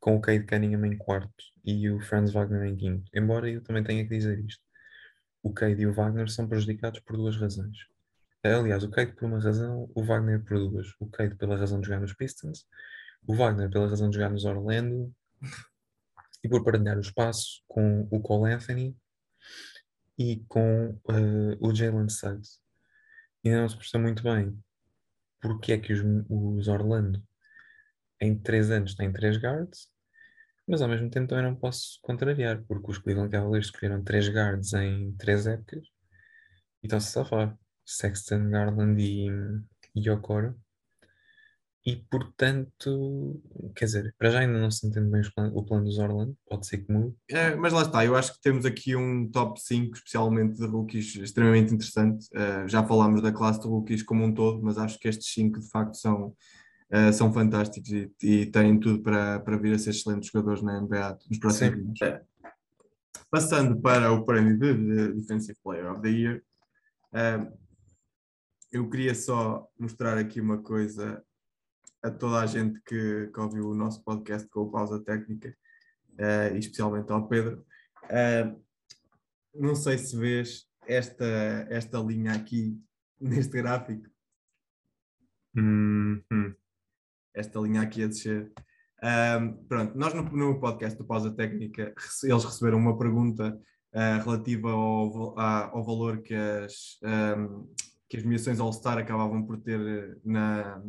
com 0.00 0.16
o 0.16 0.20
Cade 0.20 0.44
Cunningham 0.46 0.86
em 0.86 0.96
quarto 0.96 1.44
e 1.64 1.90
o 1.90 2.00
Franz 2.00 2.32
Wagner 2.32 2.64
em 2.64 2.76
quinto. 2.76 3.10
Embora 3.14 3.50
eu 3.50 3.62
também 3.62 3.84
tenha 3.84 4.02
que 4.04 4.10
dizer 4.10 4.38
isto. 4.38 4.62
O 5.42 5.52
Cade 5.52 5.82
e 5.82 5.86
o 5.86 5.92
Wagner 5.92 6.28
são 6.30 6.48
prejudicados 6.48 7.00
por 7.00 7.16
duas 7.16 7.36
razões. 7.36 7.76
Aliás, 8.42 8.84
o 8.84 8.90
Cade 8.90 9.12
por 9.12 9.24
uma 9.26 9.40
razão, 9.40 9.90
o 9.94 10.04
Wagner 10.04 10.42
por 10.44 10.58
duas. 10.58 10.88
O 11.00 11.08
Cade 11.10 11.34
pela 11.34 11.56
razão 11.56 11.80
de 11.80 11.86
jogar 11.86 12.00
nos 12.00 12.14
Pistons, 12.14 12.66
o 13.26 13.34
Wagner 13.34 13.68
pela 13.68 13.88
razão 13.88 14.08
de 14.08 14.16
jogar 14.16 14.30
nos 14.30 14.44
Orlando 14.44 15.12
e 16.42 16.48
por 16.48 16.64
partilhar 16.64 16.96
o 16.96 17.00
espaço 17.00 17.62
com 17.66 18.06
o 18.10 18.20
Cole 18.20 18.52
Anthony 18.52 18.96
e 20.18 20.44
com 20.48 20.90
uh, 20.90 21.56
o 21.60 21.74
Jalen 21.74 22.08
Suggs. 22.08 22.60
Ainda 23.44 23.60
não 23.60 23.68
se 23.68 23.76
percebe 23.76 24.04
muito 24.04 24.22
bem 24.22 24.56
porque 25.46 25.72
é 25.72 25.78
que 25.78 25.92
os, 25.92 26.00
os 26.28 26.68
Orlando 26.68 27.22
em 28.20 28.38
três 28.38 28.70
anos 28.70 28.94
têm 28.94 29.12
três 29.12 29.36
guards, 29.36 29.88
mas 30.66 30.82
ao 30.82 30.88
mesmo 30.88 31.10
tempo 31.10 31.28
também 31.28 31.44
não 31.44 31.54
posso 31.54 32.00
contrariar, 32.02 32.62
porque 32.66 32.90
os 32.90 32.98
Cleveland 32.98 33.30
Cavaliers 33.30 33.66
escolheram 33.66 34.02
três 34.02 34.28
guards 34.28 34.72
em 34.72 35.12
três 35.16 35.46
épocas 35.46 35.86
e 36.82 36.86
estão-se 36.86 37.08
a 37.08 37.24
safar. 37.24 37.58
Sexton, 37.84 38.50
Garland 38.50 39.00
e, 39.00 39.28
e 39.94 40.10
Okoro. 40.10 40.60
E 41.86 41.94
portanto, 42.10 43.40
quer 43.76 43.84
dizer, 43.84 44.12
para 44.18 44.30
já 44.30 44.40
ainda 44.40 44.58
não 44.58 44.72
se 44.72 44.84
entende 44.84 45.08
bem 45.08 45.22
o 45.54 45.62
plano 45.62 45.84
dos 45.84 45.98
Orlando, 45.98 46.36
pode 46.44 46.66
ser 46.66 46.78
que 46.78 46.92
mude. 46.92 47.14
É, 47.30 47.54
mas 47.54 47.72
lá 47.72 47.82
está, 47.82 48.04
eu 48.04 48.16
acho 48.16 48.34
que 48.34 48.40
temos 48.40 48.66
aqui 48.66 48.96
um 48.96 49.30
top 49.30 49.60
5, 49.60 49.94
especialmente 49.94 50.56
de 50.56 50.66
rookies, 50.66 51.14
extremamente 51.14 51.72
interessante. 51.72 52.26
Uh, 52.34 52.66
já 52.66 52.84
falámos 52.84 53.22
da 53.22 53.30
classe 53.30 53.60
de 53.60 53.68
rookies 53.68 54.02
como 54.02 54.24
um 54.24 54.34
todo, 54.34 54.60
mas 54.64 54.78
acho 54.78 54.98
que 54.98 55.06
estes 55.06 55.32
5 55.32 55.60
de 55.60 55.70
facto 55.70 55.96
são, 55.96 56.34
uh, 56.92 57.12
são 57.12 57.32
fantásticos 57.32 57.88
e, 57.92 58.12
e, 58.20 58.46
têm 58.46 58.80
tudo 58.80 59.00
para, 59.00 59.38
para 59.38 59.56
vir 59.56 59.72
a 59.72 59.78
ser 59.78 59.90
excelentes 59.90 60.28
jogadores 60.32 60.64
na 60.64 60.80
NBA 60.80 61.18
nos 61.30 61.38
próximos 61.38 61.72
anos. 61.72 62.02
É. 62.02 62.20
Passando 63.30 63.80
para 63.80 64.10
o 64.10 64.24
prémio 64.24 64.58
de 64.58 65.12
Defensive 65.12 65.56
Player 65.62 65.88
of 65.92 66.02
the 66.02 66.08
Year, 66.08 66.42
uh, 67.12 67.56
eu 68.72 68.90
queria 68.90 69.14
só 69.14 69.68
mostrar 69.78 70.18
aqui 70.18 70.40
uma 70.40 70.58
coisa 70.58 71.22
a 72.02 72.10
toda 72.10 72.40
a 72.40 72.46
gente 72.46 72.80
que, 72.82 73.30
que 73.32 73.40
ouviu 73.40 73.70
o 73.70 73.74
nosso 73.74 74.02
podcast 74.04 74.48
com 74.48 74.60
o 74.60 74.70
Pausa 74.70 75.02
Técnica, 75.02 75.54
uh, 76.18 76.54
e 76.54 76.58
especialmente 76.58 77.10
ao 77.10 77.28
Pedro. 77.28 77.64
Uh, 78.04 78.62
não 79.54 79.74
sei 79.74 79.98
se 79.98 80.16
vês 80.16 80.66
esta, 80.86 81.24
esta 81.68 81.98
linha 81.98 82.32
aqui 82.32 82.80
neste 83.20 83.60
gráfico. 83.60 84.08
Hum, 85.56 86.22
hum. 86.32 86.54
Esta 87.34 87.60
linha 87.60 87.82
aqui 87.82 88.02
a 88.02 88.06
descer. 88.06 88.52
Um, 89.02 89.52
pronto, 89.64 89.96
nós 89.96 90.14
no, 90.14 90.22
no, 90.22 90.58
podcast 90.58 90.96
do 90.98 91.04
Pausa 91.04 91.30
Técnica 91.30 91.94
eles 92.24 92.44
receberam 92.44 92.78
uma 92.78 92.96
pergunta 92.96 93.58
uh, 93.92 94.24
relativa 94.24 94.70
ao, 94.70 95.38
a, 95.38 95.66
ao 95.66 95.84
valor 95.84 96.22
que 96.22 96.34
as, 96.34 96.98
um, 97.02 97.70
que 98.08 98.16
as 98.16 98.22
missões 98.22 98.58
All-Star 98.58 98.96
acabavam 98.96 99.44
por 99.44 99.58
ter 99.58 100.18
na, 100.24 100.82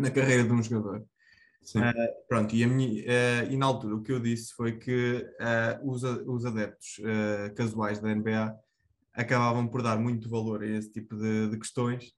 na 0.00 0.10
carreira 0.10 0.44
de 0.44 0.52
um 0.52 0.62
jogador. 0.62 1.04
Uh, 1.76 2.26
pronto, 2.26 2.56
e, 2.56 2.66
minha, 2.66 3.02
uh, 3.02 3.52
e, 3.52 3.56
na 3.56 3.66
altura 3.66 3.94
o 3.94 4.02
que 4.02 4.10
eu 4.10 4.18
disse 4.18 4.54
foi 4.54 4.78
que 4.78 5.26
uh, 5.40 5.88
os, 5.88 6.02
os 6.02 6.46
adeptos 6.46 7.00
casuais 7.54 8.00
da 8.00 8.12
NBA 8.14 8.54
acabavam 9.12 9.68
por 9.68 9.82
dar 9.82 9.98
muito 9.98 10.28
valor 10.28 10.62
a 10.62 10.66
esse 10.66 10.90
tipo 10.90 11.16
de, 11.16 11.50
de 11.50 11.58
questões 11.58 12.12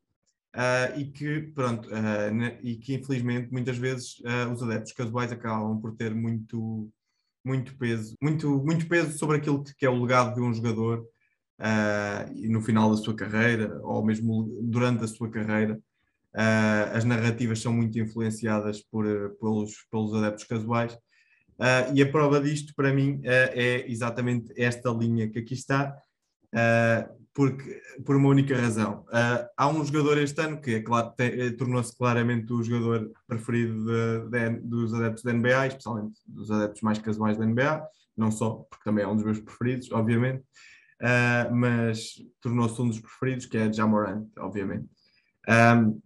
e 0.97 1.07
que, 1.07 1.41
pronto, 1.55 1.89
ne, 2.33 2.59
e 2.62 2.76
que 2.76 2.95
infelizmente 2.95 3.51
muitas 3.51 3.78
vezes 3.78 4.22
os 4.53 4.62
adeptos 4.62 4.93
casuais 4.93 5.33
acabavam 5.33 5.80
por 5.80 5.97
ter 5.97 6.14
muito, 6.14 6.91
muito 7.43 7.74
peso, 7.78 8.14
muito, 8.22 8.62
muito 8.62 8.87
peso 8.87 9.18
sobre 9.18 9.39
aquilo 9.39 9.64
que 9.64 9.87
é 9.87 9.89
o 9.89 10.01
legado 10.03 10.35
de 10.35 10.43
um 10.43 10.53
jogador 10.53 11.03
no 12.51 12.61
final 12.61 12.91
da 12.91 12.97
sua 12.99 13.16
carreira 13.16 13.80
ou 13.83 14.05
mesmo 14.05 14.45
durante 14.62 15.03
a 15.03 15.09
sua 15.09 15.30
carreira. 15.30 15.80
Uh, 16.35 16.97
as 16.97 17.05
narrativas 17.05 17.61
são 17.61 17.72
muito 17.74 17.99
influenciadas 17.99 18.80
por, 18.80 19.05
pelos, 19.39 19.87
pelos 19.91 20.14
adeptos 20.14 20.45
casuais. 20.45 20.95
Uh, 21.59 21.93
e 21.95 22.03
a 22.03 22.11
prova 22.11 22.41
disto, 22.41 22.74
para 22.74 22.93
mim, 22.93 23.16
uh, 23.18 23.53
é 23.53 23.91
exatamente 23.91 24.53
esta 24.57 24.91
linha 24.91 25.28
que 25.28 25.39
aqui 25.39 25.55
está, 25.55 25.95
porque, 27.35 27.80
por 28.05 28.14
uma 28.14 28.28
única 28.28 28.55
razão. 28.55 29.07
há 29.57 29.66
um 29.66 29.83
jogador 29.83 30.18
este 30.18 30.39
ano 30.43 30.61
que 30.61 30.74
é 30.74 30.80
claro, 30.83 31.14
tornou-se 31.57 31.97
claramente 31.97 32.53
o 32.53 32.62
jogador 32.62 33.11
preferido 33.26 33.87
de, 33.87 34.28
de, 34.28 34.61
dos 34.61 34.93
adeptos 34.93 35.22
da 35.22 35.33
NBA, 35.33 35.68
especialmente 35.68 36.20
dos 36.26 36.51
adeptos 36.51 36.83
mais 36.83 36.99
casuais 36.99 37.39
da 37.39 37.47
NBA, 37.47 37.83
não 38.14 38.30
só, 38.30 38.66
porque 38.68 38.85
também 38.85 39.03
é 39.03 39.09
um 39.09 39.14
dos 39.14 39.24
meus 39.24 39.41
preferidos, 39.41 39.91
obviamente, 39.93 40.45
mas 41.51 42.16
tornou-se 42.43 42.83
um 42.83 42.89
dos 42.89 43.01
preferidos, 43.01 43.47
que 43.47 43.57
é 43.57 43.72
Jamorant, 43.72 44.26
obviamente. 44.37 44.91
Um, 45.49 46.03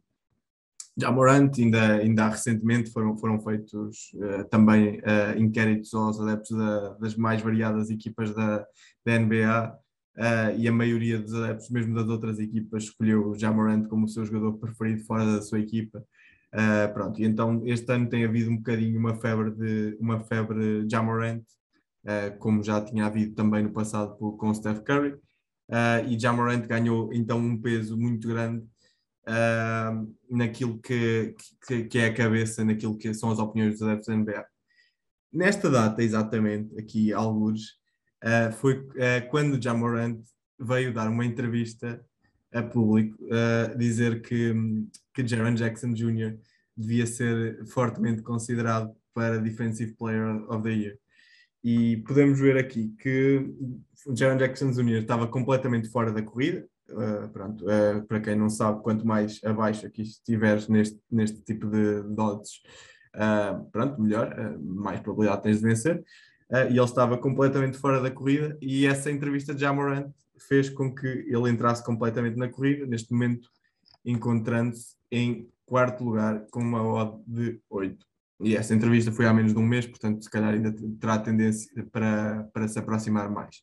já 0.98 1.12
Morant, 1.12 1.50
ainda, 1.58 1.96
ainda 1.96 2.28
recentemente 2.28 2.90
foram, 2.90 3.16
foram 3.18 3.38
feitos 3.40 4.12
uh, 4.14 4.44
também 4.48 4.98
uh, 5.00 5.38
inquéritos 5.38 5.92
aos 5.92 6.18
adeptos 6.18 6.56
da, 6.56 6.94
das 6.94 7.14
mais 7.16 7.42
variadas 7.42 7.90
equipas 7.90 8.34
da, 8.34 8.66
da 9.04 9.18
NBA 9.18 9.74
uh, 9.74 9.78
eh, 10.18 10.56
e 10.56 10.68
a 10.68 10.72
maioria 10.72 11.18
dos 11.18 11.34
adeptos, 11.34 11.68
mesmo 11.68 11.94
das 11.94 12.08
outras 12.08 12.38
equipas, 12.38 12.84
escolheu 12.84 13.28
o 13.28 13.38
Jamorant 13.38 13.86
como 13.88 14.06
o 14.06 14.08
seu 14.08 14.24
jogador 14.24 14.54
preferido 14.54 15.04
fora 15.04 15.26
da 15.26 15.42
sua 15.42 15.60
equipa. 15.60 16.02
pronto, 16.94 17.20
e 17.20 17.24
então 17.26 17.62
este 17.66 17.92
ano 17.92 18.08
tem 18.08 18.24
havido 18.24 18.50
um 18.50 18.56
bocadinho 18.56 18.98
uma 18.98 19.14
febre 19.14 19.50
de 19.50 19.96
uma 20.00 20.20
febre 20.20 20.88
Jamorant, 20.90 21.42
como 22.38 22.62
já 22.62 22.80
tinha 22.80 23.04
havido 23.04 23.34
também 23.34 23.64
no 23.64 23.72
passado 23.72 24.16
com 24.16 24.48
o 24.48 24.54
Steph 24.54 24.80
Curry, 24.80 25.16
e 26.08 26.18
Jamorant 26.18 26.66
ganhou 26.66 27.12
então 27.12 27.38
um 27.38 27.60
peso 27.60 27.98
muito 27.98 28.26
grande 28.26 28.64
uh, 29.28 30.16
naquilo 30.30 30.78
que, 30.78 31.34
que, 31.66 31.84
que, 31.84 31.98
é 31.98 32.06
a 32.06 32.14
cabeça, 32.14 32.64
naquilo 32.64 32.96
que 32.96 33.12
são 33.14 33.30
as 33.30 33.38
opiniões 33.38 33.74
dos 33.74 33.82
adeptos 33.82 34.06
da 34.06 34.16
NBA. 34.16 34.46
Nesta 35.32 35.70
data, 35.70 36.02
exatamente, 36.02 36.78
aqui, 36.78 37.12
alguns, 37.12 37.78
uh, 38.24 38.52
foi 38.52 38.78
uh, 38.78 39.28
quando 39.30 39.62
Jamorant 39.62 40.20
veio 40.58 40.92
dar 40.92 41.08
uma 41.08 41.24
entrevista 41.24 42.02
a 42.52 42.62
público, 42.62 43.22
uh, 43.24 43.76
dizer 43.76 44.22
que, 44.22 44.54
que 45.12 45.26
Jaron 45.26 45.54
Jackson 45.54 45.92
Jr. 45.92 46.38
devia 46.76 47.06
ser 47.06 47.66
fortemente 47.66 48.22
considerado 48.22 48.94
para 49.12 49.38
Defensive 49.38 49.92
Player 49.94 50.42
of 50.48 50.62
the 50.62 50.74
Year. 50.74 50.98
E 51.62 51.98
podemos 51.98 52.38
ver 52.38 52.56
aqui 52.56 52.94
que 52.98 53.44
Jaron 54.14 54.38
Jackson 54.38 54.70
Jr. 54.70 55.00
estava 55.00 55.26
completamente 55.26 55.88
fora 55.88 56.12
da 56.12 56.22
corrida, 56.22 56.66
Uh, 56.88 57.28
pronto, 57.30 57.64
uh, 57.64 58.06
para 58.06 58.20
quem 58.20 58.36
não 58.36 58.48
sabe, 58.48 58.82
quanto 58.82 59.06
mais 59.06 59.40
abaixo 59.44 59.86
aqui 59.86 60.02
estiveres 60.02 60.68
neste, 60.68 61.00
neste 61.10 61.40
tipo 61.42 61.66
de, 61.66 62.02
odds, 62.20 62.62
uh, 63.14 63.64
pronto, 63.72 64.00
melhor, 64.00 64.58
mais 64.60 65.00
probabilidade 65.00 65.42
tens 65.42 65.58
de 65.58 65.64
vencer. 65.64 66.04
e 66.70 66.76
ele 66.76 66.80
estava 66.80 67.18
completamente 67.18 67.76
fora 67.76 68.00
da 68.00 68.10
corrida 68.10 68.56
e 68.60 68.86
essa 68.86 69.10
entrevista 69.10 69.52
de 69.52 69.62
Jamorant 69.62 70.12
fez 70.48 70.70
com 70.70 70.94
que 70.94 71.06
ele 71.06 71.50
entrasse 71.50 71.84
completamente 71.84 72.36
na 72.36 72.48
corrida, 72.48 72.86
neste 72.86 73.12
momento 73.12 73.48
encontrando-se 74.04 74.94
em 75.10 75.50
quarto 75.64 76.04
lugar 76.04 76.46
com 76.50 76.60
uma 76.60 76.82
odd 76.82 77.20
de 77.26 77.60
8. 77.68 78.06
E 78.40 78.56
essa 78.56 78.74
entrevista 78.74 79.10
foi 79.10 79.26
há 79.26 79.32
menos 79.32 79.52
de 79.52 79.58
um 79.58 79.66
mês, 79.66 79.86
portanto, 79.86 80.22
se 80.22 80.30
calhar 80.30 80.52
ainda 80.52 80.72
terá 81.00 81.18
tendência 81.18 81.84
para, 81.90 82.44
para 82.52 82.68
se 82.68 82.78
aproximar 82.78 83.30
mais. 83.30 83.62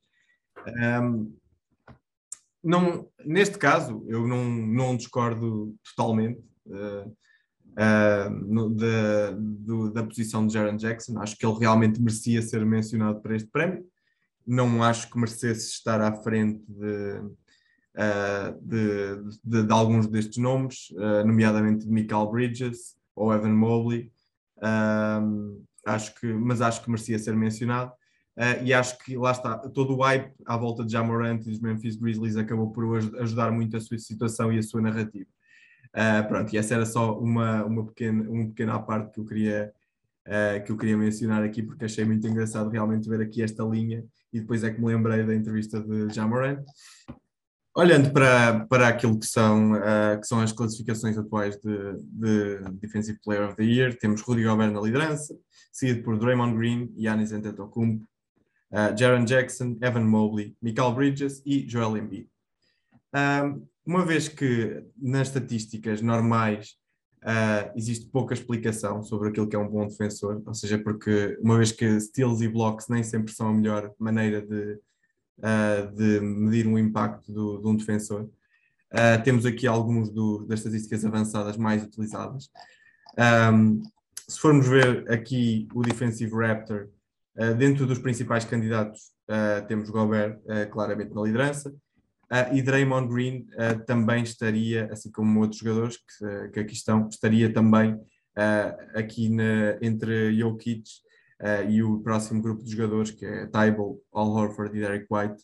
Um, 1.01 1.33
não, 2.63 3.09
neste 3.25 3.57
caso, 3.57 4.05
eu 4.07 4.25
não, 4.25 4.45
não 4.45 4.95
discordo 4.95 5.75
totalmente 5.83 6.39
uh, 6.67 7.09
uh, 7.09 8.29
no, 8.29 8.69
da, 8.69 9.31
do, 9.31 9.91
da 9.91 10.03
posição 10.03 10.47
de 10.47 10.53
Jaron 10.53 10.77
Jackson. 10.77 11.19
Acho 11.19 11.37
que 11.37 11.45
ele 11.45 11.59
realmente 11.59 12.01
merecia 12.01 12.41
ser 12.41 12.65
mencionado 12.65 13.21
para 13.21 13.35
este 13.35 13.49
prémio. 13.49 13.85
Não 14.47 14.81
acho 14.81 15.09
que 15.09 15.17
merecesse 15.17 15.71
estar 15.71 15.99
à 15.99 16.13
frente 16.13 16.63
de, 16.67 17.19
uh, 17.97 18.61
de, 18.61 19.37
de, 19.43 19.63
de, 19.63 19.73
alguns 19.73 20.07
destes 20.07 20.37
nomes, 20.37 20.87
nomeadamente 21.25 21.85
de 21.85 21.91
Michael 21.91 22.31
Bridges 22.31 22.95
ou 23.13 23.33
Evan 23.33 23.53
Mobley. 23.53 24.09
acho 25.85 26.15
que, 26.15 26.27
mas 26.27 26.61
acho 26.61 26.81
que 26.81 26.89
merecia 26.89 27.19
ser 27.19 27.35
mencionado. 27.35 27.91
Uh, 28.35 28.63
e 28.63 28.73
acho 28.73 28.97
que 28.97 29.15
lá 29.15 29.31
está, 29.31 29.57
todo 29.59 29.95
o 29.95 30.01
hype 30.01 30.33
à 30.45 30.57
volta 30.57 30.83
de 30.83 30.91
Jamorant 30.91 31.39
e 31.41 31.51
dos 31.51 31.59
Memphis 31.59 31.95
Grizzlies 31.95 32.35
acabou 32.35 32.71
por 32.71 32.97
ajudar 33.19 33.51
muito 33.51 33.77
a 33.77 33.79
sua 33.79 33.97
situação 33.99 34.51
e 34.51 34.57
a 34.57 34.63
sua 34.63 34.81
narrativa. 34.81 35.29
Uh, 35.89 36.27
pronto, 36.27 36.51
e 36.51 36.57
essa 36.57 36.73
era 36.73 36.85
só 36.85 37.17
uma, 37.19 37.63
uma, 37.63 37.85
pequena, 37.85 38.27
uma 38.27 38.47
pequena 38.47 38.79
parte 38.79 39.11
que 39.11 39.19
eu, 39.19 39.25
queria, 39.25 39.71
uh, 40.27 40.63
que 40.65 40.71
eu 40.71 40.77
queria 40.77 40.97
mencionar 40.97 41.43
aqui, 41.43 41.61
porque 41.61 41.85
achei 41.85 42.03
muito 42.03 42.27
engraçado 42.27 42.71
realmente 42.71 43.07
ver 43.07 43.21
aqui 43.21 43.43
esta 43.43 43.63
linha 43.63 44.03
e 44.31 44.39
depois 44.39 44.63
é 44.63 44.71
que 44.71 44.81
me 44.81 44.87
lembrei 44.87 45.23
da 45.23 45.35
entrevista 45.35 45.79
de 45.79 46.11
Jamorant. 46.11 46.63
Olhando 47.75 48.11
para, 48.11 48.65
para 48.65 48.87
aquilo 48.87 49.19
que 49.19 49.25
são, 49.25 49.73
que 50.19 50.27
são 50.27 50.39
as 50.39 50.51
classificações 50.51 51.17
atuais 51.17 51.55
de, 51.57 51.97
de 52.03 52.59
Defensive 52.79 53.19
Player 53.23 53.47
of 53.47 53.55
the 53.55 53.63
Year, 53.63 53.97
temos 53.97 54.21
Rudy 54.21 54.43
Gobert 54.43 54.71
na 54.71 54.79
liderança, 54.79 55.35
seguido 55.71 56.03
por 56.03 56.19
Draymond 56.19 56.55
Green, 56.55 56.93
Giannis 56.95 57.31
Antetokounmpo, 57.31 58.05
uh, 58.73 58.97
Jaron 58.97 59.23
Jackson, 59.23 59.77
Evan 59.81 60.03
Mobley, 60.03 60.55
Michael 60.61 60.93
Bridges 60.93 61.41
e 61.45 61.67
Joel 61.69 61.97
Embiid. 61.97 62.27
Um, 63.15 63.65
uma 63.85 64.05
vez 64.05 64.27
que 64.27 64.83
nas 64.97 65.27
estatísticas 65.27 66.01
normais 66.01 66.77
uh, 67.23 67.71
existe 67.75 68.07
pouca 68.07 68.33
explicação 68.33 69.03
sobre 69.03 69.29
aquilo 69.29 69.47
que 69.47 69.55
é 69.55 69.59
um 69.59 69.67
bom 69.67 69.87
defensor, 69.87 70.41
ou 70.45 70.53
seja, 70.53 70.79
porque 70.79 71.37
uma 71.41 71.57
vez 71.57 71.71
que 71.71 71.99
steals 71.99 72.41
e 72.41 72.47
blocks 72.47 72.87
nem 72.89 73.03
sempre 73.03 73.33
são 73.33 73.49
a 73.49 73.53
melhor 73.53 73.93
maneira 73.99 74.41
de, 74.41 74.79
uh, 75.39 75.95
de 75.95 76.19
medir 76.21 76.65
o 76.67 76.79
impacto 76.79 77.31
do, 77.31 77.59
de 77.59 77.67
um 77.67 77.75
defensor, 77.75 78.23
uh, 78.23 79.23
temos 79.23 79.45
aqui 79.45 79.67
alguns 79.67 80.09
do, 80.09 80.45
das 80.45 80.59
estatísticas 80.59 81.05
avançadas 81.05 81.57
mais 81.57 81.83
utilizadas. 81.83 82.49
Um, 83.53 83.83
se 84.27 84.39
formos 84.39 84.67
ver 84.67 85.11
aqui 85.11 85.67
o 85.73 85.81
Defensive 85.81 86.33
Raptor, 86.33 86.87
dentro 87.57 87.85
dos 87.87 87.99
principais 87.99 88.45
candidatos, 88.45 89.11
uh, 89.29 89.65
temos 89.67 89.89
Gobert 89.89 90.39
uh, 90.45 90.69
claramente 90.69 91.13
na 91.13 91.21
liderança 91.21 91.73
e 92.51 92.63
Draymond 92.63 93.13
Green 93.13 93.45
também 93.85 94.23
estaria, 94.23 94.89
assim 94.91 95.11
como 95.11 95.39
outros 95.39 95.59
jogadores 95.61 95.97
que, 95.97 96.49
que 96.49 96.59
aqui 96.61 96.73
estão, 96.73 97.07
estaria 97.07 97.53
também 97.53 97.95
aqui 98.95 99.29
na, 99.29 99.77
entre 99.83 100.33
Jokic 100.33 100.81
e 101.69 101.83
o 101.83 101.99
próximo 101.99 102.41
grupo 102.41 102.63
de 102.63 102.71
jogadores, 102.71 103.11
que 103.11 103.23
é 103.23 103.45
Tybal, 103.45 103.99
Al 104.11 104.29
Horford 104.31 104.75
e 104.75 104.81
Derek 104.81 105.05
White. 105.11 105.43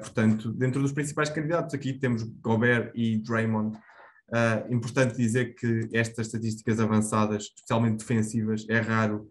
portanto, 0.00 0.52
dentro 0.52 0.82
dos 0.82 0.90
principais 0.90 1.30
candidatos, 1.30 1.72
aqui 1.72 1.92
temos 1.92 2.24
Gobert 2.24 2.90
e 2.96 3.18
Draymond. 3.18 3.78
importante 4.68 5.16
dizer 5.16 5.54
que 5.54 5.88
estas 5.92 6.26
estatísticas 6.26 6.80
avançadas, 6.80 7.44
especialmente 7.44 7.98
defensivas, 7.98 8.66
é 8.68 8.80
raro 8.80 9.30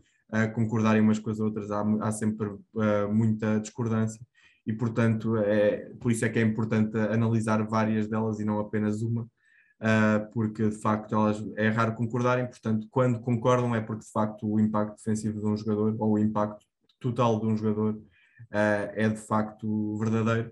concordarem 0.54 1.02
umas 1.02 1.20
com 1.20 1.30
as 1.30 1.40
outras, 1.40 1.72
há, 1.72 1.82
há 2.02 2.12
sempre 2.12 2.48
uh, 2.48 3.14
muita 3.14 3.60
discordância 3.60 4.20
e, 4.66 4.74
portanto, 4.74 5.38
é, 5.38 5.90
por 6.00 6.12
isso 6.12 6.26
é 6.26 6.30
que 6.30 6.40
é 6.40 6.42
importante 6.42 6.98
analisar 6.98 7.64
várias 7.68 8.08
delas 8.08 8.40
e 8.40 8.46
não 8.46 8.60
apenas 8.60 9.02
uma, 9.02 9.22
uh, 9.24 10.32
porque 10.34 10.70
de 10.70 10.76
facto 10.82 11.14
elas 11.14 11.44
é 11.56 11.70
raro 11.70 11.94
concordarem, 11.94 12.48
portanto, 12.48 12.88
quando 12.90 13.20
concordam 13.20 13.76
é 13.76 13.82
porque 13.82 14.06
de 14.06 14.12
facto 14.12 14.52
o 14.52 14.60
impacto 14.60 14.98
defensivo 14.98 15.40
de 15.40 15.46
um 15.46 15.56
jogador 15.56 15.96
ou 16.00 16.14
o 16.14 16.20
impacto 16.20 16.66
total 17.00 17.40
de 17.40 17.46
um 17.46 17.56
jogador 17.56 17.94
uh, 17.94 18.92
é 18.94 19.08
de 19.08 19.18
facto 19.18 19.98
verdadeiro. 19.98 20.52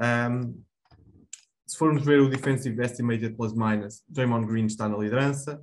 Um, 0.00 0.60
se 1.66 1.78
formos 1.78 2.04
ver 2.04 2.20
o 2.20 2.28
Defensive 2.28 2.82
Estimated 2.84 3.36
Plus 3.36 3.54
Minus, 3.54 4.02
Draymond 4.08 4.46
Green 4.46 4.66
está 4.66 4.88
na 4.88 4.98
liderança, 4.98 5.62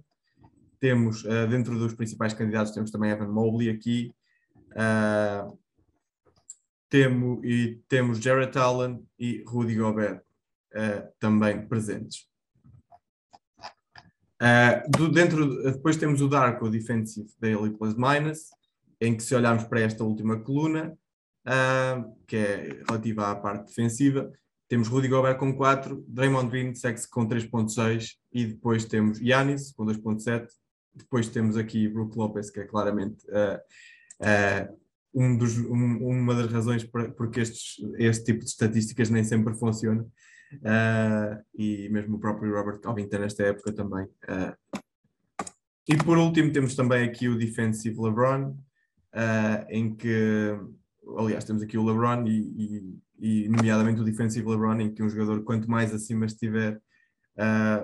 temos, 0.82 1.24
uh, 1.24 1.48
dentro 1.48 1.78
dos 1.78 1.94
principais 1.94 2.34
candidatos, 2.34 2.74
temos 2.74 2.90
também 2.90 3.12
Evan 3.12 3.28
Mobley 3.28 3.70
aqui. 3.70 4.14
Uh, 4.72 5.58
temo, 6.90 7.40
e 7.46 7.80
temos 7.88 8.18
Jarrett 8.18 8.58
Allen 8.58 9.08
e 9.18 9.44
Rudy 9.48 9.76
Gobert 9.76 10.22
uh, 10.74 11.08
também 11.20 11.66
presentes. 11.68 12.28
do, 14.98 15.10
dentro, 15.10 15.64
depois 15.72 15.98
temos 15.98 16.20
o 16.20 16.28
Darko 16.28 16.68
Defensive 16.68 17.30
Daily 17.40 17.70
Plus 17.78 17.94
Minus, 17.96 18.50
em 19.00 19.16
que 19.16 19.22
se 19.22 19.36
olharmos 19.36 19.64
para 19.66 19.82
esta 19.82 20.04
última 20.04 20.40
coluna, 20.40 20.98
que 22.28 22.36
é 22.36 22.84
relativa 22.88 23.30
à 23.30 23.36
parte 23.36 23.68
defensiva, 23.68 24.32
temos 24.68 24.88
Rudy 24.88 25.08
Gobert 25.08 25.38
com 25.38 25.56
4, 25.56 26.04
Draymond 26.08 26.50
Green 26.50 26.74
segue-se 26.74 27.10
com 27.10 27.28
3.6 27.28 28.16
e 28.32 28.46
depois 28.46 28.86
temos 28.86 29.20
Yanis 29.20 29.72
com 29.74 29.86
2.7 29.86 30.48
depois 30.94 31.30
temos 31.30 31.58
aqui 31.58 31.88
Brook 31.88 32.18
Lopez, 32.18 32.50
que 32.50 32.60
é 32.60 32.66
claramente 32.66 33.26
uh, 33.28 33.58
uh, 34.22 34.80
um 35.14 35.38
dos, 35.38 35.58
um, 35.58 35.98
uma 36.08 36.36
das 36.36 36.52
razões 36.52 36.84
por, 36.84 37.12
porque 37.14 37.40
estes, 37.40 37.76
este 37.98 38.26
tipo 38.26 38.40
de 38.40 38.46
estatísticas 38.46 39.10
nem 39.10 39.24
sempre 39.24 39.54
funciona. 39.54 40.06
Uh, 40.54 41.42
e 41.56 41.88
mesmo 41.90 42.18
o 42.18 42.20
próprio 42.20 42.54
Robert 42.54 42.82
Covington 42.82 43.20
nesta 43.20 43.44
época 43.44 43.72
também. 43.72 44.06
e 45.88 45.96
por 45.98 46.18
último 46.18 46.52
temos 46.52 46.76
também 46.76 47.08
aqui 47.08 47.30
o 47.30 47.38
Defensive 47.38 47.98
LeBron, 47.98 48.58
em 49.70 49.96
que, 49.96 50.58
aliás, 51.18 51.46
temos 51.46 51.64
aqui 51.64 51.78
o 51.78 51.86
LeBron 51.86 52.26
e, 52.28 53.00
e, 53.20 53.46
e, 53.46 53.50
nomeadamente 53.50 54.02
o 54.02 54.04
Defensive 54.04 54.48
LeBron, 54.48 54.82
em 54.82 54.94
que 54.94 55.02
um 55.02 55.10
jogador 55.10 55.42
quanto 55.44 55.72
mais 55.72 55.94
acima 55.94 56.26
estiver, 56.26 56.82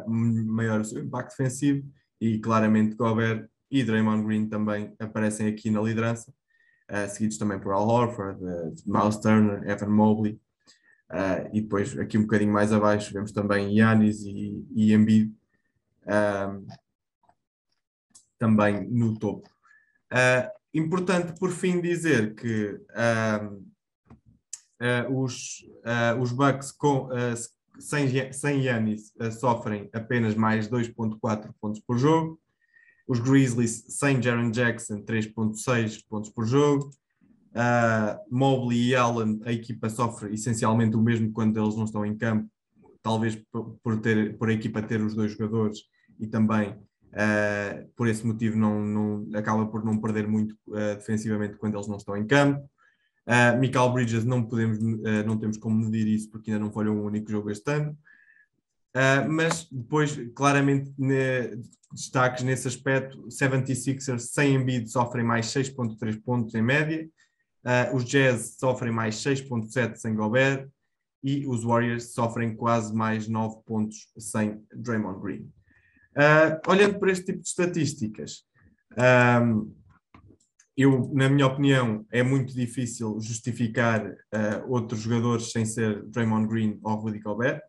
maior 0.05 0.81
o 0.81 0.85
seu 0.85 1.01
impacto 1.01 1.37
defensivo 1.37 1.87
e 2.19 2.39
claramente 2.39 2.95
Gobert 2.95 3.47
e 3.69 3.83
Draymond 3.83 4.25
Green 4.25 4.47
também 4.47 4.93
aparecem 4.99 5.47
aqui 5.47 5.69
na 5.69 5.81
liderança, 5.81 6.33
uh, 6.89 7.09
seguidos 7.09 7.37
também 7.37 7.59
por 7.59 7.73
Al 7.73 7.87
Horford, 7.87 8.43
uh, 8.43 8.73
Miles 8.85 9.17
Turner, 9.17 9.69
Evan 9.69 9.89
Mobley, 9.89 10.39
uh, 11.11 11.49
e 11.53 11.61
depois 11.61 11.97
aqui 11.97 12.17
um 12.17 12.23
bocadinho 12.23 12.53
mais 12.53 12.71
abaixo 12.71 13.13
vemos 13.13 13.31
também 13.31 13.77
Yannis 13.77 14.21
e, 14.21 14.65
e 14.75 14.93
Embiid 14.93 15.33
também 18.39 18.87
no 18.89 19.19
topo. 19.19 19.49
importante 20.73 21.37
por 21.37 21.51
fim 21.51 21.81
dizer 21.81 22.33
que 22.33 22.79
os, 25.09 25.65
os 26.21 26.31
Bucks 26.31 26.71
com, 26.71 27.09
sem, 27.79 28.33
sem 28.33 28.63
Yannis 28.63 29.13
uh, 29.19 29.31
sofrem 29.31 29.89
apenas 29.93 30.35
mais 30.35 30.69
2.4 30.69 31.51
pontos 31.59 31.81
por 31.81 31.97
jogo. 31.97 32.39
Os 33.07 33.19
Grizzlies 33.19 33.85
sem 33.87 34.21
Jaron 34.21 34.51
Jackson 34.51 35.01
3.6 35.01 36.03
pontos 36.09 36.29
por 36.29 36.45
jogo. 36.45 36.89
Uh, 37.53 38.19
Mobley 38.29 38.89
e 38.89 38.95
Allen, 38.95 39.39
a 39.45 39.51
equipa 39.51 39.89
sofre 39.89 40.33
essencialmente 40.33 40.95
o 40.95 41.01
mesmo 41.01 41.31
quando 41.31 41.59
eles 41.59 41.75
não 41.75 41.85
estão 41.85 42.05
em 42.05 42.15
campo, 42.15 42.47
talvez 43.01 43.35
por, 43.81 43.99
ter, 43.99 44.37
por 44.37 44.49
a 44.49 44.53
equipa 44.53 44.81
ter 44.81 45.01
os 45.01 45.15
dois 45.15 45.31
jogadores 45.31 45.79
e 46.19 46.27
também 46.27 46.69
uh, 46.69 47.87
por 47.95 48.07
esse 48.07 48.25
motivo 48.27 48.57
não, 48.57 48.83
não, 48.83 49.27
acaba 49.33 49.65
por 49.65 49.83
não 49.83 49.97
perder 49.97 50.27
muito 50.27 50.55
uh, 50.67 50.95
defensivamente 50.95 51.57
quando 51.57 51.75
eles 51.75 51.87
não 51.87 51.97
estão 51.97 52.15
em 52.15 52.27
campo. 52.27 52.69
Uh, 53.27 53.59
Michael 53.59 53.91
Bridges 53.91 54.23
não 54.23 54.41
podemos, 54.41 54.77
uh, 54.77 55.25
não 55.25 55.37
temos 55.37 55.57
como 55.57 55.75
medir 55.75 56.07
isso 56.07 56.31
porque 56.31 56.49
ainda 56.49 56.63
não 56.63 56.71
falhou 56.71 56.95
um 56.95 57.03
único 57.03 57.29
jogo 57.29 57.51
este 57.51 57.69
ano. 57.69 57.91
Uh, 58.95 59.29
mas 59.29 59.67
depois, 59.69 60.17
claramente, 60.33 60.93
ne, 60.97 61.61
destaques 61.91 62.43
nesse 62.45 62.69
aspecto, 62.69 63.27
76ers 63.27 64.19
sem 64.19 64.55
Embiid 64.55 64.89
sofrem 64.89 65.25
mais 65.25 65.47
6.3 65.47 66.23
pontos 66.23 66.55
em 66.55 66.61
média, 66.61 67.07
os 67.93 68.05
Jazz 68.05 68.55
sofrem 68.57 68.93
mais 68.93 69.15
6.7 69.15 69.97
sem 69.97 70.15
Gobert 70.15 70.69
e 71.21 71.45
os 71.45 71.65
Warriors 71.65 72.13
sofrem 72.13 72.55
quase 72.55 72.95
mais 72.95 73.27
9 73.27 73.57
pontos 73.65 74.09
sem 74.17 74.63
Draymond 74.73 75.19
Green. 75.19 75.51
Olhando 76.65 76.97
para 76.97 77.11
este 77.11 77.25
tipo 77.25 77.39
de 77.39 77.47
estatísticas, 77.49 78.45
um, 78.97 79.73
eu, 80.77 81.09
na 81.11 81.27
minha 81.27 81.47
opinião, 81.47 82.05
é 82.11 82.21
muito 82.21 82.53
difícil 82.53 83.19
justificar 83.19 84.05
uh, 84.05 84.69
outros 84.71 85.01
jogadores 85.01 85.51
sem 85.51 85.65
ser 85.65 86.03
Draymond 86.05 86.47
Green 86.47 86.79
ou 86.83 86.95
Rudy 86.95 87.17
Gobert. 87.17 87.63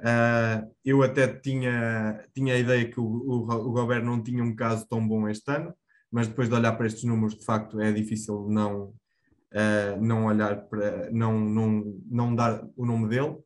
Uh, 0.00 0.74
eu 0.82 1.02
até 1.02 1.26
tinha, 1.26 2.24
tinha 2.32 2.54
a 2.54 2.58
ideia 2.58 2.88
que 2.90 2.98
o, 2.98 3.04
o, 3.04 3.42
o, 3.42 3.72
Gobert 3.72 4.02
não 4.02 4.22
tinha 4.22 4.42
um 4.42 4.56
caso 4.56 4.86
tão 4.88 5.06
bom 5.06 5.28
este 5.28 5.50
ano, 5.50 5.74
mas 6.10 6.26
depois 6.26 6.48
de 6.48 6.54
olhar 6.54 6.72
para 6.72 6.86
estes 6.86 7.04
números, 7.04 7.36
de 7.36 7.44
facto, 7.44 7.78
é 7.80 7.92
difícil 7.92 8.46
não, 8.48 8.94
uh, 9.52 10.00
não 10.00 10.24
olhar 10.24 10.56
para, 10.68 11.10
não, 11.10 11.38
não, 11.38 12.00
não 12.10 12.34
dar 12.34 12.64
o 12.74 12.86
nome 12.86 13.10
dele. 13.10 13.36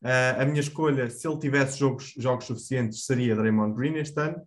Uh, 0.00 0.40
a 0.40 0.44
minha 0.44 0.60
escolha, 0.60 1.10
se 1.10 1.26
ele 1.26 1.40
tivesse 1.40 1.76
jogos, 1.76 2.14
jogos 2.16 2.44
suficientes, 2.44 3.04
seria 3.04 3.34
Draymond 3.34 3.74
Green 3.74 3.94
este 3.94 4.20
ano, 4.20 4.40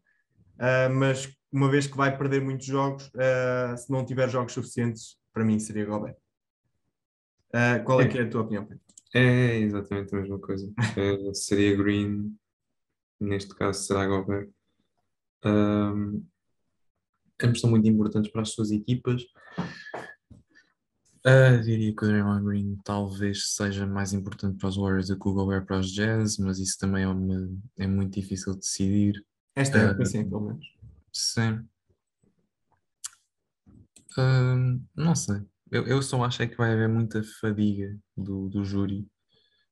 mas 0.94 1.37
uma 1.52 1.70
vez 1.70 1.88
que 1.88 1.98
vai 1.98 2.18
perder 2.18 2.42
muitos 2.42 2.66
jogos, 2.66 3.10
se 3.78 3.92
não 3.92 4.06
tiver 4.06 4.30
jogos 4.30 4.54
suficientes, 4.54 5.18
para 5.34 5.46
mim 5.46 5.60
seria 5.60 5.86
Gobert. 5.86 6.16
qual 7.86 8.02
é, 8.02 8.06
é 8.06 8.08
que 8.08 8.18
é 8.18 8.24
a 8.24 8.30
tua 8.30 8.42
opinião, 8.42 8.66
Pedro? 8.66 8.84
É 9.14 9.58
exatamente 9.60 10.14
a 10.14 10.20
mesma 10.20 10.40
coisa. 10.40 10.72
É, 10.96 11.34
seria 11.34 11.76
Green, 11.76 12.38
neste 13.20 13.56
caso 13.56 13.84
será 13.84 14.06
Gobert. 14.06 14.50
Um, 15.46 16.26
ambos 17.42 17.60
são 17.60 17.70
muito 17.70 17.88
importantes 17.88 18.32
para 18.32 18.42
as 18.42 18.50
suas 18.50 18.72
equipas. 18.72 19.24
Uh, 21.26 21.62
diria 21.64 21.94
que 21.94 22.06
o 22.06 22.08
Draymond 22.08 22.46
Green 22.46 22.78
talvez 22.86 23.54
seja 23.54 23.86
mais 23.86 24.14
importante 24.14 24.58
para 24.58 24.70
os 24.70 24.78
Warriors 24.78 25.08
do 25.08 25.20
que 25.20 25.28
o 25.28 25.34
Gobert 25.34 25.66
para 25.66 25.80
os 25.80 25.92
Jazz, 25.92 26.38
mas 26.38 26.58
isso 26.58 26.78
também 26.80 27.04
é, 27.04 27.08
uma, 27.08 27.50
é 27.78 27.88
muito 27.88 28.14
difícil 28.14 28.54
de 28.54 28.60
decidir. 28.60 29.26
Esta 29.56 29.78
época, 29.80 30.04
uh, 30.04 30.06
sim, 30.06 30.30
pelo 30.30 30.42
menos. 30.42 30.77
Sim. 31.18 31.68
Uh, 34.16 34.80
não 34.96 35.16
sei. 35.16 35.42
Eu, 35.72 35.86
eu 35.88 36.02
só 36.02 36.24
acho 36.24 36.44
é 36.44 36.48
que 36.48 36.56
vai 36.56 36.72
haver 36.72 36.88
muita 36.88 37.24
fadiga 37.42 37.98
do, 38.16 38.48
do 38.50 38.64
júri, 38.64 39.08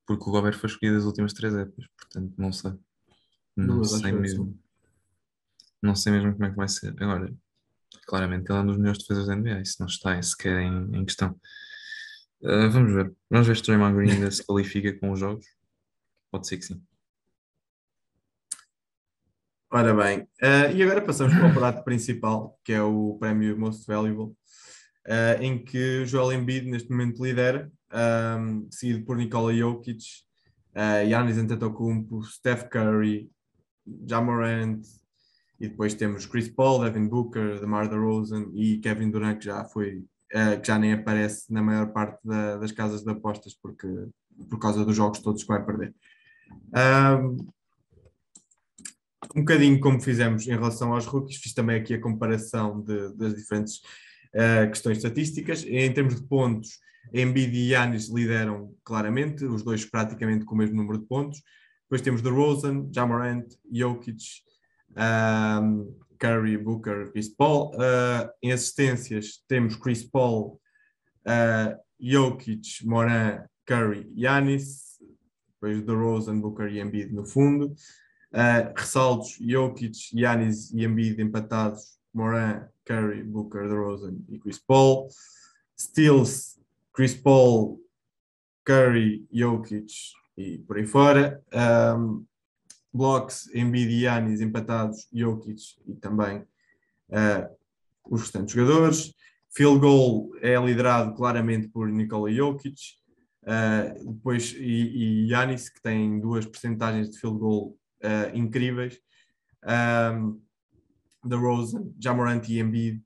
porque 0.08 0.28
o 0.28 0.32
Gobert 0.32 0.58
foi 0.58 0.70
escolhido 0.70 0.98
as 0.98 1.04
últimas 1.04 1.34
três 1.34 1.54
épocas, 1.54 1.86
portanto, 1.98 2.34
não 2.36 2.52
sei. 2.52 2.74
Não 3.56 3.76
Duas, 3.76 3.92
sei 3.92 4.12
mesmo. 4.12 4.60
Não 5.84 5.96
sei 5.96 6.14
mesmo 6.14 6.34
como 6.34 6.46
é 6.46 6.50
que 6.50 6.58
vai 6.58 6.68
ser. 6.68 6.96
Agora, 7.02 7.32
claramente 8.08 8.50
ele 8.50 8.58
é 8.58 8.62
um 8.62 8.66
dos 8.66 8.78
melhores 8.78 9.00
defesas 9.00 9.28
da 9.28 9.36
NBA, 9.36 9.62
isso 9.62 9.76
não 9.80 9.88
está 9.88 10.20
sequer 10.22 10.62
em, 10.64 10.98
em 10.98 11.06
questão. 11.06 11.40
Uh, 12.42 12.70
vamos 12.72 12.92
ver. 12.92 13.16
Vamos 13.30 13.48
ver 13.48 13.56
se 13.56 13.62
o 13.62 13.66
Draymond 13.66 13.96
Green 13.96 14.12
ainda 14.12 14.32
se 14.32 14.44
qualifica 14.44 14.98
com 15.00 15.12
os 15.12 15.20
jogos. 15.20 15.46
Pode 16.32 16.48
ser 16.48 16.58
que 16.58 16.66
sim. 16.66 16.84
Ora 19.78 19.94
bem, 19.94 20.22
uh, 20.22 20.74
e 20.74 20.82
agora 20.82 21.02
passamos 21.02 21.34
para 21.34 21.50
o 21.50 21.54
prato 21.54 21.84
principal, 21.84 22.58
que 22.64 22.72
é 22.72 22.82
o 22.82 23.18
prémio 23.20 23.60
Most 23.60 23.86
Valuable 23.86 24.28
uh, 24.28 25.42
em 25.42 25.62
que 25.62 26.06
Joel 26.06 26.32
Embiid 26.32 26.66
neste 26.66 26.90
momento 26.90 27.22
lidera, 27.22 27.70
um, 28.40 28.70
seguido 28.72 29.04
por 29.04 29.18
Nikola 29.18 29.54
Jokic, 29.54 30.00
uh, 30.78 31.06
Giannis 31.06 31.38
Antetokounmpo, 31.38 32.24
Steph 32.24 32.70
Curry, 32.70 33.30
Jamorant, 34.08 34.82
e 35.60 35.68
depois 35.68 35.94
temos 35.94 36.26
Chris 36.26 36.48
Paul, 36.48 36.86
Devin 36.86 37.10
Booker, 37.10 37.60
DeMar 37.60 37.90
DeRozan 37.90 38.46
e 38.54 38.78
Kevin 38.78 39.12
Durant, 39.12 39.40
que 39.40 39.44
já 39.44 39.66
foi, 39.66 40.06
uh, 40.34 40.58
que 40.62 40.68
já 40.70 40.80
nem 40.80 40.94
aparece 40.94 41.52
na 41.52 41.62
maior 41.62 41.88
parte 41.88 42.18
da, 42.24 42.56
das 42.56 42.72
casas 42.72 43.04
de 43.04 43.12
apostas 43.12 43.54
porque, 43.54 43.90
por 44.50 44.58
causa 44.58 44.86
dos 44.86 44.96
jogos 44.96 45.20
todos 45.20 45.42
que 45.42 45.50
vai 45.50 45.66
perder. 45.66 45.94
Um, 46.74 47.54
um 49.36 49.42
bocadinho 49.42 49.80
como 49.80 50.02
fizemos 50.02 50.48
em 50.48 50.52
relação 50.52 50.94
aos 50.94 51.06
rookies, 51.06 51.38
fiz 51.38 51.54
também 51.54 51.78
aqui 51.78 51.94
a 51.94 52.02
comparação 52.02 52.82
de, 52.82 53.16
das 53.16 53.34
diferentes 53.34 53.78
uh, 54.34 54.70
questões 54.70 54.98
estatísticas. 54.98 55.64
Em 55.64 55.92
termos 55.94 56.16
de 56.16 56.28
pontos, 56.28 56.80
Embiid 57.14 57.56
e 57.56 57.72
Yanis 57.72 58.10
lideram 58.10 58.74
claramente, 58.84 59.46
os 59.46 59.64
dois 59.64 59.86
praticamente 59.86 60.46
com 60.46 60.56
o 60.56 60.58
mesmo 60.58 60.76
número 60.76 61.00
de 61.00 61.06
pontos. 61.06 61.42
Depois 61.84 62.02
temos 62.02 62.22
DeRozan, 62.22 62.90
Jamorant, 62.92 63.46
Jokic, 63.72 64.18
um, 64.98 65.96
Curry, 66.18 66.58
Booker, 66.58 67.12
Chris 67.12 67.30
Paul. 67.30 67.72
Uh, 67.76 68.30
em 68.42 68.52
assistências 68.52 69.44
temos 69.48 69.76
Chris 69.76 70.04
Paul, 70.04 70.60
uh, 71.28 71.78
Jokic, 72.00 72.86
Moran, 72.86 73.44
Curry, 73.66 74.12
Yanis. 74.16 75.00
Depois 75.54 75.84
DeRozan, 75.84 76.40
Booker 76.40 76.68
e 76.68 76.80
Embiid 76.80 77.14
no 77.14 77.26
fundo. 77.26 77.76
Uh, 78.36 78.74
ressaltos, 78.76 79.38
Jokic, 79.40 80.12
Yanis 80.14 80.70
e 80.74 80.84
Embiid 80.84 81.22
empatados. 81.22 81.96
Moran, 82.14 82.68
Curry, 82.86 83.24
Booker, 83.24 83.68
DeRozan 83.68 84.18
e 84.28 84.38
Chris 84.38 84.60
Paul. 84.60 85.08
Steals, 85.78 86.60
Chris 86.94 87.14
Paul, 87.14 87.80
Curry, 88.66 89.26
Jokic 89.32 89.88
e 90.38 90.58
por 90.60 90.78
aí 90.78 90.86
fora. 90.86 91.42
Um, 91.98 92.26
blocks, 92.94 93.54
Embiid 93.54 93.92
e 93.92 94.00
Giannis 94.02 94.42
empatados, 94.42 95.08
Jokic 95.14 95.62
e 95.86 95.96
também 95.96 96.40
uh, 97.10 97.56
os 98.06 98.22
restantes 98.22 98.54
jogadores. 98.54 99.14
Field 99.50 99.80
goal 99.80 100.32
é 100.42 100.58
liderado 100.58 101.14
claramente 101.16 101.70
por 101.70 101.90
Nikola 101.90 102.32
Jokic. 102.32 102.76
Uh, 103.44 104.14
depois, 104.14 104.54
e, 104.58 105.28
Giannis, 105.28 105.70
que 105.70 105.82
tem 105.82 106.20
duas 106.20 106.46
percentagens 106.46 107.10
de 107.10 107.20
field 107.20 107.38
goal 107.38 107.78
uh, 108.04 108.36
incríveis. 108.36 109.00
Um, 109.64 110.42
DeRozan, 111.24 111.92
Jamorant 112.00 112.48
e 112.48 112.60
Embiid. 112.60 113.02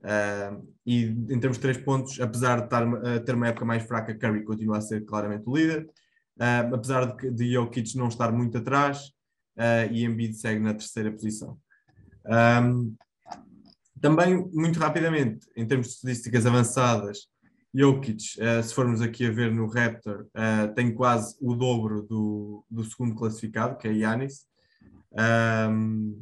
Uh, 0.00 0.74
e 0.84 1.04
em 1.04 1.40
termos 1.40 1.56
de 1.56 1.62
três 1.62 1.78
pontos, 1.78 2.20
apesar 2.20 2.58
de 2.58 2.64
estar, 2.64 2.86
uh, 2.86 3.24
ter 3.24 3.34
uma 3.34 3.48
época 3.48 3.64
mais 3.64 3.82
fraca, 3.84 4.14
Curry 4.14 4.44
continua 4.44 4.78
a 4.78 4.82
ser 4.82 5.04
claramente 5.04 5.44
o 5.46 5.56
líder. 5.56 5.88
Uh, 6.36 6.74
apesar 6.74 7.16
de, 7.16 7.30
de 7.30 7.52
Jokic 7.52 7.96
não 7.96 8.08
estar 8.08 8.30
muito 8.32 8.58
atrás, 8.58 9.12
uh, 9.56 9.90
e 9.90 10.04
Embiid 10.04 10.34
segue 10.34 10.60
na 10.60 10.74
terceira 10.74 11.10
posição. 11.10 11.58
Um, 12.26 12.94
também, 14.00 14.46
muito 14.52 14.78
rapidamente, 14.78 15.46
em 15.56 15.66
termos 15.66 15.86
de 15.86 15.92
estatísticas 15.94 16.44
avançadas, 16.44 17.26
Jokic, 17.74 18.38
uh, 18.38 18.62
se 18.62 18.72
formos 18.72 19.00
aqui 19.02 19.26
a 19.26 19.30
ver 19.32 19.52
no 19.52 19.66
Raptor, 19.66 20.26
tem 20.76 20.94
quase 20.94 21.36
o 21.40 21.54
dobro 21.54 22.02
do, 22.02 22.64
do 22.70 22.84
segundo 22.84 23.14
classificado, 23.14 23.76
que 23.76 23.88
é 23.88 23.92
Yanis. 23.92 24.46
Um, 25.70 26.20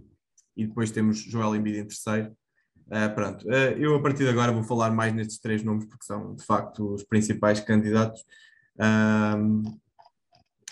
e 0.57 0.66
depois 0.66 0.90
temos 0.90 1.18
Joel 1.18 1.57
Embiid 1.57 1.78
em 1.78 1.86
terceiro. 1.86 2.32
Uh, 2.86 3.14
pronto, 3.14 3.46
uh, 3.46 3.72
eu 3.78 3.94
a 3.94 4.03
partir 4.03 4.24
de 4.24 4.28
agora 4.28 4.53
vou 4.53 4.62
falar 4.62 4.90
mais 4.90 5.14
nestes 5.14 5.38
três 5.38 5.62
nomes 5.62 5.86
porque 5.86 6.05
são 6.05 6.34
de 6.34 6.44
facto 6.44 6.94
os 6.94 7.03
principais 7.03 7.61
candidatos. 7.61 8.22
Um, 8.78 9.62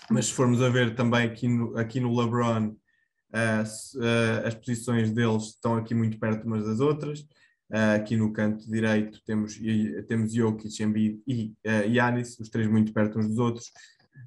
mas 0.09 0.27
se 0.27 0.33
formos 0.33 0.61
a 0.61 0.69
ver 0.69 0.93
também 0.93 1.25
aqui 1.25 1.47
no, 1.47 1.77
aqui 1.77 1.99
no 1.99 2.15
LeBron, 2.15 2.67
uh, 2.67 4.45
as 4.45 4.53
posições 4.53 5.11
deles 5.11 5.43
estão 5.45 5.75
aqui 5.77 5.95
muito 5.95 6.19
perto 6.19 6.45
umas 6.45 6.65
das 6.65 6.79
outras. 6.79 7.25
Aqui 7.95 8.17
no 8.17 8.33
canto 8.33 8.69
direito 8.69 9.21
temos, 9.25 9.59
temos 10.07 10.33
Jokic, 10.33 10.83
Embiid 10.83 11.21
e 11.25 11.53
uh, 11.65 11.89
Giannis, 11.89 12.39
os 12.39 12.49
três 12.49 12.69
muito 12.69 12.91
perto 12.93 13.17
uns 13.17 13.27
dos 13.27 13.37
outros. 13.37 13.71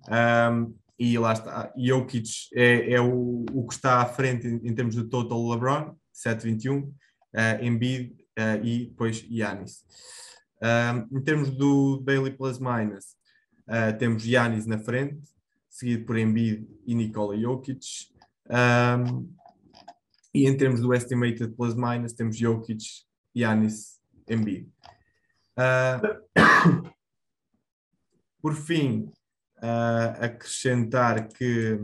Um, 0.08 0.74
e 0.98 1.18
lá 1.18 1.32
está, 1.32 1.72
Jokic 1.76 2.28
é, 2.54 2.92
é 2.92 3.00
o, 3.00 3.44
o 3.52 3.66
que 3.66 3.74
está 3.74 4.00
à 4.00 4.06
frente 4.06 4.46
em, 4.46 4.68
em 4.68 4.74
termos 4.74 4.94
de 4.94 5.04
total 5.04 5.50
LeBron, 5.50 5.94
7-21, 6.14 6.84
uh, 6.84 6.92
Embiid 7.60 8.14
uh, 8.38 8.64
e 8.64 8.86
depois 8.86 9.24
Yanis. 9.28 9.84
Um, 10.62 11.18
em 11.18 11.22
termos 11.22 11.50
do 11.50 11.98
Daily 11.98 12.30
Plus 12.30 12.58
Minus, 12.58 13.16
uh, 13.68 13.96
temos 13.98 14.24
Yanis 14.24 14.66
na 14.66 14.78
frente, 14.78 15.20
seguido 15.68 16.04
por 16.04 16.16
Embiid 16.16 16.66
e 16.86 16.94
Nikola 16.94 17.36
Jokic. 17.36 17.84
Um, 18.48 19.30
e 20.32 20.46
em 20.46 20.56
termos 20.56 20.80
do 20.80 20.94
Estimated 20.94 21.54
Plus 21.54 21.74
Minus, 21.74 22.12
temos 22.12 22.36
Jokic, 22.36 22.82
Yanis, 23.36 24.00
Embiid. 24.28 24.68
Uh, 25.58 26.24
por 28.40 28.54
fim, 28.54 29.10
uh, 29.58 30.24
acrescentar 30.24 31.28
que 31.28 31.74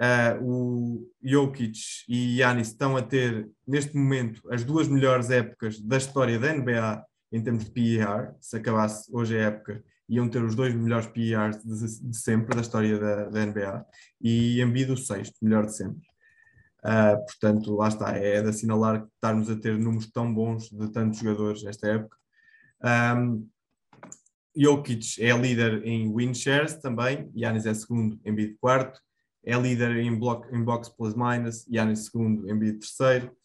uh, 0.00 0.42
o 0.42 1.10
Jokic 1.22 1.78
e 2.08 2.38
Yanis 2.38 2.68
estão 2.68 2.96
a 2.96 3.02
ter, 3.02 3.48
neste 3.66 3.96
momento, 3.96 4.42
as 4.50 4.64
duas 4.64 4.88
melhores 4.88 5.30
épocas 5.30 5.80
da 5.80 5.96
história 5.96 6.38
da 6.38 6.52
NBA 6.52 7.04
em 7.32 7.42
termos 7.42 7.64
de 7.64 7.70
PER. 7.70 8.34
Se 8.40 8.56
acabasse 8.56 9.10
hoje 9.12 9.36
a 9.36 9.44
época, 9.44 9.84
iam 10.08 10.28
ter 10.28 10.42
os 10.42 10.54
dois 10.54 10.74
melhores 10.74 11.06
PERs 11.06 11.62
de, 11.62 12.08
de 12.08 12.16
sempre 12.16 12.54
da 12.54 12.62
história 12.62 12.98
da, 12.98 13.24
da, 13.28 13.46
NBA 13.46 13.86
e 14.20 14.60
Embiid 14.62 14.92
o 14.92 14.96
sexto 14.96 15.36
melhor 15.42 15.66
de 15.66 15.76
sempre. 15.76 16.08
Uh, 16.84 17.18
portanto, 17.26 17.74
lá 17.74 17.88
está, 17.88 18.16
é 18.16 18.40
de 18.40 18.48
assinalar 18.48 19.02
que 19.02 19.08
estarmos 19.14 19.50
a 19.50 19.56
ter 19.56 19.76
números 19.78 20.10
tão 20.10 20.32
bons 20.32 20.70
de 20.70 20.88
tantos 20.90 21.18
jogadores 21.18 21.62
nesta 21.62 21.88
época. 21.88 22.16
Um, 23.16 23.48
Jokic 24.56 25.22
é 25.22 25.36
líder 25.36 25.84
em 25.84 26.12
win 26.14 26.34
shares 26.34 26.74
também, 26.76 27.30
Yannis 27.36 27.66
é 27.66 27.74
segundo, 27.74 28.18
Embiid 28.24 28.56
quarto, 28.60 29.00
é 29.44 29.56
líder 29.56 29.96
em, 29.98 30.16
block, 30.16 30.52
em 30.54 30.62
box 30.62 30.88
plus 30.88 31.14
minus, 31.14 31.66
Yannis 31.68 32.06
segundo, 32.06 32.50
Embiid 32.50 32.78
terceiro. 32.78 33.36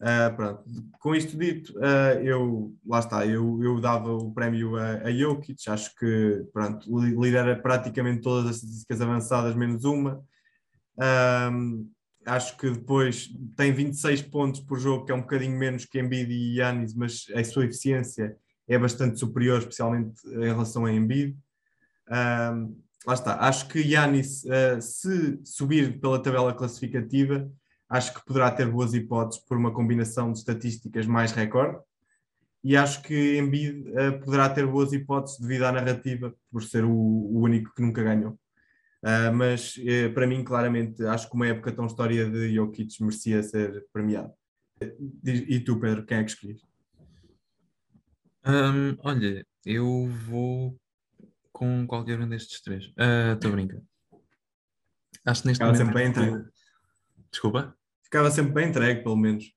Uh, 0.00 0.34
pronto. 0.36 0.62
Com 1.00 1.14
isto 1.14 1.36
dito, 1.36 1.76
uh, 1.78 2.20
eu 2.22 2.72
lá 2.86 3.00
está, 3.00 3.26
eu, 3.26 3.60
eu 3.62 3.80
dava 3.80 4.12
o 4.12 4.32
prémio 4.32 4.76
a, 4.76 4.98
a 4.98 5.12
Jokic, 5.12 5.68
acho 5.68 5.94
que 5.96 6.46
pronto, 6.52 6.86
lidera 7.00 7.60
praticamente 7.60 8.22
todas 8.22 8.48
as 8.48 8.56
estatísticas 8.56 9.00
avançadas, 9.00 9.56
menos 9.56 9.84
uma. 9.84 10.22
Um, 10.96 11.90
acho 12.28 12.56
que 12.56 12.70
depois 12.70 13.28
tem 13.56 13.72
26 13.72 14.22
pontos 14.22 14.60
por 14.60 14.78
jogo, 14.78 15.04
que 15.04 15.12
é 15.12 15.14
um 15.14 15.22
bocadinho 15.22 15.58
menos 15.58 15.84
que 15.84 15.98
Embiid 15.98 16.30
e 16.30 16.58
Yannis, 16.58 16.94
mas 16.94 17.26
a 17.34 17.42
sua 17.42 17.64
eficiência 17.64 18.36
é 18.68 18.78
bastante 18.78 19.18
superior, 19.18 19.58
especialmente 19.58 20.20
em 20.26 20.44
relação 20.44 20.84
a 20.84 20.92
Embiid. 20.92 21.36
Um, 22.10 22.76
lá 23.06 23.14
está, 23.14 23.40
acho 23.40 23.68
que 23.68 23.80
Yannis, 23.80 24.44
uh, 24.44 24.80
se 24.80 25.40
subir 25.44 25.98
pela 26.00 26.22
tabela 26.22 26.54
classificativa, 26.54 27.50
acho 27.88 28.14
que 28.14 28.24
poderá 28.24 28.50
ter 28.50 28.70
boas 28.70 28.92
hipóteses 28.92 29.42
por 29.44 29.56
uma 29.56 29.72
combinação 29.72 30.30
de 30.30 30.38
estatísticas 30.38 31.06
mais 31.06 31.32
recorde. 31.32 31.78
E 32.62 32.76
acho 32.76 33.02
que 33.02 33.38
Embiid 33.38 33.90
uh, 33.90 34.20
poderá 34.22 34.50
ter 34.50 34.66
boas 34.66 34.92
hipóteses 34.92 35.38
devido 35.38 35.62
à 35.64 35.72
narrativa, 35.72 36.34
por 36.50 36.62
ser 36.62 36.84
o, 36.84 36.90
o 36.90 37.40
único 37.40 37.74
que 37.74 37.82
nunca 37.82 38.02
ganhou. 38.02 38.38
Uh, 39.02 39.32
mas 39.32 39.76
uh, 39.76 40.12
para 40.12 40.26
mim, 40.26 40.42
claramente, 40.42 41.04
acho 41.04 41.28
que 41.28 41.34
uma 41.36 41.46
época 41.46 41.72
tão 41.72 41.86
história 41.86 42.28
de 42.28 42.54
Jokic 42.54 43.00
merecia 43.00 43.42
ser 43.42 43.86
premiado. 43.92 44.32
E 45.24 45.60
tu, 45.60 45.78
Pedro, 45.80 46.04
quem 46.04 46.18
é 46.18 46.24
que 46.24 46.30
escolhes? 46.30 46.62
Um, 48.46 48.96
olha, 49.00 49.44
eu 49.66 50.08
vou 50.26 50.80
com 51.52 51.86
qualquer 51.86 52.20
um 52.20 52.28
destes 52.28 52.60
três. 52.60 52.84
Estou 52.84 53.50
uh, 53.50 53.54
brincando. 53.54 53.84
Acho 55.26 55.42
que 55.42 55.48
neste 55.48 55.62
Ficava 55.64 55.72
momento. 55.72 55.86
sempre 55.86 55.94
bem 55.94 56.10
entregue. 56.10 56.50
Desculpa? 57.30 57.76
Ficava 58.02 58.30
sempre 58.30 58.52
bem 58.52 58.68
entregue, 58.68 59.02
pelo 59.02 59.16
menos. 59.16 59.52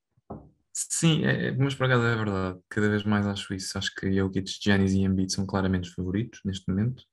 Sim, 0.74 1.26
é, 1.26 1.48
é, 1.48 1.52
mas 1.52 1.76
por 1.76 1.86
acaso 1.86 2.04
é 2.04 2.16
verdade. 2.16 2.60
Cada 2.70 2.90
vez 2.90 3.04
mais 3.04 3.28
acho 3.28 3.54
isso. 3.54 3.78
Acho 3.78 3.94
que 3.96 4.12
Jokic, 4.12 4.50
Giannis 4.62 4.94
e 4.94 5.02
Embiid 5.02 5.32
são 5.32 5.46
claramente 5.46 5.90
os 5.90 5.94
favoritos 5.94 6.42
neste 6.44 6.68
momento. 6.68 7.04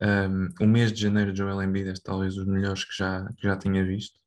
Um, 0.00 0.48
o 0.60 0.66
mês 0.66 0.92
de 0.92 1.00
janeiro 1.00 1.32
de 1.32 1.38
Joel 1.38 1.62
Embiid 1.62 1.90
é 1.90 1.94
talvez 2.02 2.36
os 2.36 2.46
melhores 2.46 2.84
que 2.84 2.96
já, 2.96 3.28
que 3.36 3.46
já 3.46 3.56
tinha 3.56 3.84
visto. 3.84 4.18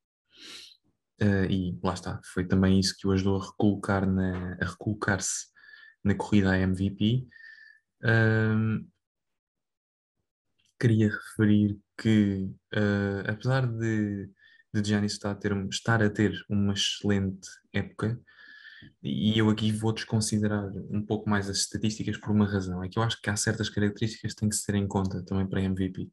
Uh, 1.21 1.45
e 1.49 1.79
lá 1.83 1.93
está, 1.93 2.19
foi 2.33 2.45
também 2.45 2.79
isso 2.79 2.97
que 2.97 3.07
o 3.07 3.11
ajudou 3.11 3.39
a 3.39 3.45
recolocar 3.45 4.09
na, 4.09 4.53
a 4.59 4.65
recolocar-se 4.65 5.47
na 6.03 6.15
corrida 6.15 6.51
a 6.51 6.57
MVP. 6.57 7.27
Um, 8.03 8.87
queria 10.79 11.09
referir 11.09 11.79
que, 11.95 12.49
uh, 12.73 13.29
apesar 13.29 13.67
de, 13.67 14.29
de 14.73 14.83
Giannis 14.83 15.13
estar 15.13 15.31
a, 15.31 15.35
ter, 15.35 15.55
estar 15.67 16.01
a 16.01 16.09
ter 16.09 16.33
uma 16.49 16.73
excelente 16.73 17.47
época, 17.71 18.19
e 19.03 19.37
eu 19.37 19.49
aqui 19.49 19.71
vou 19.71 19.93
desconsiderar 19.93 20.71
um 20.89 21.05
pouco 21.05 21.29
mais 21.29 21.49
as 21.49 21.57
estatísticas 21.57 22.17
por 22.17 22.31
uma 22.31 22.45
razão, 22.45 22.83
é 22.83 22.89
que 22.89 22.97
eu 22.97 23.03
acho 23.03 23.21
que 23.21 23.29
há 23.29 23.35
certas 23.35 23.69
características 23.69 24.33
que 24.33 24.39
têm 24.39 24.49
que 24.49 24.55
se 24.55 24.65
ter 24.65 24.75
em 24.75 24.87
conta 24.87 25.23
também 25.23 25.47
para 25.47 25.61
MVP. 25.61 26.09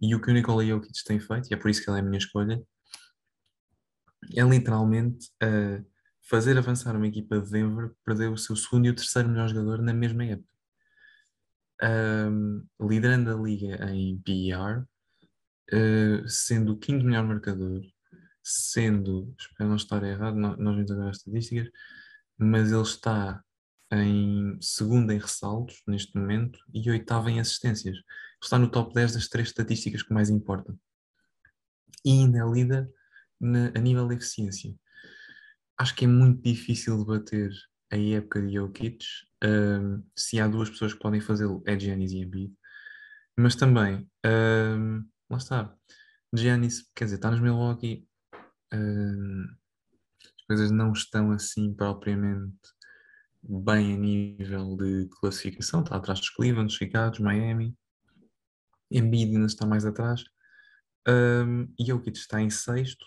E 0.00 0.14
o 0.14 0.20
que 0.20 0.30
o 0.30 0.34
Nikola 0.34 0.64
Jokic 0.64 1.04
tem 1.04 1.20
feito, 1.20 1.50
e 1.50 1.54
é 1.54 1.56
por 1.56 1.70
isso 1.70 1.82
que 1.82 1.90
ele 1.90 1.98
é 1.98 2.00
a 2.00 2.04
minha 2.04 2.18
escolha, 2.18 2.62
é 4.34 4.42
literalmente 4.42 5.28
uh, 5.42 5.84
fazer 6.22 6.56
avançar 6.56 6.96
uma 6.96 7.06
equipa 7.06 7.40
de 7.40 7.50
Denver, 7.50 7.92
perder 8.04 8.30
o 8.30 8.36
seu 8.36 8.56
segundo 8.56 8.86
e 8.86 8.90
o 8.90 8.94
terceiro 8.94 9.28
melhor 9.28 9.48
jogador 9.48 9.82
na 9.82 9.92
mesma 9.92 10.24
época. 10.24 10.48
Um, 11.82 12.66
liderando 12.80 13.30
a 13.30 13.42
liga 13.42 13.90
em 13.90 14.18
PER, 14.20 14.82
uh, 15.72 16.28
sendo 16.28 16.72
o 16.72 16.78
quinto 16.78 17.04
melhor 17.04 17.26
marcador, 17.26 17.82
sendo, 18.42 19.34
espero 19.38 19.70
não 19.70 19.76
estar 19.76 20.02
errado, 20.02 20.36
nós 20.36 20.76
vimos 20.76 20.90
agora 20.90 21.10
as 21.10 21.18
estatísticas, 21.18 21.70
mas 22.38 22.72
ele 22.72 22.82
está 22.82 23.42
em 23.92 24.56
segundo 24.60 25.10
em 25.12 25.18
ressaltos 25.18 25.82
neste 25.86 26.16
momento 26.16 26.58
e 26.72 26.88
oitavo 26.90 27.28
em 27.28 27.40
assistências. 27.40 27.96
Ele 27.96 28.04
está 28.42 28.58
no 28.58 28.70
top 28.70 28.94
10 28.94 29.14
das 29.14 29.28
três 29.28 29.48
estatísticas 29.48 30.02
que 30.02 30.14
mais 30.14 30.30
importam. 30.30 30.78
E 32.04 32.10
ainda 32.10 32.44
líder 32.44 32.88
na, 33.40 33.68
a 33.74 33.78
nível 33.78 34.06
de 34.08 34.14
eficiência. 34.14 34.74
Acho 35.76 35.94
que 35.94 36.04
é 36.04 36.08
muito 36.08 36.42
difícil 36.42 36.98
de 36.98 37.04
bater 37.04 37.50
a 37.90 37.96
época 37.96 38.40
de 38.40 38.54
Jokic. 38.54 39.04
Um, 39.42 40.04
se 40.16 40.38
há 40.38 40.46
duas 40.46 40.70
pessoas 40.70 40.92
que 40.92 41.00
podem 41.00 41.20
fazê-lo, 41.20 41.62
é 41.66 41.78
Giannis 41.78 42.12
e 42.12 42.18
Embiid. 42.18 42.54
Mas 43.36 43.56
também, 43.56 44.08
um, 44.24 45.04
lá 45.30 45.38
está, 45.38 45.74
Giannis, 46.32 46.90
quer 46.94 47.04
dizer, 47.04 47.16
está 47.16 47.30
nos 47.30 47.40
Milwaukee, 47.40 48.06
as 48.72 50.42
coisas 50.46 50.70
não 50.70 50.92
estão 50.92 51.32
assim 51.32 51.72
propriamente 51.72 52.56
bem 53.42 53.94
a 53.94 53.96
nível 53.96 54.76
de 54.76 55.08
classificação, 55.20 55.80
está 55.80 55.96
atrás 55.96 56.20
dos 56.20 56.30
Cleveland, 56.30 56.72
Chicago, 56.72 57.22
Miami, 57.22 57.76
Embiid 58.90 59.34
ainda 59.34 59.46
está 59.46 59.66
mais 59.66 59.86
atrás, 59.86 60.24
um, 61.08 61.72
Jokic 61.78 62.18
está 62.18 62.40
em 62.40 62.50
sexto, 62.50 63.04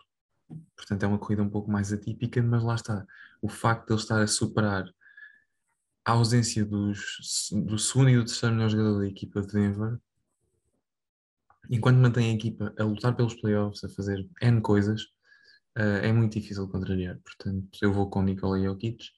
portanto 0.76 1.04
é 1.04 1.08
uma 1.08 1.20
corrida 1.20 1.44
um 1.44 1.50
pouco 1.50 1.70
mais 1.70 1.94
atípica, 1.94 2.42
mas 2.42 2.64
lá 2.64 2.76
está, 2.76 3.06
o 3.42 3.50
facto 3.50 3.88
de 3.88 3.94
ele 3.94 4.02
estar 4.02 4.22
a 4.22 4.28
superar 4.28 4.86
a 6.06 6.12
ausência 6.12 6.66
dos, 6.66 7.50
do 7.52 7.78
segundo 7.78 8.10
e 8.10 8.16
do 8.16 8.26
terceiro 8.26 8.56
melhor 8.56 8.70
jogador 8.70 9.00
da 9.00 9.08
equipa 9.08 9.42
de 9.42 9.54
Denver, 9.54 10.00
enquanto 11.70 11.98
mantém 11.98 12.32
a 12.32 12.34
equipa 12.34 12.74
a 12.78 12.84
lutar 12.84 13.16
pelos 13.16 13.36
playoffs, 13.36 13.84
a 13.84 13.90
fazer 13.90 14.28
N 14.42 14.62
coisas, 14.62 15.08
é 15.76 16.12
muito 16.12 16.40
difícil 16.40 16.68
contrariar. 16.68 17.20
Portanto, 17.24 17.68
eu 17.82 17.92
vou 17.92 18.10
com 18.10 18.22
Nikola 18.22 18.60
Jokic. 18.62 19.10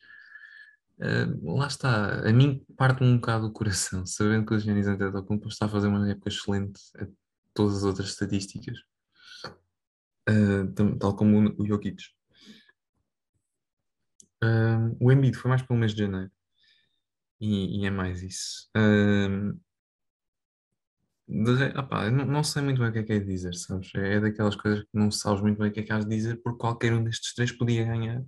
Uh, 0.98 1.58
lá 1.58 1.68
está, 1.68 2.26
a 2.26 2.32
mim 2.32 2.66
parte 2.78 3.04
um 3.04 3.18
bocado 3.18 3.48
o 3.48 3.52
coração, 3.52 4.06
sabendo 4.08 4.46
que 4.46 4.54
o 4.54 4.60
Giannis 4.60 4.88
Antetokounmpo 4.88 5.50
está 5.50 5.66
a 5.66 5.70
fazer 5.70 5.88
uma 5.88 6.10
época 6.10 6.30
excelente 6.30 6.80
a 6.98 7.06
todas 7.54 7.78
as 7.78 7.84
outras 7.84 8.10
estatísticas, 8.10 8.78
uh, 10.30 10.98
tal 10.98 11.16
como 11.16 11.54
o 11.58 11.68
Jokic. 11.68 12.02
Uh, 14.44 14.96
o 15.00 15.12
Embiid 15.12 15.36
foi 15.36 15.50
mais 15.50 15.62
pelo 15.62 15.80
mês 15.80 15.94
de 15.94 16.04
janeiro 16.04 16.32
e, 17.40 17.82
e 17.82 17.86
é 17.86 17.90
mais 17.90 18.22
isso. 18.22 18.70
Uh, 18.76 19.60
não, 21.28 22.26
não 22.26 22.44
sei 22.44 22.62
muito 22.62 22.80
bem 22.80 22.90
o 22.90 22.94
que 22.94 23.00
é 23.00 23.04
que 23.04 23.14
é 23.14 23.20
dizer, 23.20 23.54
sabes? 23.56 23.92
É, 23.96 24.16
é 24.16 24.20
daquelas 24.20 24.56
coisas 24.56 24.84
que 24.84 24.90
não 24.94 25.10
sabes 25.10 25.42
muito 25.42 25.58
bem 25.58 25.70
o 25.70 25.72
que 25.72 25.80
é 25.80 25.84
que 25.84 25.92
has 25.92 26.06
de 26.06 26.16
dizer, 26.16 26.42
porque 26.44 26.60
qualquer 26.60 26.94
um 26.94 27.04
destes 27.04 27.34
três 27.34 27.52
podia 27.52 27.84
ganhar 27.86 28.24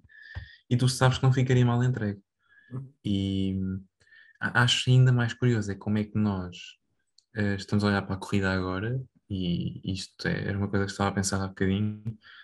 e 0.70 0.78
tu 0.78 0.90
sabes 0.90 1.18
que 1.18 1.24
não 1.24 1.34
ficaria 1.34 1.66
mal 1.66 1.84
entregue. 1.84 2.22
E 3.06 3.60
acho 4.40 4.90
ainda 4.90 5.12
mais 5.12 5.34
curioso 5.34 5.72
é 5.72 5.76
como 5.76 5.98
é 5.98 6.04
que 6.04 6.18
nós 6.18 6.58
uh, 7.38 7.56
estamos 7.56 7.84
a 7.84 7.88
olhar 7.88 8.02
para 8.02 8.16
a 8.16 8.20
corrida 8.20 8.52
agora, 8.52 9.02
e 9.30 9.82
isto 9.94 10.28
é, 10.28 10.48
era 10.48 10.58
uma 10.58 10.70
coisa 10.70 10.86
que 10.86 10.92
estava 10.92 11.10
a 11.10 11.14
pensar 11.14 11.44
há 11.44 11.48
bocadinho. 11.48 12.02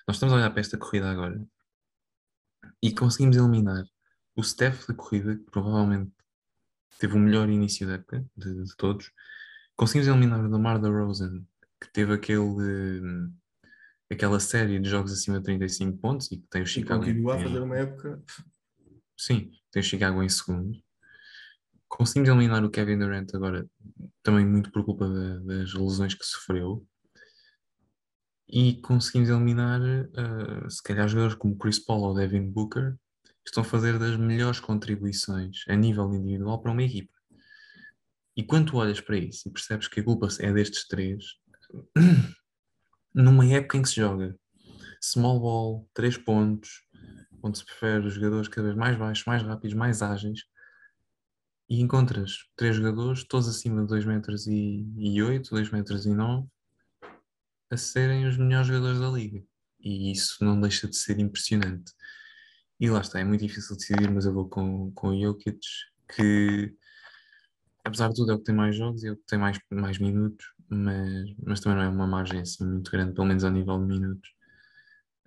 Nós 0.07 0.17
estamos 0.17 0.33
a 0.33 0.37
olhar 0.37 0.49
para 0.49 0.61
esta 0.61 0.77
corrida 0.77 1.09
agora 1.09 1.41
e 2.81 2.93
conseguimos 2.93 3.37
eliminar 3.37 3.85
o 4.35 4.43
Steph 4.43 4.87
da 4.87 4.93
corrida, 4.93 5.35
que 5.37 5.51
provavelmente 5.51 6.11
teve 6.99 7.15
o 7.15 7.19
melhor 7.19 7.49
início 7.49 7.87
da 7.87 7.93
época 7.93 8.25
de, 8.35 8.63
de 8.63 8.75
todos 8.75 9.11
conseguimos 9.83 10.07
eliminar 10.07 10.39
o 10.39 10.49
Lamar 10.49 10.79
da 10.79 10.87
Rosen, 10.87 11.45
que 11.81 11.91
teve 11.91 12.13
aquele, 12.13 13.29
aquela 14.09 14.39
série 14.39 14.79
de 14.79 14.89
jogos 14.89 15.11
acima 15.11 15.39
de 15.39 15.43
35 15.43 15.97
pontos 15.97 16.31
e 16.31 16.37
que 16.37 16.47
tem 16.47 16.61
o 16.61 16.65
Chicago. 16.65 17.03
E 17.03 17.07
continua 17.07 17.35
em... 17.35 17.39
a 17.39 17.43
fazer 17.43 17.59
uma 17.59 17.77
época. 17.77 18.23
Sim, 19.17 19.51
tem 19.71 19.81
o 19.81 19.83
Chicago 19.83 20.23
em 20.23 20.29
segundo. 20.29 20.81
Conseguimos 21.89 22.29
eliminar 22.29 22.63
o 22.63 22.69
Kevin 22.69 22.97
Durant 22.97 23.35
agora, 23.35 23.67
também 24.23 24.45
muito 24.45 24.71
por 24.71 24.85
culpa 24.85 25.05
das 25.41 25.73
lesões 25.73 26.15
que 26.15 26.25
sofreu. 26.25 26.87
E 28.47 28.75
conseguimos 28.81 29.29
eliminar, 29.29 29.81
uh, 29.81 30.71
se 30.71 30.81
calhar, 30.81 31.09
jogadores 31.09 31.35
como 31.35 31.57
Chris 31.57 31.79
Paul 31.79 32.03
ou 32.03 32.15
Devin 32.15 32.49
Booker, 32.49 32.95
que 33.43 33.49
estão 33.49 33.61
a 33.61 33.65
fazer 33.65 33.99
das 33.99 34.15
melhores 34.15 34.61
contribuições 34.61 35.65
a 35.67 35.75
nível 35.75 36.13
individual 36.13 36.61
para 36.61 36.71
uma 36.71 36.83
equipa. 36.83 37.12
E 38.35 38.43
quando 38.43 38.71
tu 38.71 38.77
olhas 38.77 38.99
para 38.99 39.17
isso 39.17 39.47
e 39.47 39.51
percebes 39.51 39.87
que 39.87 39.99
a 39.99 40.03
culpa 40.03 40.27
é 40.39 40.51
destes 40.51 40.87
três, 40.87 41.23
numa 43.13 43.45
época 43.45 43.77
em 43.77 43.81
que 43.81 43.89
se 43.89 43.95
joga 43.95 44.37
small 45.01 45.39
ball, 45.39 45.89
três 45.93 46.17
pontos, 46.17 46.81
onde 47.43 47.57
se 47.57 47.65
prefere 47.65 48.07
os 48.07 48.13
jogadores 48.13 48.47
cada 48.47 48.67
vez 48.67 48.77
mais 48.77 48.97
baixos, 48.97 49.25
mais 49.25 49.43
rápidos, 49.43 49.75
mais 49.75 50.01
ágeis, 50.01 50.45
e 51.69 51.81
encontras 51.81 52.45
três 52.55 52.75
jogadores, 52.75 53.23
todos 53.23 53.47
acima 53.47 53.81
de 53.81 53.87
2 53.87 54.05
metros 54.05 54.47
e 54.47 54.85
8, 55.21 55.49
2 55.49 55.71
metros 55.71 56.05
e 56.05 56.13
9, 56.13 56.47
a 57.69 57.77
serem 57.77 58.27
os 58.27 58.37
melhores 58.37 58.67
jogadores 58.67 58.99
da 58.99 59.09
liga. 59.09 59.43
E 59.79 60.11
isso 60.11 60.43
não 60.43 60.59
deixa 60.59 60.87
de 60.87 60.95
ser 60.95 61.19
impressionante. 61.19 61.91
E 62.79 62.89
lá 62.89 63.01
está, 63.01 63.19
é 63.19 63.23
muito 63.23 63.45
difícil 63.45 63.75
decidir, 63.75 64.09
mas 64.11 64.25
eu 64.25 64.33
vou 64.33 64.47
com, 64.47 64.91
com 64.91 65.09
o 65.09 65.19
Jokic, 65.19 65.59
que 66.15 66.75
apesar 67.83 68.09
de 68.09 68.15
tudo, 68.15 68.31
é 68.31 68.35
o 68.35 68.39
que 68.39 68.45
tem 68.45 68.55
mais 68.55 68.75
jogos 68.75 69.03
e 69.03 69.07
é 69.07 69.11
o 69.11 69.15
que 69.17 69.25
tem 69.27 69.39
mais, 69.39 69.59
mais 69.71 69.97
minutos, 69.97 70.45
mas, 70.69 71.33
mas 71.45 71.59
também 71.59 71.77
não 71.77 71.85
é 71.85 71.89
uma 71.89 72.07
margem 72.07 72.39
assim 72.41 72.65
muito 72.65 72.91
grande, 72.91 73.13
pelo 73.13 73.27
menos 73.27 73.43
ao 73.43 73.51
nível 73.51 73.79
de 73.79 73.85
minutos. 73.99 74.29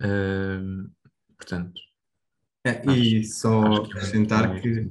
Uh, 0.01 0.89
portanto, 1.37 1.81
É, 2.65 2.85
e 2.91 3.23
só 3.25 3.65
acho 3.65 3.81
é 3.81 3.85
acrescentar 3.85 4.61
que 4.61 4.89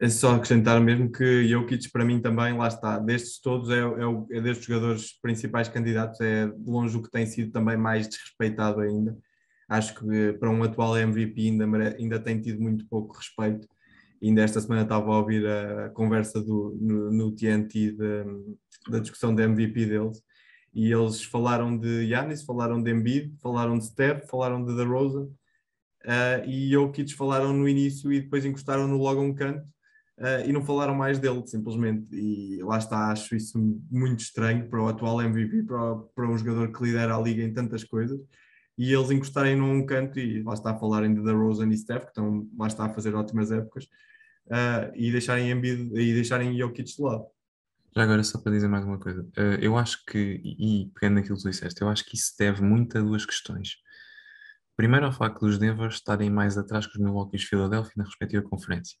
é 0.00 0.08
só 0.08 0.34
acrescentar 0.36 0.80
mesmo 0.80 1.10
que 1.10 1.48
Jokic 1.48 1.90
para 1.90 2.04
mim 2.04 2.20
também, 2.20 2.56
lá 2.56 2.68
está, 2.68 2.98
destes 3.00 3.40
todos 3.40 3.68
é, 3.70 3.78
é, 3.78 4.06
o- 4.06 4.28
é 4.30 4.40
destes 4.40 4.66
jogadores 4.66 5.18
principais 5.20 5.68
candidatos, 5.68 6.20
é 6.20 6.46
de 6.46 6.70
longe 6.70 6.96
o 6.96 7.02
que 7.02 7.10
tem 7.10 7.26
sido 7.26 7.50
também 7.50 7.76
mais 7.76 8.06
desrespeitado 8.06 8.80
ainda. 8.80 9.16
Acho 9.68 9.94
que 9.98 10.32
para 10.34 10.50
um 10.50 10.62
atual 10.62 10.96
MVP 10.96 11.40
ainda, 11.48 11.64
ainda 11.98 12.20
tem 12.20 12.40
tido 12.40 12.60
muito 12.62 12.86
pouco 12.86 13.16
respeito. 13.16 13.66
Ainda 14.22 14.42
esta 14.42 14.60
semana 14.60 14.82
estava 14.82 15.12
a 15.12 15.18
ouvir 15.18 15.46
a 15.46 15.90
conversa 15.90 16.42
do, 16.42 16.76
no, 16.80 17.10
no 17.10 17.32
TNT 17.32 17.92
de- 17.92 18.56
da 18.90 18.98
discussão 18.98 19.34
da 19.34 19.44
MVP 19.44 19.86
deles 19.86 20.22
e 20.74 20.92
eles 20.92 21.22
falaram 21.22 21.76
de 21.76 22.06
Giannis, 22.06 22.42
falaram 22.42 22.82
de 22.82 22.90
Embiid, 22.90 23.34
falaram 23.40 23.78
de 23.78 23.86
Steph, 23.86 24.28
falaram 24.28 24.64
de 24.64 24.74
DeRozan 24.76 25.24
uh, 26.04 26.46
e 26.46 26.70
Jokic 26.70 27.14
falaram 27.14 27.52
no 27.52 27.68
início 27.68 28.12
e 28.12 28.20
depois 28.20 28.44
encostaram-no 28.44 28.96
logo 28.96 29.20
a 29.20 29.24
um 29.24 29.34
canto 29.34 29.66
uh, 30.18 30.46
e 30.46 30.52
não 30.52 30.64
falaram 30.64 30.94
mais 30.94 31.18
dele, 31.18 31.46
simplesmente. 31.46 32.06
E 32.14 32.62
lá 32.62 32.78
está, 32.78 33.10
acho 33.10 33.34
isso 33.34 33.58
muito 33.90 34.20
estranho 34.20 34.68
para 34.68 34.82
o 34.82 34.88
atual 34.88 35.22
MVP, 35.22 35.64
para, 35.64 35.96
para 36.14 36.28
um 36.28 36.36
jogador 36.36 36.72
que 36.72 36.82
lidera 36.82 37.16
a 37.16 37.20
liga 37.20 37.42
em 37.42 37.52
tantas 37.52 37.84
coisas. 37.84 38.20
E 38.78 38.92
eles 38.92 39.10
encostarem 39.10 39.56
num 39.56 39.84
canto 39.84 40.18
e 40.18 40.42
lá 40.42 40.54
está 40.54 40.70
a 40.70 40.78
falarem 40.78 41.12
de 41.12 41.22
DeRozan 41.22 41.68
e 41.68 41.76
Steph, 41.76 42.04
que 42.04 42.10
estão 42.10 42.48
lá 42.56 42.68
está 42.68 42.86
a 42.86 42.88
fazer 42.88 43.14
ótimas 43.14 43.50
épocas, 43.50 43.84
uh, 44.46 44.94
e 44.94 45.10
deixarem 45.10 45.50
Embiid 45.50 45.90
e 45.92 46.14
deixarem 46.14 46.56
Jokic 46.56 46.94
de 46.94 47.02
lado. 47.02 47.26
Já 47.96 48.02
agora, 48.04 48.22
só 48.22 48.38
para 48.38 48.52
dizer 48.52 48.68
mais 48.68 48.84
uma 48.84 48.98
coisa, 48.98 49.26
eh, 49.36 49.58
eu 49.60 49.76
acho 49.76 50.04
que, 50.04 50.40
e 50.44 50.90
pegando 50.94 51.16
naquilo 51.16 51.36
que 51.36 51.42
tu 51.42 51.50
disseste, 51.50 51.80
eu 51.82 51.88
acho 51.88 52.04
que 52.04 52.16
isso 52.16 52.34
deve 52.38 52.62
muito 52.62 52.96
a 52.96 53.00
duas 53.00 53.24
questões. 53.24 53.76
Primeiro, 54.76 55.06
ao 55.06 55.12
facto 55.12 55.40
dos 55.40 55.58
Denver 55.58 55.88
estarem 55.88 56.30
mais 56.30 56.56
atrás 56.56 56.86
que 56.86 56.92
os 56.92 56.98
Milwaukee 56.98 57.36
e 57.36 57.40
os 57.40 57.44
Philadelphia 57.44 57.92
na 57.96 58.04
respectiva 58.04 58.42
conferência. 58.42 58.96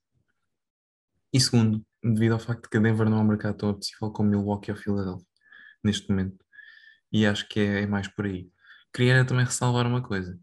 E 1.32 1.38
segundo, 1.38 1.84
devido 2.02 2.32
ao 2.32 2.40
facto 2.40 2.64
de 2.64 2.70
que 2.70 2.80
Denver 2.80 3.08
não 3.08 3.18
é 3.18 3.20
um 3.20 3.24
mercado 3.24 3.56
tão 3.58 3.68
apetecível 3.70 4.10
como 4.10 4.30
Milwaukee 4.30 4.72
ou 4.72 4.76
Philadelphia 4.76 5.26
neste 5.84 6.08
momento. 6.10 6.44
E 7.12 7.26
acho 7.26 7.48
que 7.48 7.60
é, 7.60 7.82
é 7.82 7.86
mais 7.86 8.08
por 8.08 8.26
aí. 8.26 8.50
Queria 8.92 9.24
também 9.24 9.44
ressalvar 9.44 9.86
uma 9.86 10.02
coisa. 10.02 10.38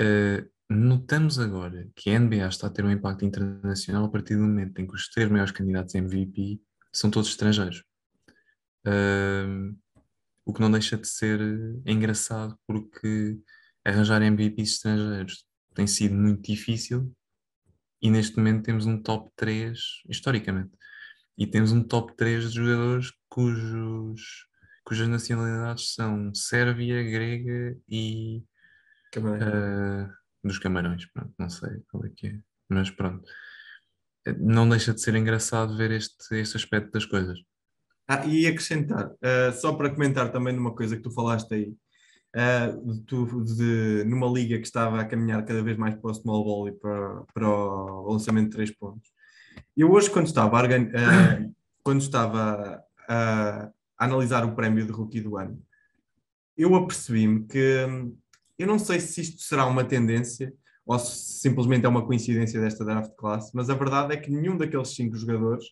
Eh, 0.00 0.46
notamos 0.70 1.38
agora 1.38 1.88
que 1.96 2.10
a 2.10 2.18
NBA 2.18 2.46
está 2.48 2.66
a 2.66 2.70
ter 2.70 2.84
um 2.84 2.90
impacto 2.90 3.24
internacional 3.24 4.04
a 4.04 4.08
partir 4.08 4.36
do 4.36 4.42
momento 4.42 4.78
em 4.78 4.86
que 4.86 4.94
os 4.94 5.08
três 5.08 5.30
maiores 5.30 5.52
candidatos 5.52 5.94
a 5.94 5.98
MVP 5.98 6.60
são 6.92 7.10
todos 7.10 7.28
estrangeiros. 7.30 7.84
Ahm, 8.86 9.76
o 10.44 10.52
que 10.52 10.60
não 10.60 10.70
deixa 10.70 10.96
de 10.96 11.06
ser 11.06 11.40
eh, 11.40 11.92
engraçado 11.92 12.58
porque 12.66 13.38
arranjar 13.84 14.22
MVPs 14.22 14.72
estrangeiros 14.74 15.44
tem 15.74 15.86
sido 15.86 16.14
muito 16.14 16.42
difícil 16.42 17.14
e 18.00 18.10
neste 18.10 18.36
momento 18.36 18.64
temos 18.64 18.86
um 18.86 19.02
top 19.02 19.30
3, 19.36 19.78
historicamente, 20.08 20.70
e 21.36 21.46
temos 21.46 21.72
um 21.72 21.82
top 21.82 22.16
3 22.16 22.50
de 22.52 22.56
jogadores 22.56 23.12
cujos, 23.28 24.47
cujas 24.88 25.08
nacionalidades 25.08 25.92
são 25.94 26.34
Sérvia, 26.34 27.02
Grega 27.02 27.76
e 27.88 28.42
Camarões. 29.12 29.42
ah, 29.44 30.14
dos 30.42 30.58
Camarões, 30.58 31.04
pronto, 31.12 31.32
não 31.38 31.50
sei 31.50 31.70
qual 31.90 32.06
é 32.06 32.10
que 32.16 32.26
é, 32.28 32.38
mas 32.70 32.90
pronto. 32.90 33.22
Eh, 34.26 34.32
Não 34.38 34.66
deixa 34.68 34.94
de 34.94 35.02
ser 35.02 35.14
engraçado 35.14 35.76
ver 35.76 35.90
este, 35.90 36.34
este 36.36 36.56
aspecto 36.56 36.90
das 36.92 37.04
coisas. 37.04 37.38
Ah, 38.08 38.24
e 38.24 38.46
acrescentar, 38.46 39.10
ah, 39.22 39.52
só 39.52 39.74
para 39.74 39.90
comentar 39.90 40.32
também 40.32 40.54
numa 40.54 40.74
coisa 40.74 40.96
que 40.96 41.02
tu 41.02 41.10
falaste 41.10 41.52
aí, 41.54 41.74
de 42.84 43.00
tu- 43.04 43.42
de- 43.44 44.04
numa 44.04 44.26
liga 44.26 44.56
que 44.58 44.66
estava 44.66 45.00
a 45.00 45.04
caminhar 45.04 45.44
cada 45.44 45.62
vez 45.62 45.76
mais 45.76 45.94
para 45.96 46.10
o 46.10 46.14
small 46.14 46.44
ball 46.44 46.68
e 46.68 46.72
para, 46.72 47.22
para 47.34 47.48
o 47.48 48.12
lançamento 48.12 48.50
de 48.50 48.56
três 48.56 48.70
pontos. 48.74 49.10
Eu 49.76 49.90
hoje, 49.90 50.08
quando 50.10 50.26
estava 50.26 50.58
a, 50.60 50.64
ah, 50.64 51.48
quando 51.82 52.00
estava 52.00 52.82
a, 53.08 53.70
analisar 53.98 54.44
o 54.44 54.54
prémio 54.54 54.86
de 54.86 54.92
rookie 54.92 55.20
do 55.20 55.36
ano, 55.36 55.60
eu 56.56 56.74
apercebi-me 56.74 57.46
que 57.46 57.86
eu 58.58 58.66
não 58.66 58.78
sei 58.78 59.00
se 59.00 59.20
isto 59.20 59.40
será 59.42 59.66
uma 59.66 59.84
tendência 59.84 60.52
ou 60.84 60.98
se 60.98 61.40
simplesmente 61.40 61.84
é 61.84 61.88
uma 61.88 62.04
coincidência 62.04 62.60
desta 62.60 62.84
draft 62.84 63.12
classe, 63.16 63.52
mas 63.54 63.68
a 63.70 63.74
verdade 63.74 64.14
é 64.14 64.16
que 64.16 64.30
nenhum 64.30 64.56
daqueles 64.56 64.94
cinco 64.94 65.16
jogadores 65.16 65.64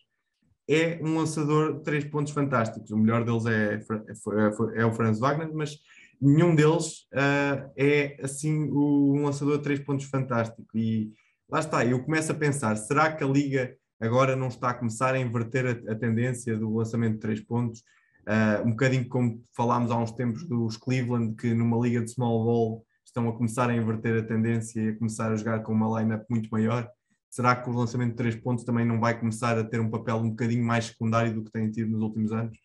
é 0.69 0.99
um 1.01 1.17
lançador 1.17 1.77
de 1.77 1.83
três 1.83 2.03
pontos 2.05 2.33
fantásticos. 2.33 2.91
O 2.91 2.97
melhor 2.97 3.23
deles 3.23 3.45
é, 3.45 3.75
é, 3.75 4.81
é 4.81 4.85
o 4.85 4.93
Franz 4.93 5.19
Wagner, 5.19 5.49
mas 5.53 5.77
nenhum 6.21 6.53
deles 6.55 7.07
ah, 7.13 7.69
é 7.75 8.17
assim 8.21 8.69
o- 8.69 9.13
um 9.15 9.23
lançador 9.25 9.57
de 9.57 9.63
três 9.63 9.79
pontos 9.79 10.05
fantástico. 10.05 10.65
E 10.75 11.11
lá 11.49 11.59
está, 11.59 11.85
eu 11.85 12.03
começo 12.03 12.31
a 12.31 12.35
pensar: 12.35 12.75
será 12.75 13.11
que 13.11 13.23
a 13.23 13.27
Liga 13.27 13.75
agora 13.99 14.35
não 14.35 14.49
está 14.49 14.69
a 14.69 14.73
começar 14.73 15.15
a 15.15 15.19
inverter 15.19 15.83
a, 15.87 15.93
a 15.93 15.95
tendência 15.95 16.57
do 16.57 16.73
lançamento 16.75 17.13
de 17.13 17.19
três 17.19 17.41
pontos? 17.41 17.83
Ah, 18.27 18.61
um 18.65 18.71
bocadinho 18.71 19.07
como 19.07 19.41
falámos 19.55 19.89
há 19.89 19.97
uns 19.97 20.11
tempos 20.11 20.43
dos 20.43 20.75
Cleveland, 20.75 21.35
que 21.35 21.53
numa 21.53 21.77
liga 21.77 22.03
de 22.03 22.11
small 22.11 22.43
ball 22.43 22.85
estão 23.05 23.29
a 23.29 23.33
começar 23.33 23.69
a 23.69 23.75
inverter 23.75 24.21
a 24.21 24.27
tendência 24.27 24.81
e 24.81 24.89
a 24.89 24.97
começar 24.97 25.31
a 25.31 25.35
jogar 25.37 25.63
com 25.63 25.71
uma 25.71 26.01
lineup 26.01 26.25
muito 26.29 26.49
maior. 26.49 26.91
Será 27.29 27.55
que 27.55 27.69
o 27.69 27.73
lançamento 27.73 28.11
de 28.11 28.17
três 28.17 28.35
pontos 28.35 28.65
também 28.65 28.85
não 28.85 28.99
vai 28.99 29.17
começar 29.17 29.57
a 29.57 29.63
ter 29.63 29.79
um 29.79 29.89
papel 29.89 30.17
um 30.17 30.31
bocadinho 30.31 30.65
mais 30.65 30.85
secundário 30.87 31.33
do 31.33 31.43
que 31.43 31.51
tem 31.51 31.71
tido 31.71 31.91
nos 31.91 32.01
últimos 32.01 32.33
anos? 32.33 32.57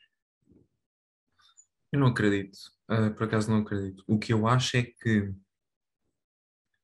Eu 1.92 2.00
não 2.00 2.08
acredito, 2.08 2.58
Ah, 2.88 3.10
por 3.10 3.24
acaso 3.24 3.48
não 3.48 3.58
acredito. 3.58 4.02
O 4.08 4.18
que 4.18 4.32
eu 4.32 4.48
acho 4.48 4.76
é 4.76 4.82
que 4.82 5.32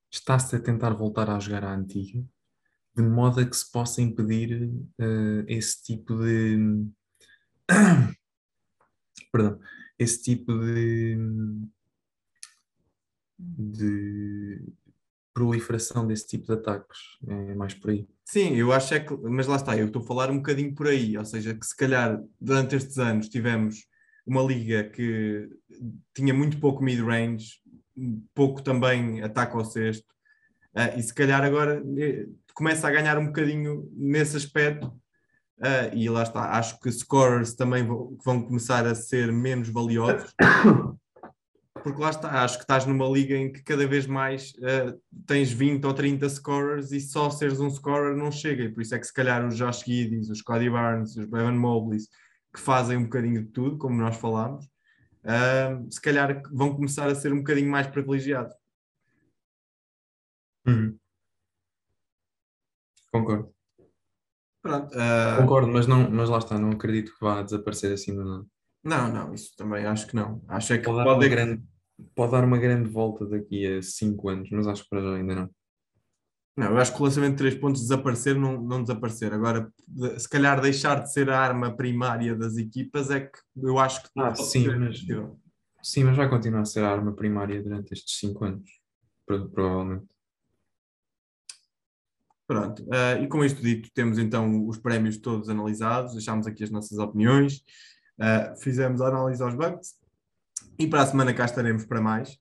está-se 0.09 0.55
a 0.55 0.61
tentar 0.61 0.91
voltar 0.91 1.29
a 1.29 1.41
jogar 1.41 1.65
à 1.65 1.75
antiga, 1.75 2.25
de 2.95 3.03
modo 3.03 3.41
a 3.41 3.45
que 3.45 3.57
se 3.57 3.71
possa 3.73 4.01
impedir 4.01 4.71
ah, 5.01 5.45
esse 5.49 5.83
tipo 5.83 6.15
de. 6.15 6.87
Perdão, 9.33 9.59
esse 9.99 10.23
tipo 10.23 10.53
de. 10.59 11.17
de 13.39 14.63
proliferação 15.33 16.05
desse 16.05 16.27
tipo 16.27 16.47
de 16.47 16.53
ataques. 16.53 16.99
É 17.27 17.55
mais 17.55 17.73
por 17.73 17.91
aí. 17.91 18.09
Sim, 18.25 18.57
eu 18.57 18.73
acho 18.73 18.93
é 18.93 19.01
que, 19.01 19.17
mas 19.17 19.47
lá 19.47 19.55
está, 19.55 19.77
eu 19.77 19.87
estou 19.87 20.03
a 20.03 20.05
falar 20.05 20.31
um 20.31 20.39
bocadinho 20.39 20.75
por 20.75 20.89
aí, 20.89 21.17
ou 21.17 21.25
seja, 21.25 21.55
que 21.55 21.65
se 21.65 21.77
calhar 21.77 22.21
durante 22.41 22.75
estes 22.75 22.99
anos 22.99 23.29
tivemos 23.29 23.87
uma 24.27 24.43
liga 24.43 24.85
que 24.85 25.49
tinha 26.13 26.35
muito 26.35 26.59
pouco 26.59 26.83
mid-range, 26.83 27.61
pouco 28.35 28.61
também 28.63 29.23
ataque 29.23 29.57
ao 29.57 29.65
sexto, 29.65 30.13
ah, 30.75 30.95
e 30.97 31.03
se 31.03 31.15
calhar 31.15 31.43
agora 31.43 31.83
eh, 31.99 32.27
começa 32.53 32.87
a 32.87 32.91
ganhar 32.91 33.17
um 33.17 33.27
bocadinho 33.27 33.89
nesse 33.95 34.37
aspecto, 34.37 34.93
ah, 35.61 35.91
e 35.93 36.09
lá 36.09 36.23
está, 36.23 36.53
acho 36.53 36.79
que 36.81 36.91
scorers 36.91 37.55
também 37.55 37.85
vão, 37.85 38.17
vão 38.25 38.43
começar 38.43 38.87
a 38.87 38.95
ser 38.95 39.33
menos 39.33 39.69
valiosos, 39.69 40.33
porque 41.83 42.01
lá 42.01 42.11
está, 42.11 42.45
acho 42.45 42.59
que 42.59 42.65
estás 42.65 42.87
numa 42.87 43.07
liga 43.07 43.37
em 43.37 43.53
que 43.53 43.63
cada 43.63 43.87
vez 43.87 44.07
mais 44.07 44.53
ah, 44.63 44.95
tens 45.27 45.51
20 45.51 45.85
ou 45.85 45.93
30 45.95 46.29
scorers 46.29 46.93
e 46.93 47.01
só 47.01 47.29
seres 47.31 47.59
um 47.61 47.71
scorer 47.71 48.17
não 48.17 48.31
chega, 48.31 48.65
e 48.65 48.73
por 48.73 48.83
isso 48.83 48.95
é 48.95 48.99
que 48.99 49.07
se 49.07 49.13
calhar 49.13 49.47
os 49.47 49.57
Josh 49.57 49.85
Giddey, 49.85 50.21
os 50.21 50.43
Cody 50.43 50.71
Barnes, 50.71 51.17
os 51.17 51.25
Evan 51.25 51.53
Mobley, 51.53 52.01
que 52.55 52.61
fazem 52.61 52.97
um 52.97 53.05
bocadinho 53.05 53.43
de 53.43 53.51
tudo, 53.51 53.79
como 53.79 54.01
nós 54.01 54.17
falámos, 54.17 54.69
ah, 55.25 55.81
se 55.91 56.01
calhar 56.01 56.43
vão 56.53 56.75
começar 56.75 57.09
a 57.09 57.15
ser 57.15 57.33
um 57.33 57.39
bocadinho 57.39 57.71
mais 57.71 57.87
privilegiados. 57.89 58.55
Concordo. 63.11 63.58
Pronto, 64.69 64.99
ah, 64.99 65.37
Concordo, 65.41 65.69
mas, 65.73 65.87
não, 65.87 66.11
mas 66.11 66.29
lá 66.29 66.39
está, 66.39 66.59
não 66.59 66.71
acredito 66.71 67.13
que 67.15 67.21
vá 67.21 67.43
desaparecer 67.43 67.93
assim 67.93 68.15
do 68.15 68.25
nada. 68.25 68.47
não, 68.85 69.13
não, 69.13 69.35
isso 69.35 69.55
também 69.57 69.85
acho 69.87 70.07
que 70.07 70.15
não. 70.17 70.43
Acho 70.49 70.73
é 70.75 70.79
que 70.79 70.85
Pode 70.85 70.99
dar, 70.99 71.05
pode 71.05 71.17
uma 71.19 71.25
é 71.27 71.29
grande, 71.29 71.63
pode 72.15 72.33
dar 72.33 72.45
uma 72.45 72.59
grande 72.59 72.89
volta 72.91 73.27
daqui 73.27 73.67
a 73.67 73.83
5 73.83 74.29
anos, 74.29 74.49
mas 74.51 74.67
acho 74.67 74.83
que 74.85 74.89
para 74.91 75.01
já 75.03 75.15
ainda 75.15 75.35
não. 75.35 75.51
Não, 76.57 76.71
eu 76.73 76.79
acho 76.79 76.93
que 76.93 77.01
o 77.01 77.05
lançamento 77.05 77.33
de 77.33 77.39
três 77.39 77.55
pontos 77.55 77.83
desaparecer, 77.83 78.35
não, 78.35 78.61
não 78.61 78.83
desaparecer. 78.83 79.33
Agora, 79.33 79.73
de- 79.87 80.19
se 80.19 80.29
calhar 80.29 80.61
deixar 80.61 81.01
de 81.01 81.13
ser 81.13 81.31
a 81.31 81.39
arma 81.39 81.77
primária 81.77 82.35
das 82.35 82.57
equipas 82.57 83.11
é 83.13 83.21
que 83.21 83.39
eu 83.63 83.79
acho 83.79 84.03
que 84.03 84.09
Ah, 84.19 84.35
sim, 84.35 84.65
ser 84.65 84.79
mas-. 84.79 85.05
Sim, 85.81 86.05
mas 86.05 86.17
vai 86.17 86.29
continuar 86.29 86.63
a 86.63 86.65
ser 86.65 86.83
a 86.83 86.91
arma 86.91 87.15
primária 87.15 87.63
durante 87.63 87.93
estes 87.95 88.19
5 88.19 88.45
anos, 88.45 88.69
pro- 89.25 89.49
provavelmente. 89.49 90.09
Pronto, 92.49 92.83
ah, 92.91 93.21
e 93.21 93.29
com 93.29 93.45
isto 93.45 93.61
dito, 93.61 93.91
temos 93.93 94.19
então 94.19 94.67
os 94.67 94.79
prémios 94.79 95.19
todos 95.19 95.51
analisados, 95.51 96.15
deixámos 96.15 96.47
aqui 96.47 96.65
as 96.65 96.71
nossas 96.71 96.99
opiniões, 96.99 97.63
ah, 98.19 98.55
fizemos 98.57 99.03
a 99.03 99.09
análise 99.09 99.43
aos 99.43 99.55
Bucks 99.55 99.97
e 100.79 100.87
para 100.87 101.03
a 101.03 101.07
semana 101.07 101.35
cá 101.35 101.45
estaremos 101.45 101.85
para 101.85 102.01
mais. 102.01 102.39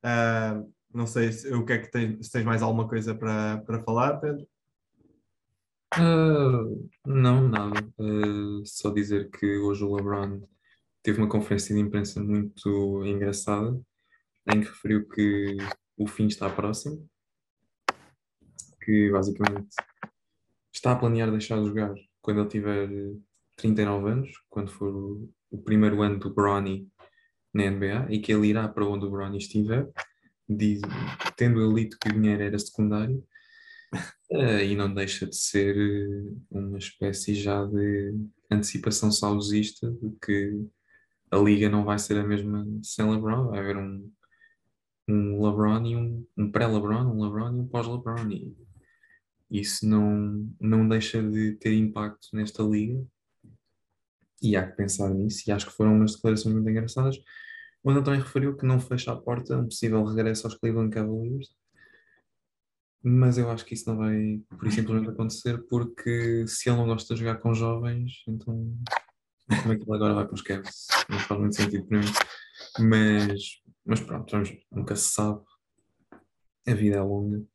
Ah, 0.00 0.62
não 0.94 1.08
sei 1.08 1.32
se, 1.32 1.52
o 1.52 1.64
que 1.66 1.72
é 1.72 1.78
que 1.78 1.90
tens, 1.90 2.24
se 2.24 2.32
tens 2.32 2.44
mais 2.44 2.62
alguma 2.62 2.86
coisa 2.88 3.16
para, 3.16 3.58
para 3.66 3.82
falar, 3.82 4.16
Pedro? 4.20 4.46
Não, 7.04 7.48
nada. 7.48 7.84
Só 8.64 8.90
dizer 8.90 9.28
que 9.30 9.58
hoje 9.58 9.82
o 9.82 9.92
LeBron 9.96 10.40
teve 11.02 11.18
uma 11.18 11.28
conferência 11.28 11.74
de 11.74 11.80
imprensa 11.80 12.22
muito 12.22 13.04
engraçada, 13.04 13.76
em 14.54 14.60
que 14.60 14.68
referiu 14.68 15.08
que 15.08 15.56
o 15.96 16.06
fim 16.06 16.28
está 16.28 16.48
próximo, 16.48 17.08
que 18.86 19.10
basicamente 19.10 19.74
está 20.72 20.92
a 20.92 20.96
planear 20.96 21.28
deixar 21.30 21.58
de 21.58 21.66
jogar 21.66 21.92
quando 22.22 22.40
ele 22.40 22.48
tiver 22.48 22.88
39 23.56 24.10
anos, 24.10 24.30
quando 24.48 24.70
for 24.70 25.20
o 25.50 25.58
primeiro 25.58 26.02
ano 26.02 26.20
do 26.20 26.32
Bronny 26.32 26.88
na 27.52 27.68
NBA, 27.68 28.06
e 28.10 28.20
que 28.20 28.32
ele 28.32 28.48
irá 28.48 28.68
para 28.68 28.86
onde 28.86 29.06
o 29.06 29.10
Bronny 29.10 29.38
estiver, 29.38 29.88
diz, 30.48 30.80
tendo 31.36 31.60
ele 31.60 31.84
dito 31.84 31.98
que 31.98 32.10
o 32.10 32.12
dinheiro 32.12 32.42
era 32.42 32.58
secundário, 32.58 33.24
uh, 34.30 34.60
e 34.62 34.76
não 34.76 34.92
deixa 34.92 35.26
de 35.26 35.34
ser 35.34 35.74
uma 36.50 36.78
espécie 36.78 37.34
já 37.34 37.64
de 37.64 38.14
antecipação 38.50 39.10
saudosista 39.10 39.90
de 39.90 40.16
que 40.24 40.64
a 41.30 41.36
liga 41.38 41.68
não 41.68 41.84
vai 41.84 41.98
ser 41.98 42.18
a 42.18 42.24
mesma 42.24 42.64
sem 42.82 43.10
LeBron, 43.10 43.48
vai 43.48 43.58
haver 43.58 43.76
um, 43.76 44.12
um 45.08 45.44
LeBron 45.44 45.86
e 45.86 45.96
um, 45.96 46.26
um 46.36 46.50
pré-LeBron, 46.50 47.06
um 47.06 47.22
LeBron 47.22 47.56
e 47.56 47.60
um 47.60 47.66
pós-LeBron. 47.66 48.28
Isso 49.50 49.86
não, 49.86 50.48
não 50.60 50.88
deixa 50.88 51.22
de 51.22 51.52
ter 51.54 51.72
impacto 51.72 52.28
nesta 52.32 52.62
liga. 52.62 53.04
E 54.42 54.56
há 54.56 54.68
que 54.68 54.76
pensar 54.76 55.08
nisso, 55.10 55.44
e 55.46 55.52
acho 55.52 55.66
que 55.66 55.72
foram 55.72 55.94
umas 55.94 56.14
declarações 56.14 56.54
muito 56.54 56.68
engraçadas. 56.68 57.16
O 57.82 57.90
André 57.90 58.04
também 58.04 58.20
referiu 58.20 58.56
que 58.56 58.66
não 58.66 58.80
fecha 58.80 59.12
a 59.12 59.16
porta 59.16 59.56
um 59.56 59.64
possível 59.64 60.04
regresso 60.04 60.46
aos 60.46 60.56
Cleveland 60.56 60.90
Cavaliers, 60.90 61.48
mas 63.02 63.38
eu 63.38 63.48
acho 63.50 63.64
que 63.64 63.74
isso 63.74 63.88
não 63.88 63.96
vai, 63.96 64.42
por 64.58 64.70
simplesmente 64.70 65.10
acontecer, 65.10 65.58
porque 65.68 66.44
se 66.48 66.68
ele 66.68 66.78
não 66.78 66.86
gosta 66.86 67.14
de 67.14 67.20
jogar 67.20 67.36
com 67.36 67.54
jovens, 67.54 68.24
então 68.26 68.76
como 69.62 69.72
é 69.72 69.76
que 69.76 69.82
ele 69.82 69.94
agora 69.94 70.14
vai 70.14 70.26
para 70.26 70.34
os 70.34 70.42
Cavs? 70.42 70.88
Não 71.08 71.18
faz 71.20 71.40
muito 71.40 71.54
sentido 71.54 71.86
para 71.86 72.00
mim. 72.00 72.06
Mas, 72.80 73.62
mas 73.84 74.00
pronto, 74.00 74.30
vamos, 74.30 74.50
nunca 74.72 74.96
se 74.96 75.08
sabe. 75.10 75.40
A 76.66 76.74
vida 76.74 76.96
é 76.96 77.00
longa 77.00 77.46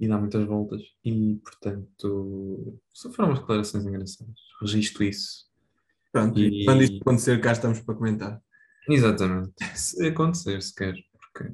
e 0.00 0.08
dá 0.08 0.18
muitas 0.18 0.44
voltas. 0.46 0.82
E, 1.04 1.38
portanto, 1.44 2.80
só 2.92 3.12
foram 3.12 3.28
umas 3.28 3.40
declarações 3.40 3.84
engraçadas. 3.86 4.34
Registro 4.60 5.04
isso. 5.04 5.46
Pronto, 6.10 6.40
e 6.40 6.64
quando 6.64 6.82
isto 6.82 6.96
acontecer, 7.02 7.40
cá 7.40 7.52
estamos 7.52 7.80
para 7.80 7.94
comentar. 7.94 8.42
Exatamente. 8.88 9.52
Se 9.76 10.08
acontecer, 10.08 10.60
se 10.62 10.74
quer, 10.74 10.94
porque 11.12 11.52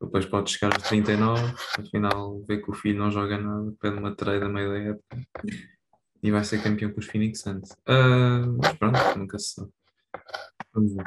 depois 0.00 0.26
pode 0.26 0.50
chegar 0.50 0.72
aos 0.74 0.86
39, 0.88 1.54
afinal 1.78 2.44
vê 2.46 2.58
que 2.58 2.70
o 2.70 2.74
filho 2.74 2.98
não 2.98 3.10
joga 3.10 3.38
nada, 3.38 3.74
pede 3.80 3.96
uma 3.96 4.14
trade 4.14 4.44
a 4.44 4.48
meio 4.48 4.68
da 4.68 4.78
época 4.78 5.26
e 6.22 6.30
vai 6.30 6.44
ser 6.44 6.62
campeão 6.62 6.92
com 6.92 7.00
os 7.00 7.06
Phoenix 7.06 7.40
Suns. 7.40 7.72
Uh, 7.72 8.56
mas 8.62 8.72
pronto, 8.74 9.18
nunca 9.18 9.38
se 9.38 9.54
sabe. 9.54 9.70
Vamos 10.72 10.94
ver. 10.94 11.04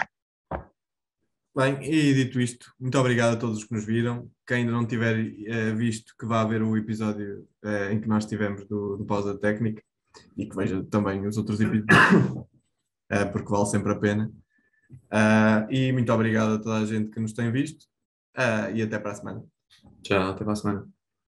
Bem, 1.56 1.78
e 1.84 2.14
dito 2.16 2.42
isto, 2.42 2.74
muito 2.80 2.98
obrigado 2.98 3.34
a 3.36 3.40
todos 3.40 3.60
os 3.60 3.64
que 3.64 3.76
nos 3.76 3.86
viram. 3.86 4.28
Quem 4.48 4.58
ainda 4.58 4.72
não 4.72 4.88
tiver 4.88 5.16
uh, 5.20 5.76
visto, 5.76 6.16
que 6.18 6.26
vá 6.26 6.44
ver 6.44 6.64
o 6.64 6.76
episódio 6.76 7.48
uh, 7.64 7.92
em 7.92 8.02
que 8.02 8.08
nós 8.08 8.26
tivemos 8.26 8.66
do, 8.66 8.98
do 8.98 9.06
Pausa 9.06 9.38
Técnica 9.38 9.84
e 10.36 10.48
que 10.48 10.56
veja 10.56 10.84
também 10.86 11.28
os 11.28 11.38
outros 11.38 11.62
episódios, 11.62 11.92
uh, 13.14 13.32
porque 13.32 13.52
vale 13.52 13.68
sempre 13.68 13.92
a 13.92 13.96
pena. 13.96 14.32
e 15.70 15.92
muito 15.92 16.12
obrigado 16.12 16.56
a 16.56 16.60
toda 16.60 16.80
a 16.80 16.86
gente 16.88 17.12
que 17.12 17.20
nos 17.20 17.34
tem 17.34 17.52
visto 17.52 17.86
e 18.74 18.82
até 18.82 18.98
para 18.98 19.12
a 19.12 19.16
semana. 19.16 19.44
Tchau, 20.02 20.32
até 20.32 20.44
para 20.44 20.54
a 20.54 20.56
semana. 20.56 20.93